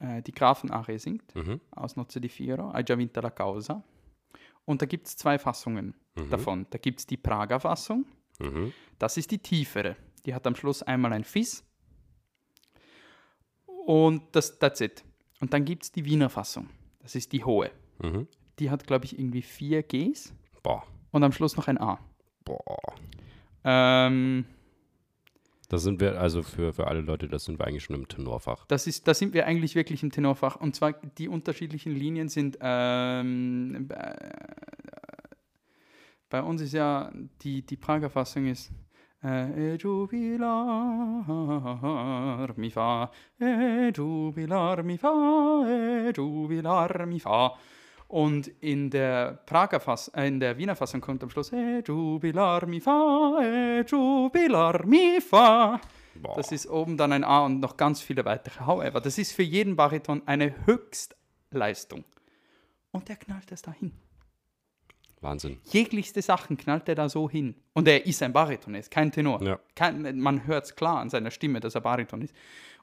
äh, 0.00 0.22
die 0.22 0.32
Grafenarie 0.32 0.98
singt 0.98 1.34
Mhm. 1.34 1.60
aus 1.70 1.96
Nozze 1.96 2.20
di 2.20 2.28
Fiero, 2.28 2.72
Hai 2.72 2.82
già 2.82 2.96
vinta 2.96 3.20
la 3.20 3.30
causa. 3.30 3.82
Und 4.64 4.82
da 4.82 4.86
gibt 4.86 5.06
es 5.06 5.16
zwei 5.16 5.38
Fassungen 5.38 5.94
davon. 6.30 6.66
Da 6.70 6.78
gibt 6.78 6.98
es 7.00 7.06
die 7.06 7.16
Prager 7.16 7.60
Fassung, 7.60 8.04
Mhm. 8.40 8.72
das 8.98 9.16
ist 9.16 9.30
die 9.30 9.38
tiefere. 9.38 9.96
Die 10.26 10.34
hat 10.34 10.46
am 10.46 10.54
Schluss 10.56 10.82
einmal 10.82 11.12
ein 11.12 11.24
Fis. 11.24 11.64
Und 13.86 14.22
das, 14.32 14.58
that's 14.58 14.80
it. 14.80 15.04
Und 15.40 15.52
dann 15.52 15.64
gibt 15.64 15.84
es 15.84 15.92
die 15.92 16.04
Wiener 16.04 16.28
Fassung. 16.30 16.68
Das 17.00 17.14
ist 17.14 17.32
die 17.32 17.44
hohe. 17.44 17.70
Mhm. 18.02 18.26
Die 18.58 18.70
hat, 18.70 18.86
glaube 18.86 19.04
ich, 19.04 19.18
irgendwie 19.18 19.42
vier 19.42 19.82
Gs 19.82 20.34
Boah. 20.62 20.84
und 21.12 21.22
am 21.22 21.32
Schluss 21.32 21.56
noch 21.56 21.68
ein 21.68 21.80
A. 21.80 21.98
Boah. 22.44 22.78
Ähm, 23.64 24.44
Da 25.68 25.78
sind 25.78 26.00
wir, 26.00 26.20
also 26.20 26.42
für, 26.42 26.72
für 26.72 26.86
alle 26.88 27.00
Leute, 27.02 27.28
das 27.28 27.44
sind 27.44 27.58
wir 27.58 27.66
eigentlich 27.66 27.84
schon 27.84 27.96
im 27.96 28.08
Tenorfach. 28.08 28.66
das 28.66 28.86
ist, 28.86 29.06
da 29.06 29.14
sind 29.14 29.32
wir 29.34 29.46
eigentlich 29.46 29.74
wirklich 29.74 30.02
im 30.02 30.10
Tenorfach. 30.10 30.56
Und 30.56 30.74
zwar 30.74 30.92
die 30.92 31.28
unterschiedlichen 31.28 31.94
Linien 31.94 32.28
sind 32.28 32.58
ähm, 32.60 33.88
äh, 33.90 34.14
bei 36.30 36.42
uns 36.42 36.60
ist 36.60 36.72
ja 36.74 37.10
die, 37.42 37.62
die 37.62 37.76
Prager 37.76 38.10
Fassung 38.10 38.46
ist 38.46 38.70
E 39.20 39.76
jubilar 39.76 40.46
mi 42.56 42.70
fa, 42.70 43.10
e 43.40 43.90
jubilar 43.92 44.84
mi 44.84 44.96
fa, 44.96 45.64
e 45.66 46.12
jubilar 46.12 47.04
mi 47.06 47.18
fa. 47.18 47.58
Und 48.06 48.46
in 48.60 48.90
der 48.90 49.40
Prager 49.44 49.80
Fass, 49.80 50.08
äh, 50.14 50.28
in 50.28 50.38
der 50.38 50.56
Wiener 50.56 50.76
Fassung 50.76 51.00
kommt 51.00 51.22
am 51.24 51.30
Schluss 51.30 51.52
E 51.52 51.82
jubilar 51.84 52.66
mi 52.66 52.80
fa, 52.80 53.40
e 53.42 53.84
jubilar 53.84 54.86
mi 54.86 55.20
fa. 55.20 55.80
Boah. 56.14 56.36
Das 56.36 56.52
ist 56.52 56.68
oben 56.68 56.96
dann 56.96 57.12
ein 57.12 57.24
A 57.24 57.44
und 57.44 57.58
noch 57.60 57.76
ganz 57.76 58.00
viele 58.00 58.24
weitere. 58.24 58.64
However, 58.66 59.00
das 59.00 59.18
ist 59.18 59.32
für 59.32 59.42
jeden 59.42 59.74
Bariton 59.74 60.22
eine 60.26 60.54
Höchstleistung. 60.64 62.04
Und 62.92 63.10
er 63.10 63.16
knallt 63.16 63.50
es 63.50 63.62
dahin. 63.62 63.92
Wahnsinn. 65.20 65.58
Jeglichste 65.64 66.22
Sachen 66.22 66.56
knallt 66.56 66.88
er 66.88 66.94
da 66.94 67.08
so 67.08 67.28
hin. 67.28 67.54
Und 67.74 67.88
er 67.88 68.06
ist 68.06 68.22
ein 68.22 68.32
Bariton, 68.32 68.74
er 68.74 68.80
ist 68.80 68.90
kein 68.90 69.10
Tenor. 69.10 69.42
Ja. 69.42 69.58
Kein, 69.74 70.18
man 70.18 70.46
hört 70.46 70.66
es 70.66 70.76
klar 70.76 70.98
an 70.98 71.10
seiner 71.10 71.30
Stimme, 71.30 71.60
dass 71.60 71.74
er 71.74 71.80
Bariton 71.80 72.22
ist. 72.22 72.34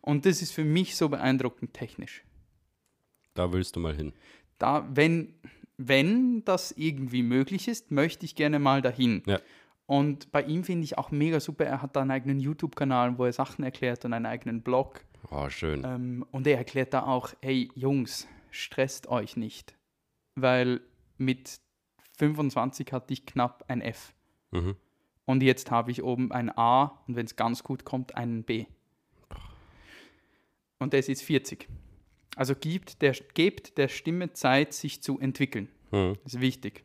Und 0.01 0.25
das 0.25 0.41
ist 0.41 0.51
für 0.51 0.65
mich 0.65 0.95
so 0.95 1.09
beeindruckend 1.09 1.73
technisch. 1.73 2.23
Da 3.33 3.51
willst 3.51 3.75
du 3.75 3.79
mal 3.79 3.95
hin. 3.95 4.13
Da, 4.57 4.87
wenn, 4.93 5.33
wenn 5.77 6.43
das 6.45 6.71
irgendwie 6.71 7.23
möglich 7.23 7.67
ist, 7.67 7.91
möchte 7.91 8.25
ich 8.25 8.35
gerne 8.35 8.59
mal 8.59 8.81
dahin. 8.81 9.23
Ja. 9.25 9.39
Und 9.87 10.31
bei 10.31 10.41
ihm 10.43 10.63
finde 10.63 10.83
ich 10.83 10.97
auch 10.97 11.11
mega 11.11 11.39
super, 11.39 11.65
er 11.65 11.81
hat 11.81 11.95
da 11.95 12.01
einen 12.01 12.11
eigenen 12.11 12.39
YouTube-Kanal, 12.39 13.17
wo 13.17 13.25
er 13.25 13.33
Sachen 13.33 13.63
erklärt 13.63 14.03
und 14.05 14.13
einen 14.13 14.25
eigenen 14.25 14.61
Blog. 14.61 15.05
Oh, 15.29 15.49
schön. 15.49 15.83
Ähm, 15.85 16.25
und 16.31 16.47
er 16.47 16.57
erklärt 16.57 16.93
da 16.93 17.03
auch, 17.03 17.33
hey 17.41 17.69
Jungs, 17.75 18.27
stresst 18.49 19.07
euch 19.07 19.37
nicht. 19.37 19.75
Weil 20.35 20.81
mit 21.17 21.59
25 22.15 22.91
hatte 22.91 23.13
ich 23.13 23.25
knapp 23.25 23.65
ein 23.67 23.81
F. 23.81 24.13
Mhm. 24.51 24.75
Und 25.25 25.41
jetzt 25.41 25.71
habe 25.71 25.91
ich 25.91 26.03
oben 26.03 26.31
ein 26.31 26.55
A 26.55 27.01
und 27.07 27.15
wenn 27.15 27.25
es 27.25 27.35
ganz 27.35 27.63
gut 27.63 27.83
kommt, 27.83 28.15
einen 28.15 28.43
B. 28.43 28.65
Und 30.77 30.93
der 30.93 30.99
ist 30.99 31.07
jetzt 31.07 31.23
40. 31.23 31.67
Also 32.35 32.53
gibt 32.55 33.01
der, 33.01 33.13
gebt 33.33 33.77
der 33.77 33.87
Stimme 33.87 34.33
Zeit, 34.33 34.73
sich 34.73 35.01
zu 35.01 35.19
entwickeln. 35.19 35.69
Hm. 35.91 36.17
Das 36.23 36.35
ist 36.35 36.41
wichtig. 36.41 36.83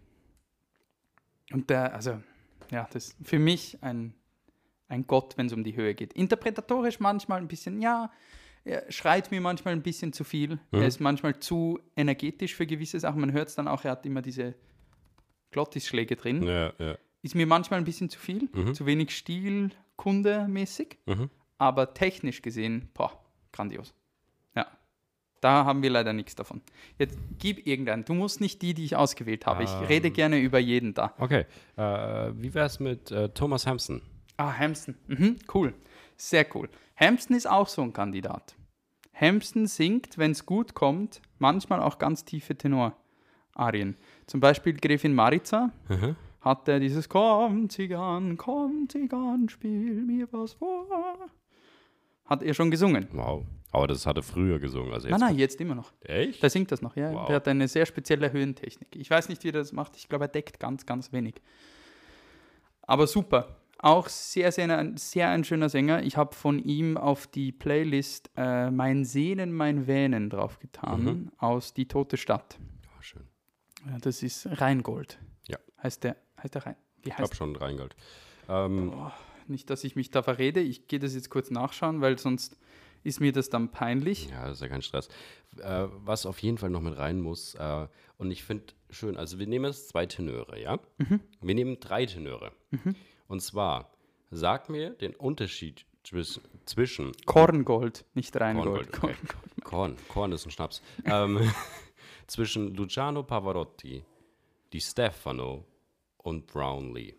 Und 1.52 1.68
der, 1.70 1.92
also, 1.94 2.20
ja, 2.70 2.88
das 2.92 3.08
ist 3.08 3.16
für 3.22 3.38
mich 3.38 3.82
ein, 3.82 4.14
ein 4.88 5.06
Gott, 5.06 5.36
wenn 5.36 5.46
es 5.46 5.52
um 5.52 5.64
die 5.64 5.76
Höhe 5.76 5.94
geht. 5.94 6.12
Interpretatorisch 6.12 7.00
manchmal 7.00 7.40
ein 7.40 7.48
bisschen, 7.48 7.82
ja, 7.82 8.10
er 8.64 8.90
schreit 8.92 9.30
mir 9.30 9.40
manchmal 9.40 9.74
ein 9.74 9.82
bisschen 9.82 10.12
zu 10.12 10.22
viel. 10.22 10.60
Er 10.70 10.86
ist 10.86 11.00
manchmal 11.00 11.40
zu 11.40 11.80
energetisch 11.96 12.54
für 12.54 12.66
gewisse 12.66 13.00
Sachen. 13.00 13.20
Man 13.20 13.32
hört 13.32 13.48
es 13.48 13.54
dann 13.54 13.66
auch, 13.66 13.84
er 13.84 13.92
hat 13.92 14.04
immer 14.04 14.22
diese 14.22 14.54
Glottisschläge 15.50 16.16
drin. 16.16 16.42
Ja, 16.42 16.72
ja. 16.78 16.96
Ist 17.22 17.34
mir 17.34 17.46
manchmal 17.46 17.78
ein 17.80 17.84
bisschen 17.84 18.08
zu 18.08 18.18
viel, 18.18 18.50
zu 18.72 18.86
wenig 18.86 19.10
Stilkunde 19.10 20.48
mäßig. 20.48 20.98
Mhm. 21.06 21.28
Aber 21.58 21.92
technisch 21.92 22.40
gesehen, 22.40 22.88
boah, 22.94 23.22
grandios. 23.52 23.92
Ja. 24.56 24.66
Da 25.42 25.66
haben 25.66 25.82
wir 25.82 25.90
leider 25.90 26.14
nichts 26.14 26.34
davon. 26.34 26.62
Jetzt 26.98 27.18
gib 27.38 27.66
irgendeinen. 27.66 28.06
Du 28.06 28.14
musst 28.14 28.40
nicht 28.40 28.62
die, 28.62 28.72
die 28.72 28.84
ich 28.84 28.96
ausgewählt 28.96 29.44
habe. 29.46 29.64
Ich 29.64 29.88
rede 29.88 30.10
gerne 30.10 30.38
über 30.38 30.58
jeden 30.58 30.94
da. 30.94 31.14
Okay. 31.18 31.44
Äh, 31.76 31.82
wie 31.82 32.54
wär's 32.54 32.80
mit 32.80 33.10
äh, 33.10 33.28
Thomas 33.28 33.66
Hampson? 33.66 34.00
Ah, 34.38 34.56
Hampson. 34.56 34.94
Mhm, 35.06 35.36
cool. 35.52 35.74
Sehr 36.16 36.46
cool. 36.54 36.70
Hampson 36.96 37.36
ist 37.36 37.48
auch 37.48 37.68
so 37.68 37.82
ein 37.82 37.92
Kandidat. 37.92 38.56
Hampson 39.12 39.66
singt, 39.66 40.16
wenn 40.16 40.30
es 40.30 40.46
gut 40.46 40.72
kommt, 40.74 41.20
manchmal 41.38 41.82
auch 41.82 41.98
ganz 41.98 42.24
tiefe 42.24 42.56
Tenor-Arien. 42.56 43.96
Zum 44.26 44.40
Beispiel 44.40 44.74
Gräfin 44.74 45.14
Maritza 45.14 45.70
Mhm. 45.88 46.16
hat 46.40 46.68
er 46.68 46.80
dieses 46.80 47.08
Komm, 47.08 47.68
Zigan, 47.68 48.36
komm, 48.36 48.88
Zigan, 48.88 49.48
spiel 49.48 50.02
mir 50.02 50.28
was 50.32 50.54
vor. 50.54 50.86
Hat 52.24 52.42
er 52.42 52.54
schon 52.54 52.70
gesungen. 52.70 53.08
Wow. 53.12 53.44
Aber 53.72 53.86
das 53.86 54.04
hat 54.06 54.16
er 54.16 54.22
früher 54.24 54.58
gesungen. 54.58 54.92
Also 54.92 55.08
jetzt 55.08 55.18
Nein, 55.18 55.30
nein, 55.30 55.38
jetzt 55.38 55.60
immer 55.60 55.74
noch. 55.76 55.92
Echt? 56.00 56.42
Der 56.42 56.50
singt 56.50 56.72
das 56.72 56.82
noch, 56.82 56.96
ja. 56.96 57.12
Wow. 57.12 57.26
Der 57.26 57.36
hat 57.36 57.46
eine 57.48 57.68
sehr 57.68 57.86
spezielle 57.86 58.32
Höhentechnik. 58.32 58.88
Ich 58.96 59.08
weiß 59.10 59.28
nicht, 59.28 59.42
wie 59.44 59.48
er 59.50 59.52
das 59.52 59.72
macht. 59.72 59.96
Ich 59.96 60.08
glaube, 60.08 60.24
er 60.24 60.28
deckt 60.28 60.58
ganz, 60.58 60.86
ganz 60.86 61.12
wenig. 61.12 61.34
Aber 62.82 63.06
super. 63.06 63.56
Auch 63.78 64.08
sehr, 64.08 64.52
sehr, 64.52 64.76
ein, 64.76 64.96
sehr 64.96 65.30
ein 65.30 65.42
schöner 65.44 65.68
Sänger. 65.68 66.02
Ich 66.02 66.16
habe 66.16 66.34
von 66.34 66.58
ihm 66.58 66.96
auf 66.96 67.26
die 67.28 67.50
Playlist 67.52 68.30
äh, 68.36 68.70
Mein 68.70 69.04
Sehnen, 69.04 69.52
mein 69.52 69.86
Wähnen 69.86 70.28
draufgetan 70.30 71.04
Mhm. 71.04 71.32
aus 71.38 71.72
Die 71.72 71.86
Tote 71.86 72.16
Stadt. 72.16 72.58
Das 74.02 74.22
ist 74.22 74.46
Rheingold. 74.60 75.18
Ja. 75.48 75.58
Heißt 75.82 76.04
der, 76.04 76.16
heißt 76.42 76.54
der 76.54 76.66
Rein? 76.66 76.76
Wie 77.02 77.08
Ich 77.08 77.12
heißt 77.12 77.18
glaube 77.18 77.34
schon 77.36 77.56
Rheingold. 77.56 77.94
Ähm, 78.48 78.92
Nicht, 79.46 79.70
dass 79.70 79.84
ich 79.84 79.96
mich 79.96 80.10
da 80.10 80.22
verrede. 80.22 80.60
Ich 80.60 80.86
gehe 80.88 80.98
das 80.98 81.14
jetzt 81.14 81.30
kurz 81.30 81.50
nachschauen, 81.50 82.00
weil 82.00 82.18
sonst 82.18 82.56
ist 83.02 83.20
mir 83.20 83.32
das 83.32 83.48
dann 83.48 83.70
peinlich. 83.70 84.28
Ja, 84.30 84.44
das 84.46 84.58
ist 84.58 84.60
ja 84.62 84.68
kein 84.68 84.82
Stress. 84.82 85.08
Äh, 85.58 85.86
was 86.04 86.26
auf 86.26 86.38
jeden 86.40 86.58
Fall 86.58 86.70
noch 86.70 86.82
mit 86.82 86.96
rein 86.98 87.20
muss, 87.20 87.54
äh, 87.54 87.88
und 88.18 88.30
ich 88.30 88.44
finde 88.44 88.64
schön, 88.90 89.16
also 89.16 89.38
wir 89.38 89.46
nehmen 89.46 89.64
jetzt 89.64 89.88
zwei 89.88 90.04
Tenöre, 90.06 90.60
ja? 90.60 90.78
Wir 91.40 91.54
nehmen 91.54 91.80
drei 91.80 92.04
Tenöre. 92.06 92.52
Und 93.28 93.40
zwar, 93.40 93.90
sag 94.30 94.68
mir 94.68 94.90
den 94.90 95.14
Unterschied 95.14 95.86
zwis- 96.04 96.40
zwischen 96.66 97.12
Korngold, 97.24 98.04
nicht 98.14 98.36
Rheingold. 98.38 98.92
Korngold, 98.92 99.18
okay. 99.18 99.62
Korn, 99.64 99.96
Korn 100.08 100.32
ist 100.32 100.44
ein 100.46 100.50
Schnaps. 100.50 100.82
ähm, 101.06 101.38
zwischen 102.30 102.74
Luciano 102.74 103.22
Pavarotti, 103.24 104.04
Di 104.72 104.80
Stefano 104.80 105.64
und 106.18 106.46
Brownlee. 106.46 107.16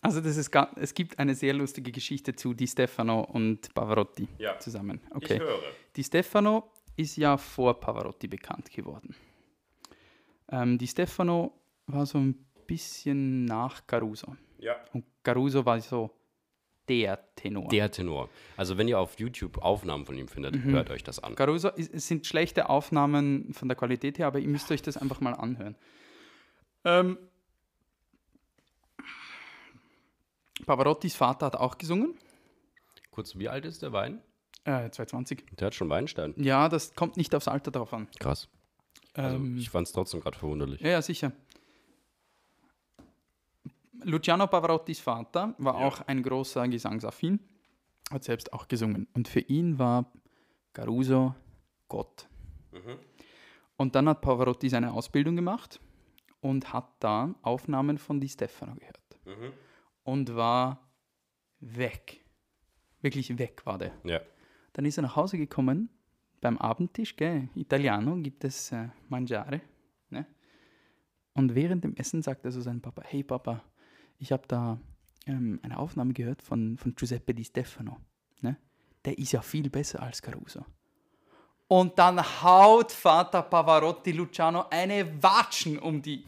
Also 0.00 0.20
das 0.20 0.36
ist 0.36 0.50
ga- 0.50 0.72
es 0.76 0.94
gibt 0.94 1.18
eine 1.18 1.34
sehr 1.34 1.52
lustige 1.54 1.90
Geschichte 1.92 2.34
zu 2.34 2.54
Di 2.54 2.66
Stefano 2.66 3.20
und 3.24 3.72
Pavarotti 3.74 4.28
Ja. 4.38 4.58
zusammen. 4.58 5.00
Okay. 5.14 5.38
höre. 5.38 5.62
Di 5.96 6.02
Stefano 6.04 6.70
ist 6.96 7.16
ja 7.16 7.36
vor 7.36 7.78
Pavarotti 7.78 8.28
bekannt 8.28 8.70
geworden. 8.70 9.14
Ähm, 10.48 10.78
Di 10.78 10.86
Stefano 10.86 11.52
war 11.86 12.06
so 12.06 12.18
ein 12.18 12.34
bisschen 12.66 13.44
nach 13.44 13.86
Caruso. 13.86 14.36
Ja. 14.58 14.76
Und 14.92 15.04
Caruso 15.22 15.64
war 15.64 15.80
so 15.80 16.10
der 17.00 17.34
Tenor. 17.36 17.68
Der 17.68 17.90
Tenor. 17.90 18.28
Also 18.56 18.76
wenn 18.78 18.88
ihr 18.88 18.98
auf 18.98 19.18
YouTube 19.18 19.58
Aufnahmen 19.58 20.04
von 20.06 20.16
ihm 20.18 20.28
findet, 20.28 20.54
Mhm. 20.56 20.72
hört 20.72 20.90
euch 20.90 21.02
das 21.02 21.18
an. 21.18 21.34
Caruso 21.34 21.68
es 21.76 22.06
sind 22.08 22.26
schlechte 22.26 22.68
Aufnahmen 22.68 23.52
von 23.54 23.68
der 23.68 23.76
Qualität 23.76 24.18
her, 24.18 24.26
aber 24.26 24.38
ihr 24.40 24.48
müsst 24.48 24.70
euch 24.70 24.82
das 24.82 24.96
einfach 24.96 25.20
mal 25.20 25.34
anhören. 25.34 25.76
Ähm, 26.84 27.18
Pavarottis 30.66 31.14
Vater 31.16 31.46
hat 31.46 31.56
auch 31.56 31.78
gesungen. 31.78 32.14
Kurz, 33.10 33.36
wie 33.38 33.48
alt 33.48 33.64
ist 33.64 33.82
der 33.82 33.92
Wein? 33.92 34.20
Äh, 34.64 34.90
220. 34.90 35.44
Der 35.58 35.66
hat 35.66 35.74
schon 35.74 35.88
Weinstein. 35.88 36.34
Ja, 36.36 36.68
das 36.68 36.94
kommt 36.94 37.16
nicht 37.16 37.34
aufs 37.34 37.48
Alter 37.48 37.70
drauf 37.70 37.92
an. 37.92 38.08
Krass. 38.20 38.48
Also 39.14 39.36
Ähm, 39.36 39.56
ich 39.58 39.70
fand 39.70 39.86
es 39.88 39.92
trotzdem 39.92 40.20
gerade 40.20 40.38
verwunderlich. 40.38 40.80
ja, 40.80 40.88
ja, 40.90 41.02
sicher. 41.02 41.32
Luciano 44.04 44.46
Pavarottis 44.46 45.00
Vater 45.00 45.54
war 45.58 45.78
Ja. 45.80 45.86
auch 45.86 46.00
ein 46.06 46.22
großer 46.22 46.66
Gesangsaffin, 46.68 47.40
hat 48.10 48.24
selbst 48.24 48.52
auch 48.52 48.68
gesungen. 48.68 49.06
Und 49.14 49.28
für 49.28 49.40
ihn 49.40 49.78
war 49.78 50.10
Caruso 50.72 51.34
Gott. 51.88 52.28
Mhm. 52.72 52.98
Und 53.76 53.94
dann 53.94 54.08
hat 54.08 54.20
Pavarotti 54.20 54.68
seine 54.68 54.92
Ausbildung 54.92 55.36
gemacht 55.36 55.80
und 56.40 56.72
hat 56.72 56.88
da 57.00 57.34
Aufnahmen 57.42 57.98
von 57.98 58.20
Di 58.20 58.28
Stefano 58.28 58.74
gehört. 58.74 58.98
Mhm. 59.24 59.52
Und 60.04 60.34
war 60.34 60.88
weg. 61.60 62.24
Wirklich 63.00 63.38
weg 63.38 63.64
war 63.66 63.78
der. 63.78 63.92
Ja. 64.04 64.20
Dann 64.72 64.84
ist 64.84 64.98
er 64.98 65.02
nach 65.02 65.16
Hause 65.16 65.36
gekommen, 65.36 65.90
beim 66.40 66.58
Abendtisch, 66.58 67.14
gell, 67.16 67.48
Italiano 67.54 68.16
gibt 68.16 68.44
es 68.44 68.72
äh, 68.72 68.88
Mangiare. 69.08 69.60
Ne? 70.10 70.26
Und 71.34 71.54
während 71.54 71.84
dem 71.84 71.94
Essen 71.96 72.22
sagt 72.22 72.44
er 72.44 72.50
zu 72.50 72.60
seinem 72.60 72.80
Papa, 72.80 73.02
hey 73.04 73.22
Papa, 73.22 73.62
ich 74.22 74.30
habe 74.30 74.44
da 74.46 74.78
ähm, 75.26 75.58
eine 75.62 75.78
Aufnahme 75.78 76.12
gehört 76.12 76.42
von, 76.42 76.78
von 76.78 76.94
Giuseppe 76.94 77.34
Di 77.34 77.44
Stefano. 77.44 77.98
Ne? 78.40 78.56
Der 79.04 79.18
ist 79.18 79.32
ja 79.32 79.42
viel 79.42 79.68
besser 79.68 80.00
als 80.00 80.22
Caruso. 80.22 80.64
Und 81.66 81.98
dann 81.98 82.20
haut 82.42 82.92
Vater 82.92 83.42
Pavarotti 83.42 84.12
Luciano 84.12 84.66
eine 84.70 85.22
Watschen 85.22 85.78
um 85.78 86.00
die. 86.00 86.24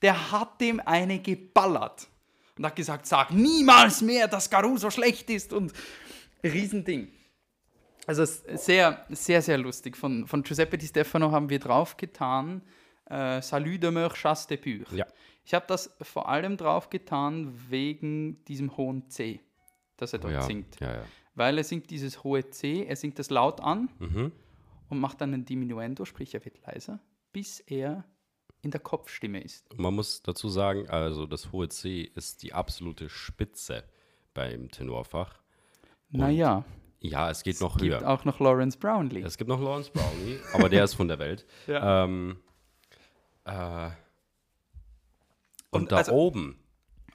Der 0.00 0.32
hat 0.32 0.60
dem 0.60 0.80
eine 0.80 1.20
geballert. 1.20 2.08
Und 2.58 2.66
hat 2.66 2.74
gesagt, 2.74 3.06
sag 3.06 3.30
niemals 3.30 4.02
mehr, 4.02 4.26
dass 4.26 4.50
Caruso 4.50 4.90
schlecht 4.90 5.30
ist. 5.30 5.52
Und 5.52 5.72
Riesending. 6.42 7.08
Also 8.06 8.24
sehr, 8.24 9.06
sehr, 9.10 9.42
sehr 9.42 9.58
lustig. 9.58 9.96
Von, 9.96 10.26
von 10.26 10.42
Giuseppe 10.42 10.76
Di 10.76 10.86
Stefano 10.86 11.30
haben 11.30 11.48
wir 11.50 11.60
draufgetan, 11.60 12.62
äh, 13.08 13.40
Salut 13.40 13.82
demeure 13.82 14.14
chasse 14.14 14.48
de 14.48 14.56
pur. 14.56 14.92
Ja. 14.92 15.06
Ich 15.44 15.54
habe 15.54 15.64
das 15.68 15.94
vor 16.00 16.28
allem 16.28 16.56
draufgetan 16.56 17.52
wegen 17.68 18.42
diesem 18.44 18.76
hohen 18.76 19.08
C, 19.10 19.40
das 19.96 20.12
er 20.12 20.20
Oh, 20.20 20.22
dort 20.22 20.34
ja. 20.34 20.42
singt. 20.42 20.78
Ja, 20.80 20.94
ja. 20.94 21.04
Weil 21.34 21.58
er 21.58 21.64
singt 21.64 21.90
dieses 21.90 22.22
hohe 22.24 22.48
C, 22.50 22.84
er 22.84 22.96
singt 22.96 23.18
das 23.18 23.30
laut 23.30 23.60
an 23.60 23.88
Mhm. 23.98 24.32
und 24.88 25.00
macht 25.00 25.20
dann 25.20 25.32
ein 25.34 25.44
Diminuendo, 25.44 26.04
sprich 26.04 26.34
er 26.34 26.44
wird 26.44 26.60
leiser, 26.66 27.00
bis 27.32 27.60
er 27.60 28.04
in 28.60 28.70
der 28.70 28.80
Kopfstimme 28.80 29.40
ist. 29.40 29.68
Und 29.72 29.80
Man 29.80 29.94
muss 29.94 30.22
dazu 30.22 30.48
sagen, 30.48 30.88
also 30.88 31.26
das 31.26 31.50
hohe 31.50 31.68
C 31.68 32.02
ist 32.14 32.42
die 32.44 32.52
absolute 32.52 33.08
Spitze 33.08 33.82
beim 34.34 34.70
Tenorfach. 34.70 35.40
Naja, 36.10 36.64
Ja, 37.00 37.30
es 37.30 37.42
geht 37.42 37.60
noch 37.60 37.74
es 37.74 37.82
gibt 37.82 37.94
höher. 38.00 38.08
auch 38.08 38.24
noch 38.24 38.38
Lawrence 38.38 38.78
Brownlee. 38.78 39.22
Es 39.22 39.36
gibt 39.36 39.48
noch 39.48 39.60
Lawrence 39.60 39.90
Brownlee, 39.90 40.38
aber 40.52 40.68
der 40.68 40.84
ist 40.84 40.94
von 40.94 41.08
der 41.08 41.18
Welt. 41.18 41.44
Ja. 41.66 42.04
Ähm, 42.04 42.36
äh, 43.44 43.90
und, 45.72 45.82
Und 45.82 45.92
da 45.92 45.96
also- 45.96 46.12
oben, 46.12 46.58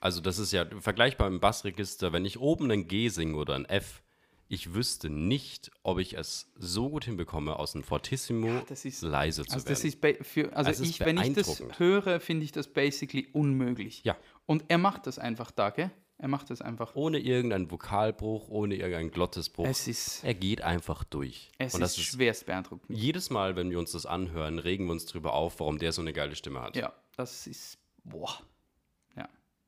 also 0.02 0.20
das 0.20 0.40
ist 0.40 0.52
ja 0.52 0.66
vergleichbar 0.82 1.28
im 1.28 1.40
Bassregister, 1.40 2.12
wenn 2.12 2.26
ich 2.26 2.40
oben 2.40 2.70
ein 2.72 2.88
G 2.88 3.08
singe 3.10 3.38
oder 3.38 3.56
ein 3.56 3.66
F, 3.66 4.04
ich 4.50 4.74
wüsste 4.74 5.10
nicht, 5.10 5.72
ob 5.84 6.00
ich 6.00 6.18
es 6.18 6.52
so 6.56 6.90
gut 6.90 7.04
hinbekomme, 7.06 7.58
aus 7.58 7.76
einem 7.76 7.84
Fortissimo 7.84 8.62
das 8.68 8.86
ist- 8.86 9.02
leise 9.02 9.46
zu 9.46 9.54
Also 9.54 9.68
werden. 9.68 9.94
das 10.20 10.28
für, 10.28 10.56
also 10.56 10.72
ist 10.72 10.82
ich, 10.90 11.00
wenn 11.02 11.18
ich 11.18 11.34
das 11.34 11.62
höre, 11.78 12.20
finde 12.20 12.46
ich 12.46 12.52
das 12.52 12.68
basically 12.68 13.28
unmöglich. 13.34 14.04
Ja. 14.06 14.16
Und 14.46 14.64
er 14.70 14.78
macht 14.78 15.06
das 15.08 15.20
einfach 15.20 15.52
da, 15.52 15.70
gell? 15.70 15.92
Er 16.20 16.30
macht 16.30 16.50
das 16.50 16.62
einfach. 16.64 16.96
ohne 16.96 17.20
irgendeinen 17.20 17.70
Vokalbruch, 17.70 18.48
ohne 18.50 18.74
irgendeinen 18.76 19.12
Glottesbruch. 19.12 19.68
Es 19.68 19.88
ist, 19.88 20.24
er 20.24 20.34
geht 20.34 20.62
einfach 20.64 21.04
durch. 21.04 21.52
es 21.60 21.76
Und 21.76 21.82
das 21.82 21.92
ist 21.92 21.98
ist 22.00 22.06
schwerst 22.16 22.48
beeindruckend. 22.48 22.98
jedes 22.98 23.30
Mal, 23.30 23.56
wenn 23.56 23.70
wir 23.70 23.78
uns 23.78 23.92
das 23.92 24.08
anhören, 24.08 24.58
regen 24.58 24.86
wir 24.86 24.94
uns 24.94 25.06
drüber 25.06 25.34
auf, 25.34 25.60
warum 25.60 25.78
der 25.78 25.92
so 25.92 26.02
eine 26.02 26.14
geile 26.14 26.36
Stimme 26.36 26.62
hat. 26.62 26.76
Ja, 26.76 26.92
das 27.18 27.46
ist, 27.46 27.78
boah. 28.04 28.34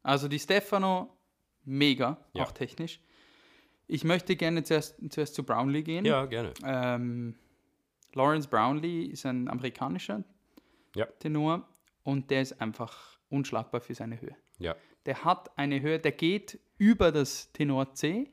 Also 0.04 0.28
die 0.28 0.39
Stefano, 0.39 1.16
mega, 1.66 2.18
Ja. 2.34 2.43
auch 2.43 2.52
technisch. 2.52 3.00
Ich 3.88 4.04
möchte 4.04 4.36
gerne 4.36 4.64
zuerst, 4.64 4.95
zuerst 5.12 5.34
zu 5.36 5.43
Brownlee 5.43 5.82
gehen. 5.84 6.06
Ja, 6.06 6.26
gerne. 6.26 6.54
Ähm, 6.64 7.36
Lawrence 8.14 8.47
Brownlee 8.47 9.04
ist 9.06 9.26
ein 9.26 9.47
amerikanischer 9.47 10.24
Ja. 10.95 11.06
Tenor 11.20 11.68
und 12.04 12.30
der 12.32 12.41
ist 12.41 12.62
einfach 12.62 13.20
unschlagbar 13.30 13.82
für 13.82 13.93
seine 13.95 14.20
Höhe. 14.22 14.36
Ja. 14.58 14.76
der 15.06 15.24
hat 15.24 15.58
eine 15.58 15.80
Höhe, 15.82 15.97
der 16.00 16.12
geht 16.12 16.60
über 16.78 17.12
das 17.12 17.52
Tenor 17.54 17.93
C 17.93 18.30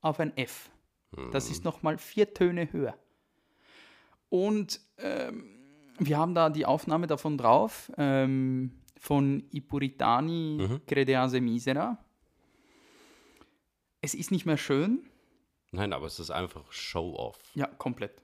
auf 0.00 0.18
ein 0.20 0.36
F. 0.36 0.70
Das 1.32 1.48
ist 1.50 1.64
nochmal 1.64 1.96
vier 1.98 2.34
Töne 2.34 2.72
höher. 2.72 2.98
Und 4.28 4.80
ähm, 4.98 5.44
wir 5.98 6.18
haben 6.18 6.34
da 6.34 6.50
die 6.50 6.66
Aufnahme 6.66 7.06
davon 7.06 7.36
drauf, 7.38 7.90
ähm, 7.98 8.79
von 9.00 9.42
I 9.52 9.60
Puritani 9.62 10.58
Mhm. 10.60 10.86
Credease 10.86 11.40
Misera. 11.40 11.98
Es 14.00 14.14
ist 14.14 14.30
nicht 14.30 14.46
mehr 14.46 14.56
schön, 14.58 15.02
Nein, 15.72 15.92
aber 15.92 16.06
es 16.06 16.18
ist 16.18 16.30
einfach 16.30 16.70
Show-off. 16.72 17.38
ja, 17.54 17.66
komplett. 17.66 18.22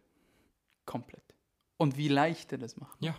Komplett. 0.85 1.23
Und 1.77 1.97
wie 1.97 2.09
leicht 2.09 2.53
er 2.53 2.59
das 2.59 2.77
macht. 2.77 3.03
Ja. 3.03 3.17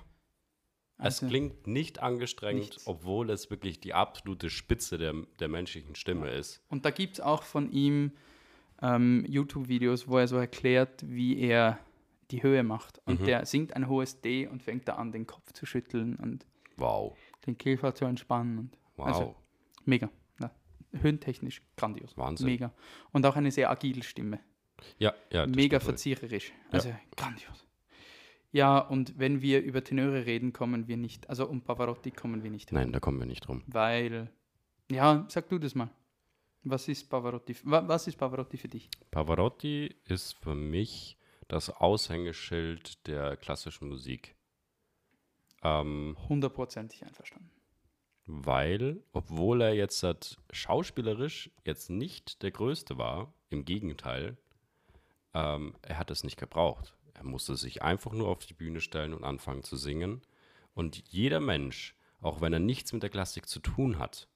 Also- 0.98 1.26
es 1.26 1.30
klingt 1.30 1.68
nicht 1.68 2.00
angestrengt, 2.02 2.60
Nichts. 2.62 2.88
obwohl 2.88 3.30
es 3.30 3.50
wirklich 3.52 3.80
die 3.80 3.94
absolute 3.94 4.50
Spitze 4.50 4.98
der, 4.98 5.14
der 5.40 5.48
menschlichen 5.48 5.96
Stimme 5.96 6.30
ist. 6.32 6.62
Und 6.70 6.86
da 6.86 6.90
gibt 6.92 7.16
es 7.16 7.20
auch 7.22 7.44
von 7.44 7.72
ihm 7.72 8.12
ähm, 8.82 9.26
YouTube-Videos, 9.28 10.08
wo 10.08 10.20
er 10.20 10.28
so 10.28 10.38
erklärt, 10.38 11.04
wie 11.08 11.40
er 11.40 11.80
die 12.30 12.44
Höhe 12.44 12.62
macht. 12.64 13.00
Und 13.06 13.22
Mhm. 13.22 13.26
der 13.26 13.46
singt 13.48 13.76
ein 13.76 13.88
hohes 13.88 14.22
D 14.22 14.46
und 14.48 14.62
fängt 14.62 14.88
da 14.88 14.96
an, 14.98 15.12
den 15.12 15.26
Kopf 15.26 15.52
zu 15.54 15.66
schütteln 15.66 16.16
und 16.16 16.46
Wow. 16.78 17.18
Den 17.48 17.58
Kiefer 17.58 17.96
zu 17.96 18.06
entspannen. 18.06 18.58
Und 18.60 18.78
Wow. 18.98 19.06
Also, 19.08 19.36
mega. 19.86 20.10
Ja. 20.40 20.52
Höhentechnisch 20.92 21.62
grandios. 21.76 22.16
Wahnsinn. 22.18 22.48
Mega. 22.48 22.72
Und 23.12 23.26
auch 23.26 23.36
eine 23.36 23.52
sehr 23.52 23.70
agile 23.72 24.04
Stimme. 24.04 24.40
ja, 25.00 25.14
ja. 25.32 25.46
mega 25.48 25.80
verzieherisch. 25.80 26.52
Also 26.72 26.94
grandios. 27.16 27.64
Ja, 28.52 28.80
und 28.80 29.20
wenn 29.20 29.42
wir 29.42 29.62
über 29.62 29.84
Tenöre 29.84 30.26
reden, 30.26 30.54
kommen 30.54 30.88
wir 30.88 30.98
nicht, 30.98 31.30
also 31.30 31.48
um 31.48 31.62
Pavarotti 31.62 32.12
kommen 32.12 32.44
wir 32.44 32.50
nicht. 32.50 32.72
Nein, 32.72 32.92
da 32.92 33.00
kommen 33.00 33.20
wir 33.20 33.26
nicht 33.28 33.42
drum. 33.46 33.62
Weil, 33.68 34.32
ja, 34.90 35.26
sag 35.30 35.50
du 35.50 35.60
das 35.60 35.76
mal. 35.76 35.90
Was 36.64 36.88
ist 36.88 37.10
Pavarotti, 37.10 37.56
wa- 37.64 37.88
was 37.88 38.08
ist 38.08 38.18
Pavarotti 38.18 38.58
für 38.58 38.68
dich? 38.68 38.90
Pavarotti 39.12 39.96
ist 40.06 40.34
für 40.42 40.56
mich 40.56 41.18
das 41.50 41.70
Aushängeschild 41.70 43.06
der 43.08 43.38
klassischen 43.38 43.90
Musik. 43.90 44.36
Ähm, 45.64 46.16
Hundertprozentig 46.30 47.04
einverstanden. 47.06 47.50
weil, 48.26 49.02
obwohl 49.14 49.62
er 49.62 49.74
jetzt 49.74 50.04
hat, 50.04 50.38
schauspielerisch 50.52 51.50
jetzt 51.66 51.90
nicht 51.90 52.42
der 52.44 52.52
Größte 52.52 52.98
war, 52.98 53.34
im 53.50 53.64
Gegenteil, 53.66 54.38
ähm, 55.34 55.76
er 55.82 55.98
hat 55.98 56.12
es 56.12 56.24
nicht 56.24 56.38
gebraucht. 56.38 56.94
Er 57.14 57.24
musste 57.24 57.56
sich 57.56 57.82
einfach 57.82 58.12
nur 58.14 58.28
auf 58.28 58.46
die 58.46 58.54
Bühne 58.54 58.82
stellen 58.82 59.14
und 59.14 59.24
anfangen 59.24 59.64
zu 59.64 59.76
singen. 59.78 60.22
Und 60.74 60.98
jeder 61.10 61.40
Mensch, 61.40 61.96
auch 62.22 62.42
wenn 62.42 62.54
er 62.54 62.60
nichts 62.60 62.94
mit 62.94 63.02
der 63.02 63.10
Klassik 63.10 63.48
zu 63.48 63.60
tun 63.60 63.98
hat, 63.98 64.28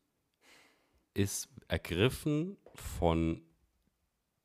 ist 1.13 1.49
ergriffen 1.67 2.57
von 2.73 3.41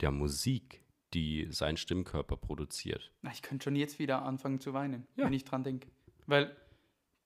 der 0.00 0.10
Musik, 0.10 0.84
die 1.14 1.46
sein 1.50 1.76
Stimmkörper 1.76 2.36
produziert. 2.36 3.12
Ich 3.32 3.40
könnte 3.40 3.64
schon 3.64 3.76
jetzt 3.76 3.98
wieder 3.98 4.22
anfangen 4.22 4.60
zu 4.60 4.74
weinen, 4.74 5.06
Ja. 5.16 5.24
wenn 5.24 5.32
ich 5.32 5.44
dran 5.44 5.62
denke. 5.64 5.88
Weil 6.26 6.54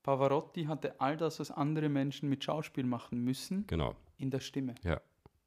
Pavarotti 0.03 0.64
hatte 0.64 1.01
all 1.01 1.16
das, 1.16 1.40
was 1.40 1.51
andere 1.51 1.88
Menschen 1.88 2.28
mit 2.28 2.42
Schauspiel 2.42 2.84
machen 2.84 3.22
müssen, 3.22 3.66
Genau. 3.66 3.94
in 4.16 4.30
der 4.30 4.40
Stimme. 4.40 4.74
Ja. 4.82 5.01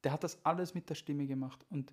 Der 0.04 0.12
hat 0.12 0.22
das 0.24 0.44
alles 0.44 0.74
mit 0.74 0.88
der 0.90 0.94
Stimme 0.94 1.26
gemacht. 1.26 1.64
Und 1.70 1.92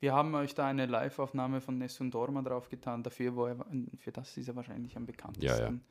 wir 0.00 0.12
haben 0.14 0.34
euch 0.34 0.54
da 0.54 0.66
eine 0.66 0.86
Live-Aufnahme 0.86 1.60
von 1.60 1.78
Nessun 1.78 2.10
Dorma 2.10 2.42
draufgetan, 2.42 3.02
dafür, 3.02 3.36
wo 3.36 3.46
er, 3.46 3.64
für 3.98 4.10
das 4.10 4.36
ist 4.36 4.48
er 4.48 4.56
wahrscheinlich 4.56 4.96
am 4.96 5.06
bekanntesten. 5.06 5.82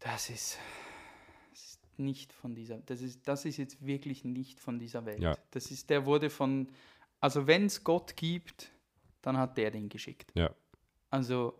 Das 0.00 0.28
ist, 0.28 0.58
das 1.50 1.60
ist 1.64 1.98
nicht 1.98 2.32
von 2.32 2.54
dieser, 2.54 2.78
das 2.78 3.00
ist, 3.00 3.26
das 3.26 3.46
ist 3.46 3.56
jetzt 3.56 3.86
wirklich 3.86 4.24
nicht 4.24 4.60
von 4.60 4.78
dieser 4.78 5.06
Welt. 5.06 5.20
Ja. 5.20 5.36
Das 5.52 5.70
ist, 5.70 5.88
der 5.88 6.04
wurde 6.04 6.28
von, 6.28 6.68
also 7.20 7.46
wenn 7.46 7.66
es 7.66 7.82
Gott 7.82 8.16
gibt, 8.16 8.70
dann 9.22 9.38
hat 9.38 9.56
der 9.56 9.70
den 9.70 9.88
geschickt. 9.88 10.30
Ja. 10.34 10.50
Also, 11.10 11.58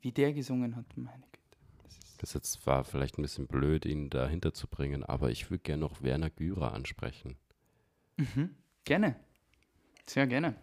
wie 0.00 0.12
der 0.12 0.32
gesungen 0.32 0.76
hat, 0.76 0.96
meine 0.96 1.24
Güte. 1.32 1.58
Das 1.82 1.96
ist, 1.98 2.22
Das 2.22 2.32
jetzt 2.34 2.66
war 2.66 2.84
vielleicht 2.84 3.18
ein 3.18 3.22
bisschen 3.22 3.46
blöd, 3.46 3.84
ihn 3.84 4.10
dahinter 4.10 4.52
zu 4.52 4.66
bringen, 4.66 5.04
aber 5.04 5.30
ich 5.30 5.50
würde 5.50 5.62
gerne 5.62 5.80
noch 5.80 6.02
Werner 6.02 6.30
Gürer 6.30 6.72
ansprechen. 6.72 7.36
Mhm. 8.16 8.54
Gerne. 8.84 9.16
Sehr 10.06 10.26
gerne. 10.26 10.54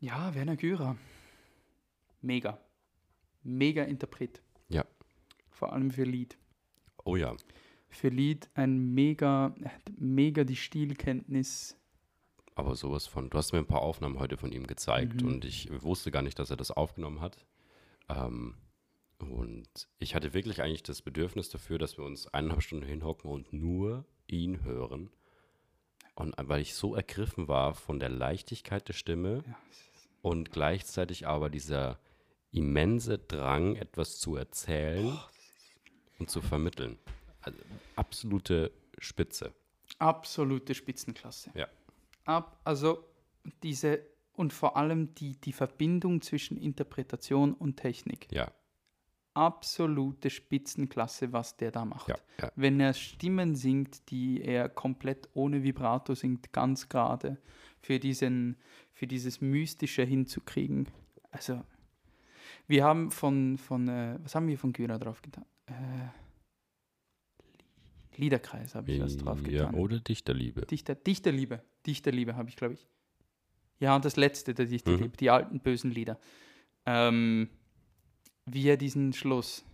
Ja, 0.00 0.34
Werner 0.34 0.56
Gürer. 0.56 0.96
Mega. 2.22 2.58
Mega 3.42 3.84
Interpret. 3.84 4.42
Ja. 4.68 4.84
Vor 5.50 5.72
allem 5.72 5.90
für 5.90 6.04
Lied. 6.04 6.38
Oh 7.04 7.16
ja. 7.16 7.36
Für 7.88 8.08
Lied 8.08 8.48
ein 8.54 8.94
mega, 8.94 9.54
er 9.60 9.74
hat 9.74 9.82
mega 9.98 10.44
die 10.44 10.56
Stilkenntnis. 10.56 11.76
Aber 12.60 12.76
sowas 12.76 13.06
von, 13.06 13.30
du 13.30 13.38
hast 13.38 13.52
mir 13.52 13.58
ein 13.58 13.66
paar 13.66 13.80
Aufnahmen 13.80 14.18
heute 14.18 14.36
von 14.36 14.52
ihm 14.52 14.66
gezeigt 14.66 15.22
Mhm. 15.22 15.28
und 15.28 15.44
ich 15.46 15.70
wusste 15.82 16.10
gar 16.10 16.20
nicht, 16.20 16.38
dass 16.38 16.50
er 16.50 16.56
das 16.58 16.70
aufgenommen 16.70 17.22
hat. 17.22 17.46
Ähm, 18.10 18.54
und 19.18 19.88
ich 19.98 20.14
hatte 20.14 20.34
wirklich 20.34 20.60
eigentlich 20.62 20.82
das 20.82 21.00
Bedürfnis 21.00 21.48
dafür, 21.48 21.78
dass 21.78 21.96
wir 21.96 22.04
uns 22.04 22.26
eineinhalb 22.26 22.62
Stunden 22.62 22.84
hinhocken 22.84 23.30
und 23.30 23.50
nur 23.54 24.04
ihn 24.26 24.62
hören. 24.62 25.08
Und 26.14 26.34
weil 26.38 26.60
ich 26.60 26.74
so 26.74 26.94
ergriffen 26.94 27.48
war 27.48 27.74
von 27.74 27.98
der 27.98 28.10
Leichtigkeit 28.10 28.86
der 28.88 28.92
Stimme 28.92 29.42
Ja, 29.46 29.56
und 30.20 30.50
gleichzeitig 30.50 31.26
aber 31.26 31.48
dieser 31.48 31.98
immense 32.52 33.16
Drang, 33.18 33.76
etwas 33.76 34.18
zu 34.18 34.36
erzählen 34.36 35.18
und 36.18 36.28
zu 36.28 36.42
vermitteln. 36.42 36.98
Also, 37.40 37.58
absolute 37.96 38.70
Spitze. 38.98 39.52
absolute 39.98 40.74
Spitzenklasse. 40.74 41.50
Ja. 41.54 41.68
Ab, 42.30 42.60
also 42.64 43.04
diese 43.62 44.00
und 44.34 44.52
vor 44.52 44.76
allem 44.76 45.14
die, 45.16 45.36
die 45.40 45.52
Verbindung 45.52 46.22
zwischen 46.22 46.56
Interpretation 46.56 47.52
und 47.52 47.76
Technik. 47.76 48.28
Ja, 48.32 48.50
Absolute 49.34 50.28
Spitzenklasse, 50.28 51.32
was 51.32 51.56
der 51.56 51.70
da 51.70 51.84
macht. 51.84 52.08
ja, 52.08 52.16
ja. 52.40 52.52
wenn 52.56 52.80
er 52.80 52.94
Stimmen 52.94 53.54
singt, 53.54 54.10
die 54.10 54.42
er 54.42 54.68
komplett 54.68 55.28
ohne 55.34 55.62
Vibrato 55.62 56.14
singt, 56.14 56.52
ganz 56.52 56.88
gerade, 56.88 57.38
für, 57.80 57.98
diesen, 57.98 58.56
für 58.92 59.06
dieses 59.06 59.40
Mystische 59.40 60.02
hinzukriegen. 60.02 60.88
Also, 61.30 61.62
wir 62.66 62.84
haben 62.84 63.10
von, 63.10 63.56
von 63.56 63.88
äh, 63.88 64.18
was 64.22 64.34
haben 64.34 64.48
wir 64.48 64.58
von 64.58 64.72
Güra 64.72 64.98
drauf 64.98 65.22
getan? 65.22 65.44
Äh, 65.66 65.72
Liederkreis 68.16 68.74
habe 68.74 68.90
ich 68.92 69.00
was 69.00 69.16
drauf 69.16 69.40
Ja, 69.46 69.66
getan. 69.66 69.74
oder 69.74 70.00
Dichterliebe. 70.00 70.62
Dichter, 70.66 70.94
Dichterliebe. 70.94 71.62
Dichterliebe 71.86 72.36
habe 72.36 72.48
ich, 72.48 72.56
glaube 72.56 72.74
ich. 72.74 72.86
Ja, 73.78 73.96
und 73.96 74.04
das 74.04 74.16
letzte 74.16 74.52
der 74.54 74.66
Dichterliebe, 74.66 75.04
Mhm. 75.08 75.12
die 75.18 75.30
alten 75.30 75.60
bösen 75.60 75.90
Lieder. 75.90 76.18
Ähm, 76.86 77.48
wie 78.46 78.66
er 78.68 78.76
diesen 78.76 79.12
Schluss. 79.12 79.64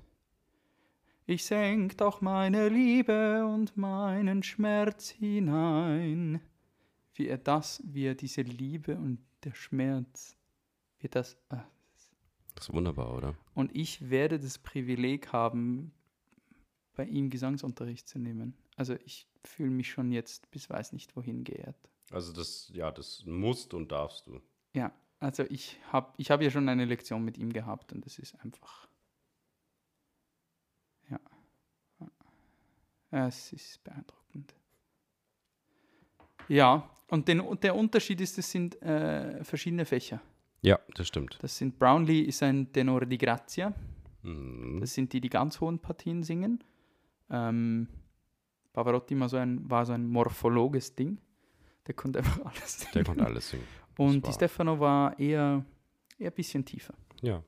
Ich 1.26 1.44
senk 1.44 1.96
doch 1.98 2.20
meine 2.20 2.68
Liebe 2.68 3.44
und 3.46 3.76
meinen 3.76 4.42
Schmerz 4.44 5.10
hinein. 5.10 6.40
Wie 7.14 7.26
er 7.28 7.38
das, 7.38 7.82
wie 7.84 8.04
er 8.06 8.14
diese 8.14 8.42
Liebe 8.42 8.96
und 8.96 9.18
der 9.42 9.54
Schmerz, 9.54 10.36
wie 11.00 11.08
das. 11.08 11.36
ah. 11.48 11.64
Das 12.54 12.68
ist 12.68 12.72
wunderbar, 12.74 13.14
oder? 13.14 13.34
Und 13.54 13.74
ich 13.74 14.08
werde 14.08 14.38
das 14.38 14.58
Privileg 14.58 15.32
haben, 15.32 15.92
bei 16.96 17.04
ihm 17.04 17.30
Gesangsunterricht 17.30 18.08
zu 18.08 18.18
nehmen. 18.18 18.56
Also 18.74 18.96
ich 19.04 19.28
fühle 19.44 19.70
mich 19.70 19.90
schon 19.90 20.10
jetzt 20.10 20.50
bis 20.50 20.68
weiß 20.68 20.92
nicht 20.92 21.14
wohin 21.14 21.44
geehrt. 21.44 21.76
Also 22.10 22.32
das, 22.32 22.70
ja, 22.72 22.90
das 22.90 23.24
musst 23.24 23.74
und 23.74 23.92
darfst 23.92 24.26
du. 24.26 24.40
Ja, 24.72 24.92
also 25.20 25.44
ich 25.44 25.78
habe 25.92 26.12
ich 26.16 26.30
hab 26.30 26.42
ja 26.42 26.50
schon 26.50 26.68
eine 26.68 26.84
Lektion 26.84 27.24
mit 27.24 27.38
ihm 27.38 27.52
gehabt 27.52 27.92
und 27.92 28.04
es 28.06 28.18
ist 28.18 28.34
einfach. 28.40 28.88
Ja. 31.10 31.20
Es 33.10 33.52
ist 33.52 33.82
beeindruckend. 33.84 34.54
Ja, 36.48 36.90
und 37.08 37.28
den, 37.28 37.42
der 37.60 37.74
Unterschied 37.74 38.20
ist, 38.20 38.38
es 38.38 38.50
sind 38.50 38.80
äh, 38.82 39.42
verschiedene 39.44 39.84
Fächer. 39.84 40.20
Ja, 40.62 40.78
das 40.94 41.08
stimmt. 41.08 41.38
Das 41.40 41.56
sind 41.56 41.78
Brownlee 41.78 42.22
ist 42.22 42.42
ein 42.42 42.72
Tenore 42.72 43.06
di 43.06 43.18
Grazia. 43.18 43.72
Mhm. 44.22 44.80
Das 44.80 44.94
sind 44.94 45.12
die, 45.12 45.20
die 45.20 45.30
ganz 45.30 45.60
hohen 45.60 45.78
Partien 45.78 46.22
singen. 46.22 46.62
Ähm, 47.30 47.88
Pavarotti 48.72 49.18
war 49.18 49.28
so 49.28 49.36
ein, 49.36 49.68
war 49.70 49.84
so 49.86 49.92
ein 49.92 50.06
morphologes 50.06 50.94
Ding. 50.94 51.18
Der 51.86 51.94
konnte 51.94 52.18
einfach 52.20 52.40
alles 52.44 52.78
singen. 52.80 52.92
Der 52.94 53.04
konnte 53.04 53.24
alles 53.24 53.50
singen. 53.50 53.64
Und 53.98 54.26
die 54.26 54.32
Stefano 54.32 54.78
war 54.78 55.18
eher, 55.18 55.64
eher 56.18 56.30
ein 56.30 56.34
bisschen 56.34 56.64
tiefer. 56.64 56.94
Ja. 57.22 57.36
Eher 57.36 57.42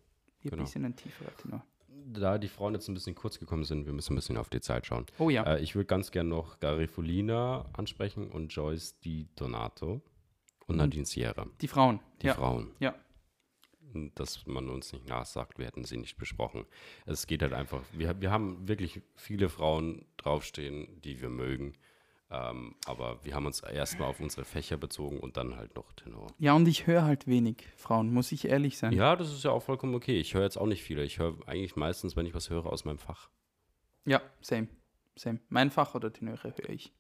Genau. 0.51 0.57
ein 0.63 0.65
bisschen 0.65 0.85
ein 0.85 0.97
tieferer 0.97 1.37
Tenor. 1.37 1.65
Da 2.11 2.39
die 2.39 2.49
Frauen 2.49 2.73
jetzt 2.75 2.89
ein 2.89 2.95
bisschen 2.95 3.15
kurz 3.15 3.39
gekommen 3.39 3.65
sind, 3.65 3.85
wir 3.85 3.93
müssen 3.93 4.13
ein 4.15 4.17
bisschen 4.17 4.37
auf 4.39 4.49
die 4.49 4.61
Zeit 4.61 4.87
schauen. 4.87 5.05
Oh 5.19 5.29
ja. 5.29 5.43
Äh, 5.43 5.61
ich 5.61 5.75
würde 5.75 5.87
ganz 5.87 6.11
gern 6.11 6.29
noch 6.29 6.59
Garifulina 6.61 7.67
ansprechen 7.75 8.31
und 8.31 8.49
Joyce 8.55 8.99
Di 9.01 9.27
Donato 9.37 10.01
und 10.67 10.77
Nadine 10.77 11.05
Sierra. 11.05 11.47
die 11.61 11.69
Frauen. 11.69 12.01
Die 12.23 12.29
ja. 12.29 12.35
Frauen. 12.35 12.71
Ja. 12.79 12.95
Dass 14.15 14.47
man 14.47 14.69
uns 14.69 14.93
nicht 14.93 15.09
nachsagt, 15.09 15.59
wir 15.59 15.67
hätten 15.67 15.85
sie 15.85 15.97
nicht 15.97 16.17
besprochen. 16.17 16.67
Es 17.07 17.27
geht 17.27 17.43
halt 17.43 17.53
einfach, 17.53 17.83
wir, 17.93 18.21
wir 18.21 18.31
haben 18.31 18.69
wirklich 18.69 19.01
viele 19.15 19.49
Frauen 19.49 20.05
draufstehen, 20.17 21.01
die 21.03 21.21
wir 21.21 21.29
mögen. 21.29 21.75
Ähm, 22.31 22.75
aber 22.85 23.25
wir 23.25 23.35
haben 23.35 23.47
uns 23.47 23.61
erstmal 23.61 24.09
auf 24.11 24.21
unsere 24.21 24.45
Fächer 24.45 24.77
bezogen 24.77 25.19
und 25.19 25.39
dann 25.39 25.57
halt 25.57 25.75
noch 25.77 25.91
Tenor. 25.95 26.27
Ja, 26.39 26.53
und 26.53 26.69
ich 26.69 26.87
höre 26.87 27.03
halt 27.05 27.27
wenig 27.27 27.67
Frauen, 27.77 28.13
muss 28.13 28.33
ich 28.33 28.47
ehrlich 28.47 28.77
sein. 28.77 28.93
Ja, 28.93 29.17
das 29.17 29.33
ist 29.33 29.45
ja 29.45 29.51
auch 29.51 29.63
vollkommen 29.63 29.95
okay. 29.95 30.21
Ich 30.21 30.35
höre 30.35 30.43
jetzt 30.43 30.59
auch 30.59 30.67
nicht 30.67 30.83
viele. 30.83 31.05
Ich 31.05 31.19
höre 31.19 31.37
eigentlich 31.47 31.77
meistens, 31.77 32.17
wenn 32.17 32.27
ich 32.27 32.35
was 32.35 32.51
höre, 32.51 32.67
aus 32.67 32.85
meinem 32.85 32.99
Fach. 32.99 33.31
Ja, 34.05 34.21
same. 34.43 34.69
Same. 35.17 35.41
Mein 35.49 35.71
Fach 35.71 35.95
oder 35.95 36.13
Tenöre 36.13 36.55
höre 36.55 36.69
ich. 36.69 36.93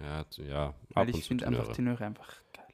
Ja, 0.00 0.26
ja 0.36 0.74
Weil 0.90 1.08
ich 1.08 1.24
finde 1.24 1.46
einfach 1.46 1.72
Tenöre. 1.72 1.76
Tenöre 1.76 2.04
einfach 2.04 2.42
geil. 2.52 2.68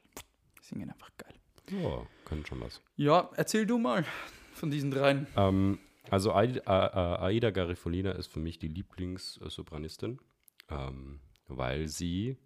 Die 0.59 0.65
singen 0.65 0.89
einfach 0.89 1.11
geil. 1.17 1.30
Ja, 1.71 2.05
können 2.25 2.45
schon 2.45 2.61
was. 2.61 2.81
Ja, 2.95 3.29
erzähl 3.35 3.65
du 3.65 3.77
mal 3.77 4.05
von 4.53 4.69
diesen 4.71 4.91
dreien. 4.91 5.27
Ähm, 5.35 5.79
also 6.09 6.33
Aida, 6.33 7.21
Aida 7.21 7.51
Garifolina 7.51 8.11
ist 8.11 8.27
für 8.27 8.39
mich 8.39 8.59
die 8.59 8.67
Lieblingssopranistin, 8.67 10.19
ähm, 10.69 11.21
weil 11.47 11.87
sie 11.87 12.37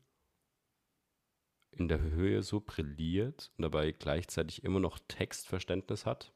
in 1.71 1.88
der 1.88 2.01
Höhe 2.01 2.43
so 2.43 2.61
brilliert 2.61 3.51
und 3.57 3.63
dabei 3.63 3.91
gleichzeitig 3.91 4.63
immer 4.63 4.80
noch 4.80 4.99
Textverständnis 5.07 6.05
hat, 6.05 6.32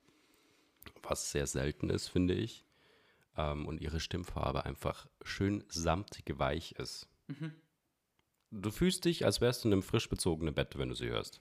was 1.04 1.32
sehr 1.32 1.48
selten 1.48 1.90
ist, 1.90 2.08
finde 2.08 2.34
ich. 2.34 2.66
Ähm, 3.38 3.68
und 3.68 3.80
ihre 3.80 4.00
Stimmfarbe 4.00 4.66
einfach 4.66 5.08
schön 5.24 5.64
samtig 5.70 6.40
weich 6.40 6.74
ist. 6.74 7.08
Du 8.52 8.72
fühlst 8.72 9.06
dich, 9.06 9.26
als 9.26 9.40
wärst 9.40 9.64
du 9.64 9.70
in 9.70 9.74
einem 9.74 9.84
frisch 9.84 10.10
bezogenen 10.10 10.56
Bett, 10.56 10.78
wenn 10.78 10.90
du 10.90 10.96
sie 10.96 11.10
hörst. 11.10 11.40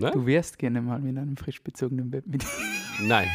Ne? 0.00 0.10
Du 0.12 0.26
wärst 0.26 0.58
gerne 0.58 0.80
mal 0.82 1.04
in 1.06 1.18
einem 1.18 1.36
frisch 1.36 1.62
bezogenen 1.62 2.10
Bett 2.10 2.26
mit. 2.26 2.44
Nein. 3.02 3.28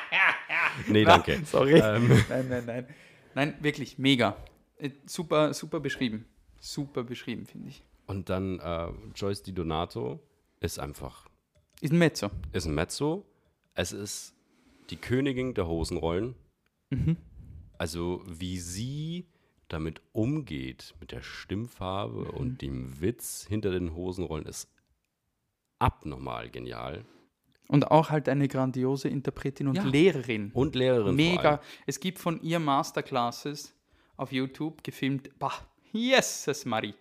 nee, 0.88 1.04
danke. 1.04 1.40
Sorry. 1.44 1.74
Ähm, 1.78 2.08
Nein, 2.28 2.48
nein, 2.48 2.64
nein. 2.66 2.86
Nein, 3.34 3.54
wirklich, 3.60 3.98
mega. 3.98 4.36
Äh, 4.78 4.90
Super, 5.06 5.54
super 5.54 5.80
beschrieben. 5.80 6.24
Super 6.60 7.04
beschrieben, 7.04 7.46
finde 7.46 7.68
ich. 7.68 7.82
Und 8.06 8.28
dann 8.30 8.58
äh, 8.60 8.88
Joyce 9.14 9.42
Di 9.42 9.52
Donato 9.52 10.20
ist 10.60 10.78
einfach, 10.78 11.28
Ist 11.80 11.92
ein 11.92 11.98
Mezzo. 11.98 12.30
ist 12.52 12.66
ein 12.66 12.74
Mezzo. 12.74 13.24
Es 13.74 13.92
ist 13.92 14.34
die 14.90 14.96
Königin 14.96 15.54
der 15.54 15.66
Hosenrollen. 15.66 16.34
Also 17.78 18.22
wie 18.26 18.58
sie 18.58 19.26
damit 19.68 20.02
umgeht, 20.12 20.94
mit 21.00 21.10
der 21.12 21.22
Stimmfarbe 21.22 22.30
und 22.32 22.60
dem 22.60 23.00
Witz 23.00 23.46
hinter 23.48 23.70
den 23.70 23.94
Hosenrollen, 23.94 24.44
ist 24.44 24.68
abnormal 25.82 26.48
genial. 26.50 27.04
Und 27.68 27.90
auch 27.90 28.10
halt 28.10 28.28
eine 28.28 28.48
grandiose 28.48 29.08
Interpretin 29.08 29.68
und 29.68 29.76
Ja. 29.76 29.84
Lehrerin. 29.84 30.50
Und 30.52 30.74
Lehrerin 30.74 31.04
vor 31.06 31.12
Mega. 31.14 31.48
allem. 31.52 31.58
Es 31.86 32.00
gibt 32.00 32.18
von 32.18 32.40
ihr 32.42 32.58
Masterclasses 32.58 33.74
auf 34.16 34.30
YouTube 34.32 34.84
gefilmt. 34.84 35.38
Bah, 35.38 35.52
yes, 35.92 36.64
Marie. 36.66 36.94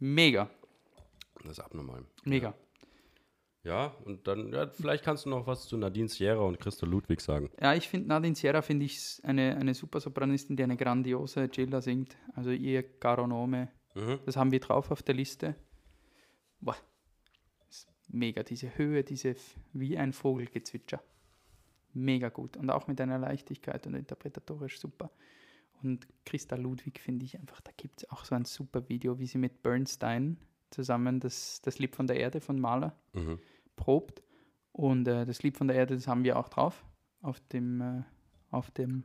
Mega, 0.00 0.50
Das 1.42 1.52
ist 1.52 1.60
abnormal. 1.60 2.04
mega. 2.24 2.52
Ja, 3.62 3.94
und 4.04 4.26
dann, 4.26 4.52
ja, 4.52 4.66
vielleicht 4.68 5.04
kannst 5.04 5.24
du 5.24 5.30
noch 5.30 5.46
was 5.46 5.66
zu 5.66 5.78
Nadine 5.78 6.08
Sierra 6.08 6.40
und 6.42 6.60
Christa 6.60 6.84
Ludwig 6.84 7.20
sagen. 7.22 7.50
Ja, 7.62 7.72
ich 7.74 7.88
finde 7.88 8.08
Nadine 8.08 8.34
Sierra 8.34 8.60
finde 8.60 8.84
ich 8.84 9.20
eine, 9.22 9.56
eine 9.56 9.72
super 9.72 10.00
Sopranistin, 10.00 10.56
die 10.56 10.62
eine 10.64 10.76
grandiose 10.76 11.48
Gilla 11.48 11.80
singt. 11.80 12.16
Also 12.34 12.50
ihr 12.50 12.82
Caro 12.82 13.26
Nome. 13.26 13.68
Mhm. 13.94 14.18
Das 14.26 14.36
haben 14.36 14.50
wir 14.52 14.60
drauf 14.60 14.90
auf 14.90 15.02
der 15.02 15.14
Liste. 15.14 15.54
Boah. 16.60 16.76
Mega, 18.14 18.42
diese 18.42 18.76
Höhe, 18.78 19.02
diese 19.02 19.34
wie 19.72 19.98
ein 19.98 20.12
Vogelgezwitscher. 20.12 21.02
Mega 21.92 22.28
gut. 22.28 22.56
Und 22.56 22.70
auch 22.70 22.86
mit 22.86 23.00
einer 23.00 23.18
Leichtigkeit 23.18 23.86
und 23.86 23.94
interpretatorisch 23.94 24.78
super. 24.78 25.10
Und 25.82 26.06
Christa 26.24 26.56
Ludwig 26.56 27.00
finde 27.00 27.24
ich 27.24 27.38
einfach, 27.38 27.60
da 27.60 27.72
gibt 27.76 28.02
es 28.02 28.10
auch 28.10 28.24
so 28.24 28.34
ein 28.34 28.44
super 28.44 28.88
Video, 28.88 29.18
wie 29.18 29.26
sie 29.26 29.38
mit 29.38 29.62
Bernstein 29.62 30.38
zusammen 30.70 31.20
das, 31.20 31.60
das 31.62 31.78
Lied 31.78 31.94
von 31.94 32.06
der 32.06 32.16
Erde 32.16 32.40
von 32.40 32.58
Mahler 32.60 32.96
Mhm. 33.14 33.38
probt. 33.76 34.22
Und 34.72 35.06
äh, 35.08 35.24
das 35.26 35.42
Lied 35.42 35.56
von 35.56 35.68
der 35.68 35.76
Erde, 35.76 35.94
das 35.94 36.06
haben 36.08 36.24
wir 36.24 36.38
auch 36.38 36.48
drauf 36.48 36.84
auf 37.20 37.40
dem, 37.52 37.80
äh, 37.80 38.02
auf 38.50 38.70
dem, 38.70 39.04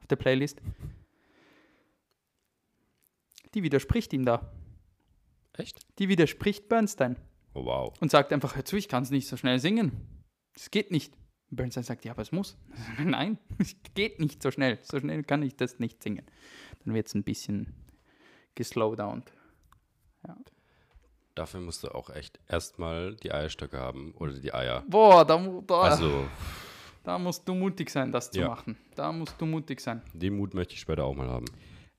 auf 0.00 0.06
der 0.06 0.16
Playlist. 0.16 0.60
Die 3.54 3.62
widerspricht 3.62 4.12
ihm 4.12 4.24
da. 4.24 4.52
Echt? 5.54 5.86
Die 5.98 6.08
widerspricht 6.08 6.68
Bernstein 6.68 7.16
Oh, 7.54 7.64
wow. 7.64 7.94
und 8.00 8.10
sagt 8.10 8.32
einfach, 8.32 8.54
hör 8.56 8.64
zu, 8.64 8.76
ich 8.76 8.88
kann 8.88 9.02
es 9.02 9.10
nicht 9.10 9.26
so 9.28 9.36
schnell 9.36 9.58
singen. 9.58 9.92
Das 10.54 10.70
geht 10.70 10.90
nicht. 10.90 11.12
Und 11.50 11.56
Bernstein 11.56 11.82
sagt, 11.84 12.04
ja, 12.04 12.12
aber 12.12 12.22
es 12.22 12.30
muss. 12.32 12.56
Nein, 13.02 13.38
es 13.58 13.74
geht 13.94 14.20
nicht 14.20 14.42
so 14.42 14.50
schnell. 14.50 14.78
So 14.82 15.00
schnell 15.00 15.22
kann 15.24 15.42
ich 15.42 15.56
das 15.56 15.78
nicht 15.78 16.02
singen. 16.02 16.24
Dann 16.84 16.94
wird 16.94 17.06
es 17.08 17.14
ein 17.14 17.24
bisschen 17.24 17.74
geslowdownt. 18.54 19.32
Dafür 21.34 21.60
musst 21.60 21.84
du 21.84 21.88
auch 21.94 22.10
echt 22.10 22.40
erstmal 22.48 23.14
die 23.16 23.32
Eierstöcke 23.32 23.78
haben 23.78 24.12
oder 24.18 24.32
die 24.32 24.52
Eier. 24.52 24.82
Boah, 24.88 25.24
da, 25.24 25.38
da, 25.66 25.80
Also, 25.82 26.26
da 27.04 27.16
musst 27.18 27.48
du 27.48 27.54
mutig 27.54 27.90
sein, 27.90 28.10
das 28.10 28.30
zu 28.32 28.40
Ja. 28.40 28.48
machen. 28.48 28.76
Da 28.96 29.12
musst 29.12 29.40
du 29.40 29.46
mutig 29.46 29.80
sein. 29.80 30.02
den 30.12 30.36
Mut 30.36 30.54
möchte 30.54 30.74
ich 30.74 30.80
später 30.80 31.04
auch 31.04 31.14
mal 31.14 31.28
haben. 31.28 31.46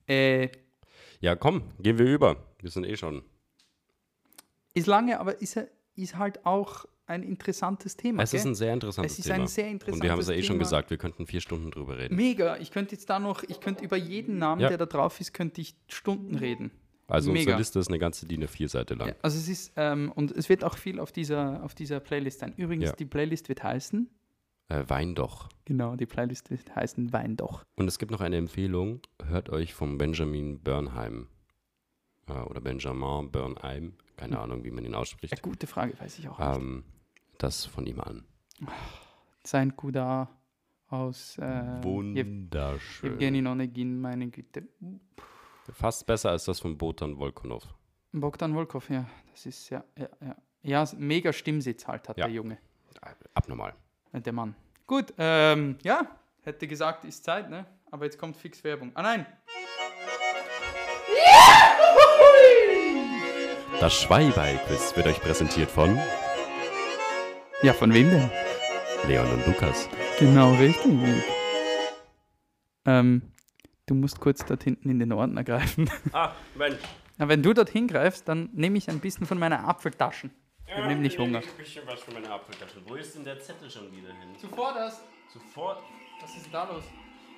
Äh, 0.06 0.50
Ja, 1.20 1.36
komm, 1.36 1.62
gehen 1.80 1.98
wir 1.98 2.06
über. 2.06 2.36
Wir 2.60 2.70
sind 2.70 2.84
eh 2.84 2.96
schon. 2.96 3.22
Ist 4.74 4.86
lange, 4.86 5.18
aber 5.20 5.40
ist, 5.40 5.58
ist 5.94 6.16
halt 6.16 6.44
auch 6.46 6.84
ein 7.06 7.22
interessantes 7.24 7.96
Thema. 7.96 8.22
Es 8.22 8.32
ist 8.32 8.42
gell? 8.44 8.52
ein 8.52 8.54
sehr 8.54 8.72
interessantes 8.72 9.12
Es 9.14 9.18
ist 9.18 9.24
Thema. 9.26 9.40
ein 9.40 9.46
sehr 9.48 9.70
Und 9.70 10.02
wir 10.02 10.12
haben 10.12 10.20
es 10.20 10.28
ja 10.28 10.34
eh 10.34 10.36
interessantes 10.36 10.46
schon 10.46 10.54
Thema. 10.54 10.62
gesagt, 10.64 10.90
wir 10.90 10.96
könnten 10.98 11.26
vier 11.26 11.40
Stunden 11.40 11.70
drüber 11.72 11.98
reden. 11.98 12.14
Mega. 12.14 12.56
Ich 12.58 12.70
könnte 12.70 12.94
jetzt 12.94 13.10
da 13.10 13.18
noch, 13.18 13.42
ich 13.42 13.60
könnte 13.60 13.84
über 13.84 13.96
jeden 13.96 14.38
Namen, 14.38 14.60
Ja. 14.60 14.68
der 14.68 14.78
da 14.78 14.86
drauf 14.86 15.20
ist, 15.20 15.32
könnte 15.34 15.60
ich 15.60 15.74
Stunden 15.88 16.36
reden. 16.36 16.70
Also 17.08 17.30
Mega. 17.32 17.40
unsere 17.40 17.58
Liste 17.58 17.78
ist 17.80 17.88
eine 17.88 17.98
ganze 17.98 18.26
DIN 18.26 18.44
A4-Seite 18.44 18.94
lang. 18.94 19.08
Ja, 19.08 19.14
also 19.22 19.36
es 19.36 19.48
ist, 19.48 19.72
ähm, 19.74 20.12
und 20.14 20.30
es 20.30 20.48
wird 20.48 20.62
auch 20.62 20.76
viel 20.78 21.00
auf 21.00 21.10
dieser, 21.10 21.64
auf 21.64 21.74
dieser 21.74 21.98
Playlist 21.98 22.38
sein. 22.38 22.52
Übrigens, 22.56 22.84
Ja. 22.90 22.92
die 22.92 23.06
Playlist 23.06 23.48
wird 23.48 23.64
heißen, 23.64 24.08
Äh, 24.68 24.84
Wein 24.86 25.16
doch. 25.16 25.48
genau, 25.64 25.96
die 25.96 26.06
Playlist 26.06 26.48
wird 26.50 26.72
heißen 26.76 27.12
Wein 27.12 27.36
doch. 27.36 27.64
Und 27.74 27.88
es 27.88 27.98
gibt 27.98 28.12
noch 28.12 28.20
eine 28.20 28.36
Empfehlung. 28.36 29.00
Hört 29.24 29.50
euch 29.50 29.74
vom 29.74 29.98
Benjamin 29.98 30.60
Bernheim 30.60 31.26
äh, 32.28 32.34
oder 32.34 32.60
Benjamin 32.60 33.32
Bernheim, 33.32 33.94
keine 34.20 34.38
Ahnung, 34.38 34.62
wie 34.64 34.70
man 34.70 34.84
ihn 34.84 34.92
Ja, 34.92 34.98
ausspricht, 34.98 35.40
gute 35.42 35.66
Frage, 35.66 35.98
weiß 35.98 36.18
ich 36.18 36.28
auch 36.28 36.38
nicht. 36.38 36.56
ähm, 36.56 36.84
das 37.38 37.64
von 37.64 37.86
ihm 37.86 38.00
an. 38.00 38.24
Sein 39.44 39.74
Kuda 39.74 40.28
aus 40.88 41.38
äh, 41.38 41.82
Wunderschön. 41.82 43.14
Evgeny 43.14 43.46
Onegin, 43.46 44.00
meine 44.00 44.28
Güte. 44.28 44.68
Fast 45.72 46.06
besser 46.06 46.30
als 46.30 46.44
das 46.44 46.60
von 46.60 46.76
Botan 46.76 47.16
Volkonov. 47.18 47.62
Bogdan 48.12 48.52
Volkov, 48.54 48.90
ja, 48.90 49.06
das 49.30 49.46
ist 49.46 49.70
ja, 49.70 49.84
ja, 49.96 50.08
ja. 50.20 50.36
Ja, 50.62 50.84
mega 50.98 51.32
Stimmsitz 51.32 51.86
halt 51.86 52.08
hat 52.08 52.18
Ja. 52.18 52.26
der 52.26 52.34
Junge, 52.34 52.58
Abnormal. 53.34 53.74
äh, 54.12 54.20
der 54.20 54.32
Mann. 54.34 54.54
Gut, 54.86 55.14
ähm, 55.16 55.78
ja, 55.82 56.06
hätte 56.42 56.66
gesagt, 56.66 57.04
ist 57.06 57.24
Zeit, 57.24 57.48
ne? 57.48 57.64
Aber 57.90 58.04
jetzt 58.04 58.18
kommt 58.18 58.36
fix 58.36 58.62
Werbung. 58.64 58.90
Ah 58.94 59.02
nein, 59.02 59.26
Das 63.80 63.94
Schweibeil-Quiz 63.94 64.94
wird 64.96 65.06
euch 65.06 65.20
präsentiert 65.20 65.70
von 65.70 65.98
ja, 67.62 67.74
von 67.74 67.92
wem 67.92 68.10
denn? 68.10 68.30
Leon 69.06 69.30
und 69.30 69.46
Lukas. 69.46 69.86
Genau, 70.18 70.54
richtig. 70.54 70.92
Ähm, 72.86 73.20
du 73.84 73.94
musst 73.94 74.18
kurz 74.18 74.46
dort 74.46 74.62
hinten 74.62 74.88
in 74.88 74.98
den 74.98 75.12
Ordner 75.12 75.44
greifen. 75.44 75.90
Ah, 76.14 76.32
Mensch. 76.54 76.78
Na, 77.18 77.28
wenn 77.28 77.42
du 77.42 77.52
dorthin 77.52 77.86
greifst, 77.86 78.26
dann 78.28 78.48
nehme 78.54 78.78
ich 78.78 78.88
ein 78.88 78.98
bisschen 78.98 79.26
von 79.26 79.38
meiner 79.38 79.68
Apfeltaschen. 79.68 80.30
Ich 80.66 80.74
habe 80.74 80.86
nämlich 80.86 81.18
Hunger. 81.18 81.40
Ein 81.40 81.44
bisschen 81.58 81.86
was 81.86 82.00
von 82.00 82.14
meiner 82.14 82.30
Apfeltasche. 82.30 82.80
Wo 82.86 82.94
ist 82.94 83.14
denn 83.14 83.24
der 83.24 83.38
Zettel 83.40 83.70
schon 83.70 83.92
wieder 83.92 84.08
hin? 84.08 84.34
Zuvor 84.40 84.72
das. 84.72 85.02
Sofort. 85.34 85.82
Was 86.22 86.34
ist 86.34 86.48
da 86.50 86.64
los? 86.64 86.84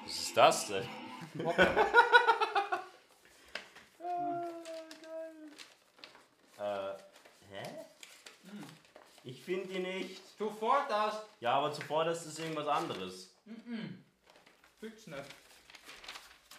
Was 0.05 0.13
ist 0.13 0.37
das 0.37 0.69
denn? 0.69 0.85
äh, 6.59 6.95
hä? 7.51 7.83
Ich 9.25 9.43
finde 9.43 9.69
die 9.69 9.79
nicht. 9.79 10.21
Zuvor 10.37 10.85
das. 10.89 11.23
Ja, 11.41 11.55
aber 11.55 11.73
zuvor 11.73 12.05
das 12.05 12.27
ist 12.27 12.39
irgendwas 12.39 12.67
anderes. 12.67 13.35
Fix 14.81 15.07
nicht. 15.07 15.25